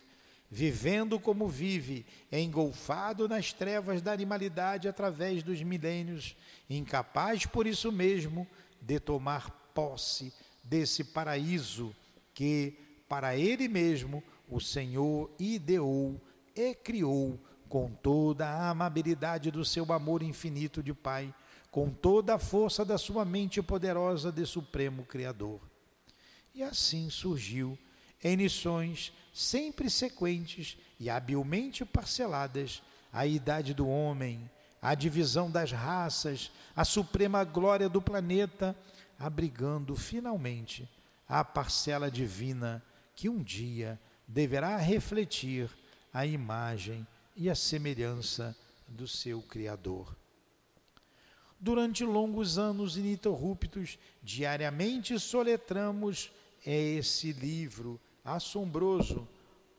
vivendo 0.49 1.19
como 1.19 1.47
vive, 1.47 2.05
engolfado 2.31 3.27
nas 3.27 3.51
trevas 3.51 4.01
da 4.01 4.11
animalidade 4.11 4.87
através 4.87 5.43
dos 5.43 5.61
milênios, 5.61 6.35
incapaz 6.69 7.45
por 7.45 7.67
isso 7.67 7.91
mesmo 7.91 8.47
de 8.81 8.99
tomar 8.99 9.49
posse 9.73 10.33
desse 10.63 11.03
paraíso 11.03 11.95
que, 12.33 12.77
para 13.07 13.35
ele 13.35 13.67
mesmo, 13.67 14.23
o 14.49 14.59
Senhor 14.59 15.29
ideou 15.39 16.19
e 16.55 16.73
criou 16.73 17.39
com 17.67 17.91
toda 17.91 18.47
a 18.47 18.69
amabilidade 18.69 19.51
do 19.51 19.65
seu 19.65 19.91
amor 19.91 20.23
infinito 20.23 20.81
de 20.81 20.93
Pai, 20.93 21.33
com 21.69 21.89
toda 21.89 22.35
a 22.35 22.39
força 22.39 22.85
da 22.85 22.97
sua 22.97 23.25
mente 23.25 23.61
poderosa 23.61 24.31
de 24.31 24.45
Supremo 24.45 25.03
Criador. 25.03 25.59
E 26.55 26.63
assim 26.63 27.09
surgiu, 27.09 27.77
em 28.23 28.35
lições 28.35 29.13
sempre 29.37 29.87
sequentes 29.87 30.79
e 30.99 31.11
habilmente 31.11 31.85
parceladas, 31.85 32.81
a 33.13 33.27
idade 33.27 33.71
do 33.71 33.87
homem, 33.87 34.49
a 34.81 34.95
divisão 34.95 35.51
das 35.51 35.71
raças, 35.71 36.51
a 36.75 36.83
suprema 36.83 37.43
glória 37.43 37.87
do 37.87 38.01
planeta, 38.01 38.75
abrigando 39.19 39.95
finalmente 39.95 40.89
a 41.29 41.43
parcela 41.43 42.09
divina 42.09 42.83
que 43.15 43.29
um 43.29 43.43
dia 43.43 43.99
deverá 44.27 44.75
refletir 44.77 45.69
a 46.11 46.25
imagem 46.25 47.05
e 47.35 47.47
a 47.47 47.53
semelhança 47.53 48.57
do 48.87 49.07
seu 49.07 49.39
Criador. 49.43 50.17
Durante 51.59 52.03
longos 52.03 52.57
anos 52.57 52.97
ininterruptos, 52.97 53.99
diariamente 54.23 55.19
soletramos 55.19 56.31
esse 56.65 57.31
livro 57.33 58.01
assombroso, 58.27 59.27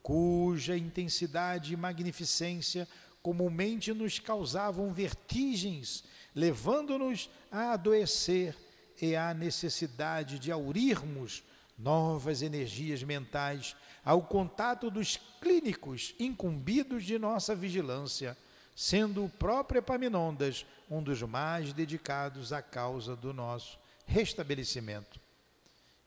cuja 0.01 0.75
intensidade 0.75 1.73
e 1.73 1.77
magnificência 1.77 2.87
comumente 3.21 3.93
nos 3.93 4.19
causavam 4.19 4.91
vertigens, 4.91 6.03
levando-nos 6.35 7.29
a 7.51 7.73
adoecer 7.73 8.55
e 9.01 9.15
à 9.15 9.33
necessidade 9.33 10.39
de 10.39 10.51
aurirmos 10.51 11.43
novas 11.77 12.41
energias 12.41 13.03
mentais 13.03 13.75
ao 14.03 14.23
contato 14.23 14.89
dos 14.89 15.17
clínicos 15.39 16.15
incumbidos 16.19 17.05
de 17.05 17.17
nossa 17.17 17.55
vigilância 17.55 18.35
sendo 18.79 19.25
o 19.25 19.29
próprio 19.29 19.79
Epaminondas 19.79 20.65
um 20.89 21.03
dos 21.03 21.21
mais 21.21 21.73
dedicados 21.73 22.53
à 22.53 22.61
causa 22.61 23.13
do 23.13 23.33
nosso 23.33 23.77
restabelecimento. 24.05 25.19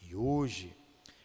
E 0.01 0.17
hoje, 0.17 0.75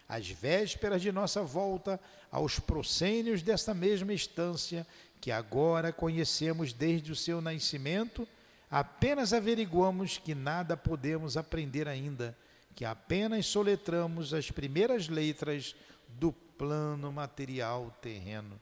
às 0.08 0.28
vésperas 0.28 1.02
de 1.02 1.12
nossa 1.12 1.42
volta 1.42 2.00
aos 2.30 2.58
proscênios 2.58 3.42
desta 3.42 3.74
mesma 3.74 4.12
estância, 4.12 4.86
que 5.20 5.30
agora 5.30 5.92
conhecemos 5.92 6.72
desde 6.72 7.12
o 7.12 7.16
seu 7.16 7.40
nascimento, 7.40 8.26
apenas 8.70 9.32
averiguamos 9.32 10.18
que 10.18 10.34
nada 10.34 10.76
podemos 10.76 11.36
aprender 11.36 11.88
ainda, 11.88 12.36
que 12.74 12.84
apenas 12.84 13.46
soletramos 13.46 14.32
as 14.32 14.50
primeiras 14.50 15.08
letras 15.08 15.74
do 16.08 16.32
plano 16.32 17.12
material 17.12 17.94
terreno. 18.00 18.60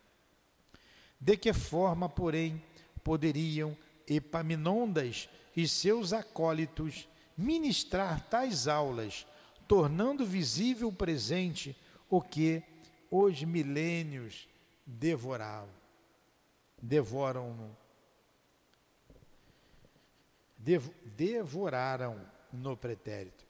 De 1.20 1.36
que 1.36 1.52
forma, 1.52 2.08
porém, 2.08 2.62
poderiam 3.04 3.76
Epaminondas 4.08 5.28
e 5.56 5.66
seus 5.66 6.12
acólitos 6.12 7.08
ministrar 7.36 8.20
tais 8.28 8.68
aulas, 8.68 9.26
tornando 9.66 10.24
visível 10.24 10.88
o 10.88 10.92
presente 10.92 11.76
o 12.08 12.20
que 12.20 12.62
os 13.10 13.42
milênios 13.42 14.48
devoravam, 14.84 15.74
devoram-no, 16.80 17.76
dev, 20.56 20.88
devoraram 21.04 22.20
no 22.52 22.76
pretérito. 22.76 23.44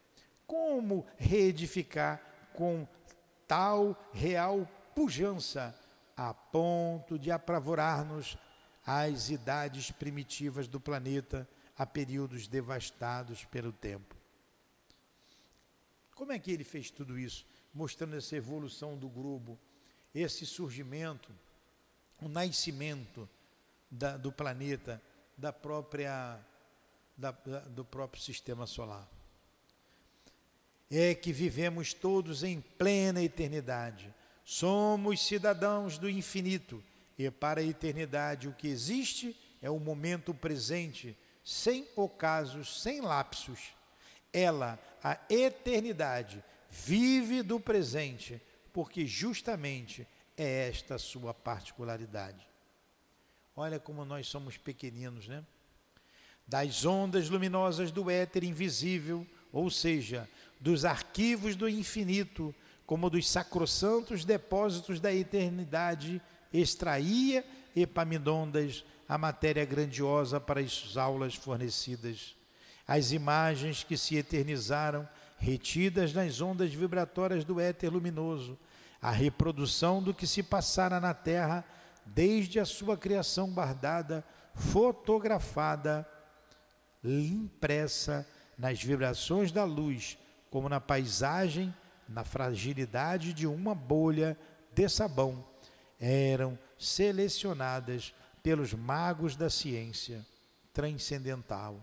Como 0.46 1.06
reedificar 1.16 2.22
com 2.54 2.86
tal 3.46 3.96
real 4.12 4.68
pujança 4.94 5.78
a 6.16 6.32
ponto 6.32 7.18
de 7.18 7.30
apavorar-nos 7.30 8.38
às 8.86 9.28
idades 9.28 9.90
primitivas 9.90 10.66
do 10.66 10.80
planeta, 10.80 11.46
a 11.76 11.84
períodos 11.84 12.48
devastados 12.48 13.44
pelo 13.44 13.72
tempo. 13.72 14.15
Como 16.16 16.32
é 16.32 16.38
que 16.38 16.50
ele 16.50 16.64
fez 16.64 16.90
tudo 16.90 17.18
isso? 17.18 17.46
Mostrando 17.72 18.16
essa 18.16 18.34
evolução 18.34 18.96
do 18.96 19.06
globo, 19.06 19.60
esse 20.14 20.46
surgimento, 20.46 21.30
o 22.18 22.26
nascimento 22.26 23.28
da, 23.90 24.16
do 24.16 24.32
planeta, 24.32 25.00
da 25.36 25.52
própria, 25.52 26.40
da, 27.14 27.32
da, 27.32 27.60
do 27.60 27.84
próprio 27.84 28.22
sistema 28.22 28.66
solar. 28.66 29.06
É 30.90 31.14
que 31.14 31.34
vivemos 31.34 31.92
todos 31.92 32.42
em 32.42 32.62
plena 32.62 33.22
eternidade. 33.22 34.12
Somos 34.42 35.20
cidadãos 35.20 35.98
do 35.98 36.08
infinito 36.08 36.82
e 37.18 37.30
para 37.30 37.60
a 37.60 37.64
eternidade 37.64 38.48
o 38.48 38.54
que 38.54 38.68
existe 38.68 39.36
é 39.60 39.68
o 39.68 39.78
momento 39.78 40.32
presente, 40.32 41.14
sem 41.44 41.86
ocasos, 41.94 42.80
sem 42.80 43.02
lapsos. 43.02 43.75
Ela, 44.38 44.78
a 45.02 45.18
eternidade, 45.30 46.44
vive 46.70 47.42
do 47.42 47.58
presente, 47.58 48.38
porque 48.70 49.06
justamente 49.06 50.06
é 50.36 50.68
esta 50.68 50.98
sua 50.98 51.32
particularidade. 51.32 52.46
Olha 53.56 53.80
como 53.80 54.04
nós 54.04 54.26
somos 54.26 54.58
pequeninos, 54.58 55.26
né? 55.26 55.42
Das 56.46 56.84
ondas 56.84 57.30
luminosas 57.30 57.90
do 57.90 58.10
éter 58.10 58.44
invisível, 58.44 59.26
ou 59.50 59.70
seja, 59.70 60.28
dos 60.60 60.84
arquivos 60.84 61.56
do 61.56 61.66
infinito, 61.66 62.54
como 62.84 63.08
dos 63.08 63.26
sacrossantos 63.28 64.24
depósitos 64.26 65.00
da 65.00 65.14
eternidade, 65.14 66.20
extraía 66.52 67.42
Epaminondas 67.74 68.84
a 69.08 69.18
matéria 69.18 69.64
grandiosa 69.64 70.40
para 70.40 70.60
as 70.60 70.96
aulas 70.96 71.34
fornecidas. 71.34 72.36
As 72.86 73.12
imagens 73.12 73.82
que 73.82 73.96
se 73.96 74.16
eternizaram, 74.16 75.08
retidas 75.38 76.12
nas 76.12 76.40
ondas 76.40 76.72
vibratórias 76.72 77.44
do 77.44 77.60
éter 77.60 77.92
luminoso, 77.92 78.58
a 79.00 79.10
reprodução 79.10 80.02
do 80.02 80.14
que 80.14 80.26
se 80.26 80.42
passara 80.42 81.00
na 81.00 81.12
Terra 81.12 81.64
desde 82.04 82.60
a 82.60 82.64
sua 82.64 82.96
criação 82.96 83.50
guardada, 83.52 84.24
fotografada, 84.54 86.08
impressa 87.02 88.26
nas 88.56 88.82
vibrações 88.82 89.52
da 89.52 89.64
luz, 89.64 90.16
como 90.50 90.68
na 90.68 90.80
paisagem, 90.80 91.74
na 92.08 92.24
fragilidade 92.24 93.32
de 93.32 93.46
uma 93.46 93.74
bolha 93.74 94.38
de 94.72 94.88
sabão 94.88 95.44
eram 95.98 96.58
selecionadas 96.78 98.14
pelos 98.42 98.72
magos 98.74 99.34
da 99.34 99.50
ciência 99.50 100.24
transcendental, 100.72 101.82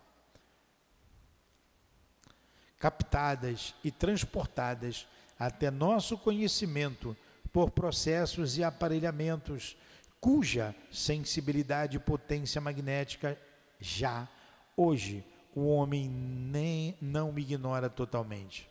captadas 2.83 3.73
e 3.81 3.89
transportadas 3.89 5.07
até 5.39 5.71
nosso 5.71 6.17
conhecimento 6.17 7.15
por 7.53 7.71
processos 7.71 8.57
e 8.57 8.63
aparelhamentos 8.63 9.77
cuja 10.19 10.75
sensibilidade 10.91 11.95
e 11.95 11.99
potência 12.01 12.59
magnética 12.59 13.39
já 13.79 14.27
hoje 14.75 15.23
o 15.55 15.65
homem 15.67 16.09
nem 16.09 16.97
não 17.01 17.39
ignora 17.39 17.89
totalmente. 17.89 18.69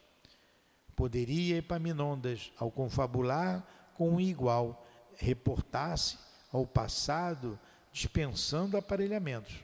Poderia 0.95 1.57
Epaminondas, 1.57 2.53
ao 2.59 2.71
confabular 2.71 3.67
com 3.95 4.17
o 4.17 4.21
igual, 4.21 4.87
reportar-se 5.17 6.19
ao 6.53 6.67
passado 6.67 7.59
dispensando 7.91 8.77
aparelhamentos. 8.77 9.55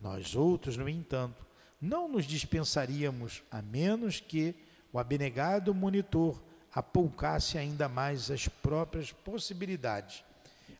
Nós 0.00 0.34
outros, 0.34 0.74
no 0.78 0.88
entanto, 0.88 1.47
não 1.80 2.08
nos 2.08 2.24
dispensaríamos 2.24 3.42
a 3.50 3.62
menos 3.62 4.20
que 4.20 4.54
o 4.92 4.98
abnegado 4.98 5.74
monitor 5.74 6.42
apoucasse 6.72 7.56
ainda 7.56 7.88
mais 7.88 8.30
as 8.30 8.48
próprias 8.48 9.12
possibilidades, 9.12 10.24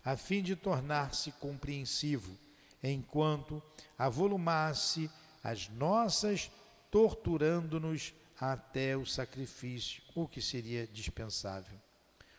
a 0.05 0.17
fim 0.17 0.43
de 0.43 0.57
tornar-se 0.57 1.33
compreensivo, 1.33 2.37
enquanto 2.83 3.63
avolumasse 3.99 5.11
as 5.43 5.69
nossas, 5.69 6.51
torturando-nos 6.91 8.15
até 8.41 8.97
o 8.97 9.05
sacrifício, 9.05 10.03
o 10.15 10.27
que 10.27 10.41
seria 10.41 10.87
dispensável. 10.87 11.79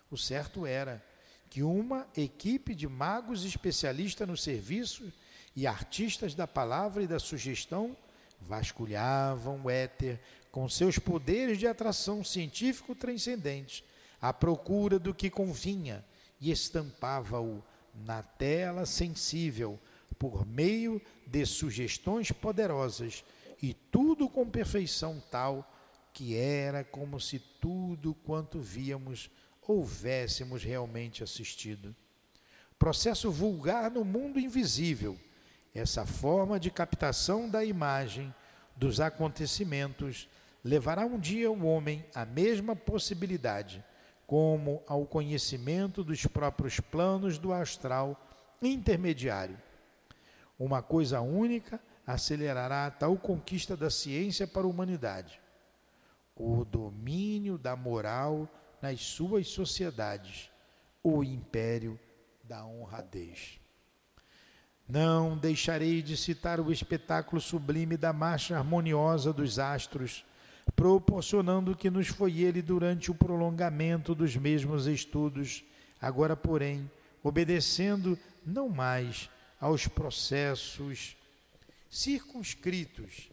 O 0.10 0.18
certo 0.18 0.66
era 0.66 1.04
que 1.50 1.64
uma 1.64 2.08
equipe 2.16 2.74
de 2.76 2.88
magos 2.88 3.44
especialistas 3.44 4.28
no 4.28 4.38
serviço 4.38 5.12
e 5.56 5.68
artistas 5.68 6.36
da 6.36 6.48
palavra 6.48 7.04
e 7.04 7.08
da 7.08 7.20
sugestão 7.20 7.96
vasculhavam 8.42 9.62
o 9.64 9.70
éter 9.70 10.20
com 10.52 10.68
seus 10.68 10.98
poderes 10.98 11.58
de 11.58 11.68
atração 11.68 12.24
científico 12.24 12.96
transcendentes 12.96 13.84
à 14.22 14.34
procura 14.34 14.98
do 14.98 15.14
que 15.14 15.30
convinha 15.30 16.04
e 16.42 16.52
estampava-o 16.52 17.64
na 17.94 18.24
tela 18.24 18.86
sensível 18.86 19.80
por 20.18 20.46
meio 20.46 21.02
de 21.26 21.46
sugestões 21.46 22.32
poderosas 22.32 23.24
e 23.62 23.74
tudo 23.74 24.28
com 24.30 24.50
perfeição 24.50 25.22
tal 25.32 25.70
que 26.14 26.36
era 26.36 26.84
como 26.84 27.20
se 27.20 27.40
tudo 27.40 28.14
quanto 28.14 28.60
víamos 28.60 29.30
houvéssemos 29.62 30.64
realmente 30.64 31.24
assistido. 31.24 31.96
Processo 32.78 33.32
vulgar 33.32 33.92
no 33.92 34.04
mundo 34.04 34.40
invisível. 34.40 35.20
Essa 35.74 36.06
forma 36.06 36.60
de 36.60 36.72
captação 36.72 37.50
da 37.50 37.64
imagem 37.64 38.34
dos 38.76 39.00
acontecimentos 39.00 40.28
levará 40.64 41.06
um 41.06 41.20
dia 41.20 41.52
o 41.52 41.66
homem 41.66 42.06
à 42.14 42.26
mesma 42.26 42.76
possibilidade, 42.76 43.84
como 44.26 44.84
ao 44.88 45.06
conhecimento 45.06 46.04
dos 46.04 46.26
próprios 46.26 46.80
planos 46.80 47.38
do 47.38 47.54
astral 47.54 48.20
intermediário. 48.62 49.58
Uma 50.58 50.82
coisa 50.82 51.22
única 51.22 51.80
acelerará 52.06 52.88
a 52.88 52.92
tal 52.92 53.16
conquista 53.18 53.78
da 53.78 53.90
ciência 53.90 54.48
para 54.48 54.64
a 54.64 54.70
humanidade: 54.70 55.40
o 56.36 56.66
domínio 56.66 57.58
da 57.58 57.76
moral 57.76 58.50
nas 58.82 59.02
suas 59.02 59.48
sociedades, 59.48 60.50
o 61.04 61.24
império 61.24 62.00
da 62.44 62.66
honradez. 62.66 63.59
Não 64.90 65.38
deixarei 65.38 66.02
de 66.02 66.18
citar 66.18 66.60
o 66.60 66.72
espetáculo 66.72 67.40
sublime 67.40 67.96
da 67.96 68.12
marcha 68.12 68.58
harmoniosa 68.58 69.32
dos 69.32 69.60
astros, 69.60 70.26
proporcionando 70.76 71.76
que 71.76 71.92
nos 71.92 72.08
foi 72.08 72.40
ele 72.40 72.60
durante 72.60 73.12
o 73.12 73.16
prolongamento 73.16 74.16
dos 74.16 74.36
mesmos 74.36 74.88
estudos, 74.88 75.64
agora, 76.02 76.36
porém, 76.36 76.90
obedecendo 77.22 78.18
não 78.44 78.68
mais 78.68 79.30
aos 79.62 79.88
processos 79.88 81.16
circunscritos 81.88 83.30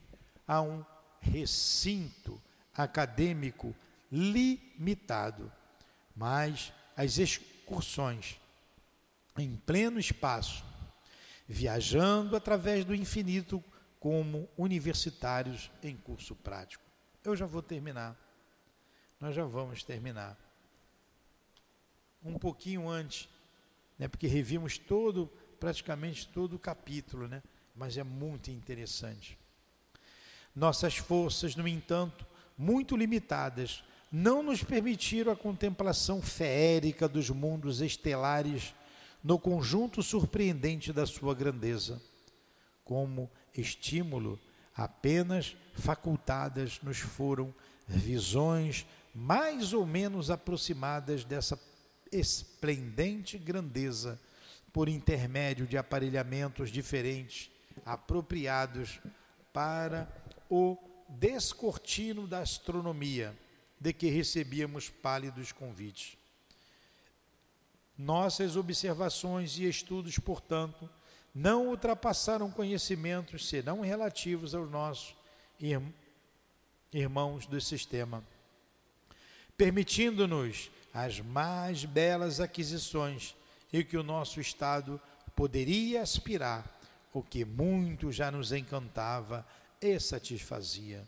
a 0.47 0.61
um 0.61 0.85
recinto 1.21 2.39
acadêmico 2.77 3.75
limitado, 4.13 5.51
mas 6.15 6.71
as 6.95 7.17
excursões 7.17 8.39
em 9.39 9.57
pleno 9.57 9.99
espaço, 9.99 10.65
viajando 11.49 12.37
através 12.37 12.85
do 12.85 12.95
infinito 12.95 13.63
como 14.01 14.49
universitários 14.57 15.71
em 15.83 15.97
curso 15.97 16.35
prático. 16.35 16.85
Eu 17.25 17.35
já 17.35 17.47
vou 17.47 17.63
terminar. 17.63 18.17
Nós 19.21 19.35
já 19.35 19.45
vamos 19.45 19.83
terminar. 19.83 20.37
Um 22.23 22.39
pouquinho 22.39 22.89
antes, 22.89 23.29
né, 23.99 24.09
porque 24.09 24.27
revimos 24.27 24.79
todo, 24.79 25.27
praticamente 25.59 26.29
todo 26.29 26.57
o 26.57 26.59
capítulo, 26.59 27.29
né, 27.29 27.43
mas 27.75 27.97
é 27.97 28.03
muito 28.03 28.51
interessante. 28.51 29.39
Nossas 30.55 30.97
forças, 30.97 31.55
no 31.55 31.69
entanto, 31.69 32.27
muito 32.57 32.97
limitadas, 32.97 33.85
não 34.11 34.43
nos 34.43 34.63
permitiram 34.63 35.33
a 35.33 35.37
contemplação 35.37 36.23
feérica 36.23 37.09
dos 37.09 37.29
mundos 37.31 37.81
estelares 37.81 38.75
no 39.27 39.41
conjunto 39.41 40.05
surpreendente 40.05 40.93
da 40.93 41.05
sua 41.05 41.35
grandeza. 41.35 42.01
Como 42.85 43.29
estímulo, 43.53 44.39
apenas 44.73 45.57
facultadas 45.75 46.81
nos 46.81 46.99
foram 46.99 47.53
visões 47.89 48.87
mais 49.13 49.73
ou 49.73 49.85
menos 49.85 50.31
aproximadas 50.31 51.25
dessa 51.25 51.61
esplendente 52.13 53.37
grandeza 53.37 54.21
por 54.73 54.89
intermédio 54.89 55.67
de 55.67 55.77
aparelhamentos 55.77 56.71
diferentes 56.71 57.51
apropriados 57.85 59.01
para 59.53 60.09
o 60.49 60.79
descortino 61.09 62.29
da 62.29 62.43
astronomia 62.43 63.37
de 63.81 63.93
que 63.93 64.09
recebíamos 64.09 64.89
pálidos 64.89 65.51
convites. 65.51 66.17
Nossas 67.99 68.57
observações 68.57 69.59
e 69.59 69.69
estudos, 69.69 70.19
portanto, 70.19 70.89
não 71.35 71.69
ultrapassaram 71.69 72.51
conhecimentos 72.51 73.49
senão 73.49 73.81
relativos 73.81 74.55
aos 74.55 74.71
nossos 74.71 75.15
irmãos 76.93 77.47
do 77.47 77.61
sistema, 77.61 78.25
permitindo-nos 79.57 80.71
as 80.93 81.21
mais 81.21 81.85
belas 81.85 82.41
aquisições 82.41 83.35
e 83.73 83.85
que 83.85 83.97
o 83.97 84.03
nosso 84.03 84.41
Estado 84.41 85.01
poderia 85.35 86.01
aspirar, 86.01 86.65
o 87.13 87.23
que 87.23 87.45
muito 87.45 88.11
já 88.13 88.31
nos 88.31 88.53
encantava 88.53 89.47
e 89.81 89.99
satisfazia. 90.01 91.07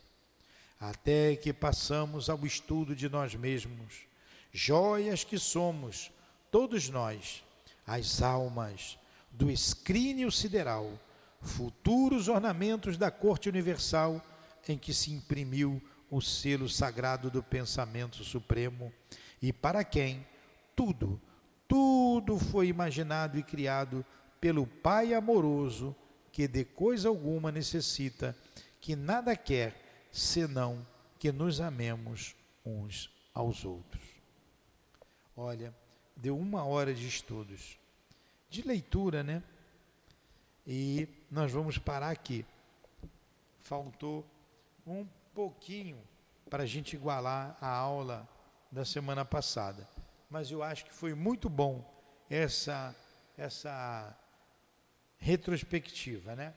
Até 0.79 1.35
que 1.35 1.51
passamos 1.51 2.29
ao 2.29 2.45
estudo 2.45 2.95
de 2.95 3.09
nós 3.09 3.35
mesmos, 3.35 4.05
joias 4.51 5.23
que 5.23 5.37
somos, 5.37 6.11
todos 6.51 6.89
nós, 6.89 7.43
as 7.85 8.21
almas 8.21 8.97
do 9.31 9.49
escrínio 9.49 10.31
sideral, 10.31 10.91
futuros 11.41 12.27
ornamentos 12.27 12.97
da 12.97 13.09
corte 13.09 13.47
universal 13.47 14.21
em 14.67 14.77
que 14.77 14.93
se 14.93 15.11
imprimiu 15.11 15.81
o 16.11 16.21
selo 16.21 16.67
sagrado 16.67 17.29
do 17.29 17.41
pensamento 17.41 18.23
supremo 18.23 18.91
e 19.41 19.53
para 19.53 19.83
quem 19.83 20.25
tudo, 20.75 21.21
tudo 21.67 22.37
foi 22.37 22.67
imaginado 22.67 23.37
e 23.37 23.43
criado 23.43 24.05
pelo 24.41 24.65
Pai 24.65 25.13
amoroso 25.13 25.95
que 26.31 26.47
de 26.47 26.65
coisa 26.65 27.09
alguma 27.09 27.51
necessita, 27.51 28.35
que 28.79 28.95
nada 28.95 29.35
quer 29.35 30.07
senão 30.11 30.85
que 31.17 31.31
nos 31.31 31.59
amemos 31.59 32.35
uns 32.65 33.09
aos 33.33 33.65
outros. 33.65 34.03
Olha, 35.35 35.73
deu 36.21 36.37
uma 36.37 36.63
hora 36.65 36.93
de 36.93 37.07
estudos, 37.07 37.77
de 38.49 38.61
leitura, 38.61 39.23
né? 39.23 39.41
E 40.67 41.07
nós 41.31 41.51
vamos 41.51 41.77
parar 41.77 42.09
aqui. 42.09 42.45
Faltou 43.59 44.25
um 44.85 45.07
pouquinho 45.33 45.97
para 46.49 46.63
a 46.63 46.65
gente 46.65 46.95
igualar 46.95 47.57
a 47.61 47.69
aula 47.69 48.27
da 48.71 48.83
semana 48.83 49.23
passada. 49.23 49.87
Mas 50.29 50.51
eu 50.51 50.61
acho 50.61 50.85
que 50.85 50.93
foi 50.93 51.13
muito 51.13 51.49
bom 51.49 51.83
essa, 52.29 52.95
essa 53.37 54.15
retrospectiva, 55.17 56.35
né? 56.35 56.53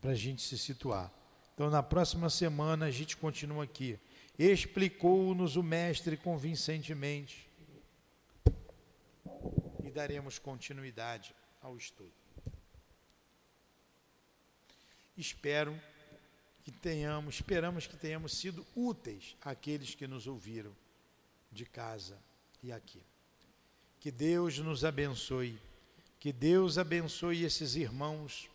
Para 0.00 0.10
a 0.10 0.14
gente 0.14 0.42
se 0.42 0.58
situar. 0.58 1.10
Então, 1.54 1.70
na 1.70 1.82
próxima 1.82 2.28
semana, 2.28 2.86
a 2.86 2.90
gente 2.90 3.16
continua 3.16 3.64
aqui. 3.64 3.98
Explicou-nos 4.38 5.56
o 5.56 5.62
Mestre 5.62 6.16
convincentemente 6.16 7.45
daremos 9.96 10.38
continuidade 10.38 11.34
ao 11.62 11.74
estudo. 11.74 12.12
Espero 15.16 15.74
que 16.62 16.70
tenhamos, 16.70 17.36
esperamos 17.36 17.86
que 17.86 17.96
tenhamos 17.96 18.32
sido 18.32 18.66
úteis 18.76 19.34
àqueles 19.40 19.94
que 19.94 20.06
nos 20.06 20.26
ouviram 20.26 20.76
de 21.50 21.64
casa 21.64 22.22
e 22.62 22.70
aqui. 22.70 23.02
Que 23.98 24.10
Deus 24.10 24.58
nos 24.58 24.84
abençoe. 24.84 25.58
Que 26.20 26.30
Deus 26.30 26.76
abençoe 26.76 27.44
esses 27.44 27.74
irmãos. 27.74 28.50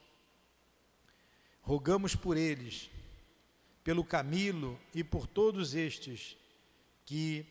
Rogamos 1.63 2.15
por 2.15 2.37
eles, 2.37 2.91
pelo 3.83 4.03
Camilo 4.03 4.79
e 4.93 5.03
por 5.03 5.25
todos 5.25 5.73
estes 5.73 6.37
que, 7.03 7.47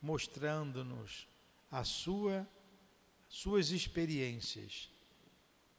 mostrando-nos 0.00 1.26
a 1.72 1.82
sua, 1.82 2.46
suas 3.32 3.70
experiências, 3.70 4.90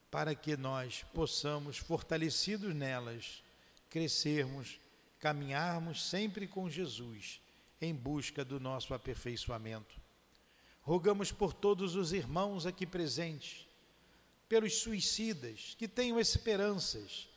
para 0.09 0.33
que 0.33 0.57
nós 0.57 1.05
possamos, 1.13 1.77
fortalecidos 1.77 2.73
nelas, 2.73 3.43
crescermos, 3.91 4.79
caminharmos 5.19 6.03
sempre 6.03 6.47
com 6.47 6.67
Jesus 6.67 7.39
em 7.79 7.93
busca 7.93 8.43
do 8.43 8.59
nosso 8.59 8.91
aperfeiçoamento. 8.91 10.01
Rogamos 10.81 11.31
por 11.31 11.53
todos 11.53 11.95
os 11.95 12.11
irmãos 12.11 12.65
aqui 12.65 12.87
presentes, 12.87 13.67
pelos 14.49 14.79
suicidas 14.79 15.75
que 15.77 15.87
tenham 15.87 16.19
esperanças, 16.19 17.29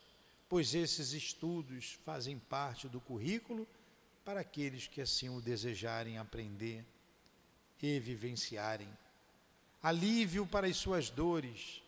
pois 0.49 0.73
esses 0.73 1.13
estudos 1.13 1.95
fazem 2.03 2.39
parte 2.39 2.87
do 2.87 2.99
currículo 2.99 3.67
para 4.25 4.39
aqueles 4.39 4.87
que 4.87 4.99
assim 4.99 5.29
o 5.29 5.39
desejarem 5.39 6.17
aprender 6.17 6.83
e 7.79 7.99
vivenciarem. 7.99 8.89
Alívio 9.87 10.45
para 10.45 10.67
as 10.67 10.75
suas 10.75 11.09
dores 11.09 11.81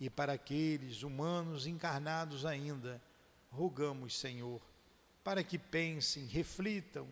e 0.00 0.10
para 0.10 0.32
aqueles 0.32 1.04
humanos 1.04 1.64
encarnados 1.64 2.44
ainda, 2.44 3.00
rogamos, 3.52 4.18
Senhor, 4.18 4.60
para 5.22 5.44
que 5.44 5.56
pensem, 5.56 6.26
reflitam, 6.26 7.06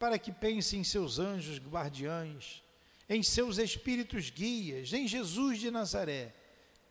para 0.00 0.18
que 0.18 0.32
pensem 0.32 0.80
em 0.80 0.84
seus 0.84 1.20
anjos 1.20 1.58
guardiães, 1.60 2.60
em 3.08 3.22
seus 3.22 3.58
espíritos 3.58 4.30
guias, 4.30 4.92
em 4.92 5.06
Jesus 5.06 5.60
de 5.60 5.70
Nazaré, 5.70 6.34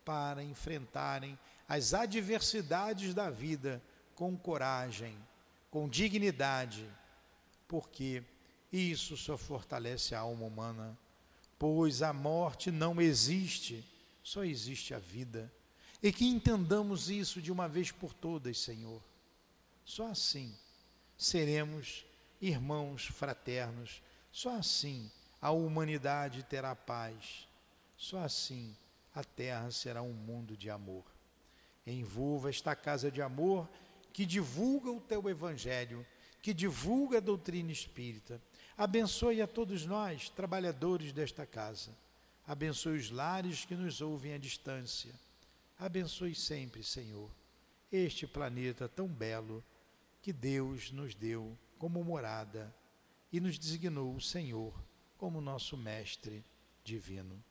para 0.05 0.41
enfrentarem 0.41 1.37
as 1.67 1.93
adversidades 1.93 3.13
da 3.13 3.29
vida 3.29 3.83
com 4.15 4.37
coragem, 4.37 5.13
com 5.69 5.89
dignidade, 5.89 6.87
porque 7.67 8.23
isso 8.71 9.17
só 9.17 9.37
fortalece 9.37 10.15
a 10.15 10.19
alma 10.19 10.45
humana, 10.45 10.97
pois 11.59 12.01
a 12.01 12.13
morte 12.13 12.71
não 12.71 12.99
existe, 13.01 13.85
só 14.23 14.43
existe 14.45 14.93
a 14.93 14.99
vida. 14.99 15.53
E 16.01 16.13
que 16.13 16.25
entendamos 16.25 17.09
isso 17.09 17.41
de 17.41 17.51
uma 17.51 17.67
vez 17.67 17.91
por 17.91 18.13
todas, 18.13 18.57
Senhor. 18.57 19.03
Só 19.83 20.07
assim 20.07 20.55
seremos 21.17 22.05
irmãos 22.41 23.07
fraternos, 23.07 24.01
só 24.31 24.55
assim 24.55 25.11
a 25.41 25.51
humanidade 25.51 26.43
terá 26.43 26.73
paz. 26.73 27.47
Só 27.97 28.19
assim 28.19 28.73
a 29.13 29.23
terra 29.23 29.69
será 29.71 30.01
um 30.01 30.13
mundo 30.13 30.55
de 30.55 30.69
amor. 30.69 31.03
Envolva 31.85 32.49
esta 32.49 32.75
casa 32.75 33.11
de 33.11 33.21
amor 33.21 33.69
que 34.13 34.25
divulga 34.25 34.89
o 34.89 35.01
teu 35.01 35.29
evangelho, 35.29 36.05
que 36.41 36.53
divulga 36.53 37.17
a 37.17 37.21
doutrina 37.21 37.71
espírita. 37.71 38.41
Abençoe 38.79 39.41
a 39.41 39.45
todos 39.45 39.85
nós, 39.85 40.29
trabalhadores 40.29 41.11
desta 41.11 41.45
casa. 41.45 41.91
Abençoe 42.47 42.97
os 42.97 43.11
lares 43.11 43.65
que 43.65 43.75
nos 43.75 43.99
ouvem 43.99 44.33
à 44.33 44.37
distância. 44.37 45.13
Abençoe 45.77 46.33
sempre, 46.33 46.81
Senhor, 46.81 47.29
este 47.91 48.25
planeta 48.25 48.87
tão 48.87 49.05
belo 49.05 49.61
que 50.21 50.31
Deus 50.31 50.91
nos 50.91 51.13
deu 51.13 51.57
como 51.77 52.01
morada 52.05 52.73
e 53.33 53.41
nos 53.41 53.59
designou 53.59 54.15
o 54.15 54.21
Senhor 54.21 54.73
como 55.17 55.41
nosso 55.41 55.75
mestre 55.75 56.41
divino. 56.81 57.43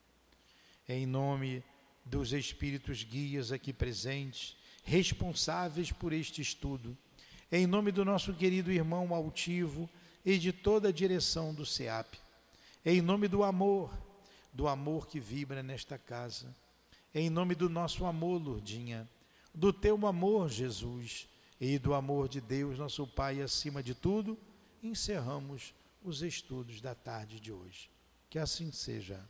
Em 0.88 1.04
nome 1.04 1.62
dos 2.06 2.32
espíritos 2.32 3.04
guias 3.04 3.52
aqui 3.52 3.70
presentes, 3.70 4.56
responsáveis 4.82 5.92
por 5.92 6.14
este 6.14 6.40
estudo, 6.40 6.96
em 7.52 7.66
nome 7.66 7.92
do 7.92 8.02
nosso 8.02 8.32
querido 8.32 8.72
irmão 8.72 9.14
altivo 9.14 9.90
e 10.28 10.38
de 10.38 10.52
toda 10.52 10.90
a 10.90 10.92
direção 10.92 11.54
do 11.54 11.64
SEAP, 11.64 12.18
em 12.84 13.00
nome 13.00 13.28
do 13.28 13.42
amor, 13.42 13.90
do 14.52 14.68
amor 14.68 15.06
que 15.06 15.18
vibra 15.18 15.62
nesta 15.62 15.96
casa, 15.96 16.54
em 17.14 17.30
nome 17.30 17.54
do 17.54 17.66
nosso 17.70 18.04
amor, 18.04 18.38
Lourdinha, 18.38 19.08
do 19.54 19.72
teu 19.72 20.06
amor, 20.06 20.50
Jesus, 20.50 21.26
e 21.58 21.78
do 21.78 21.94
amor 21.94 22.28
de 22.28 22.42
Deus, 22.42 22.78
nosso 22.78 23.06
Pai, 23.06 23.40
acima 23.40 23.82
de 23.82 23.94
tudo, 23.94 24.38
encerramos 24.82 25.72
os 26.04 26.20
estudos 26.20 26.82
da 26.82 26.94
tarde 26.94 27.40
de 27.40 27.50
hoje. 27.50 27.88
Que 28.28 28.38
assim 28.38 28.70
seja. 28.70 29.26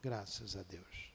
Graças 0.00 0.56
a 0.56 0.62
Deus. 0.62 1.09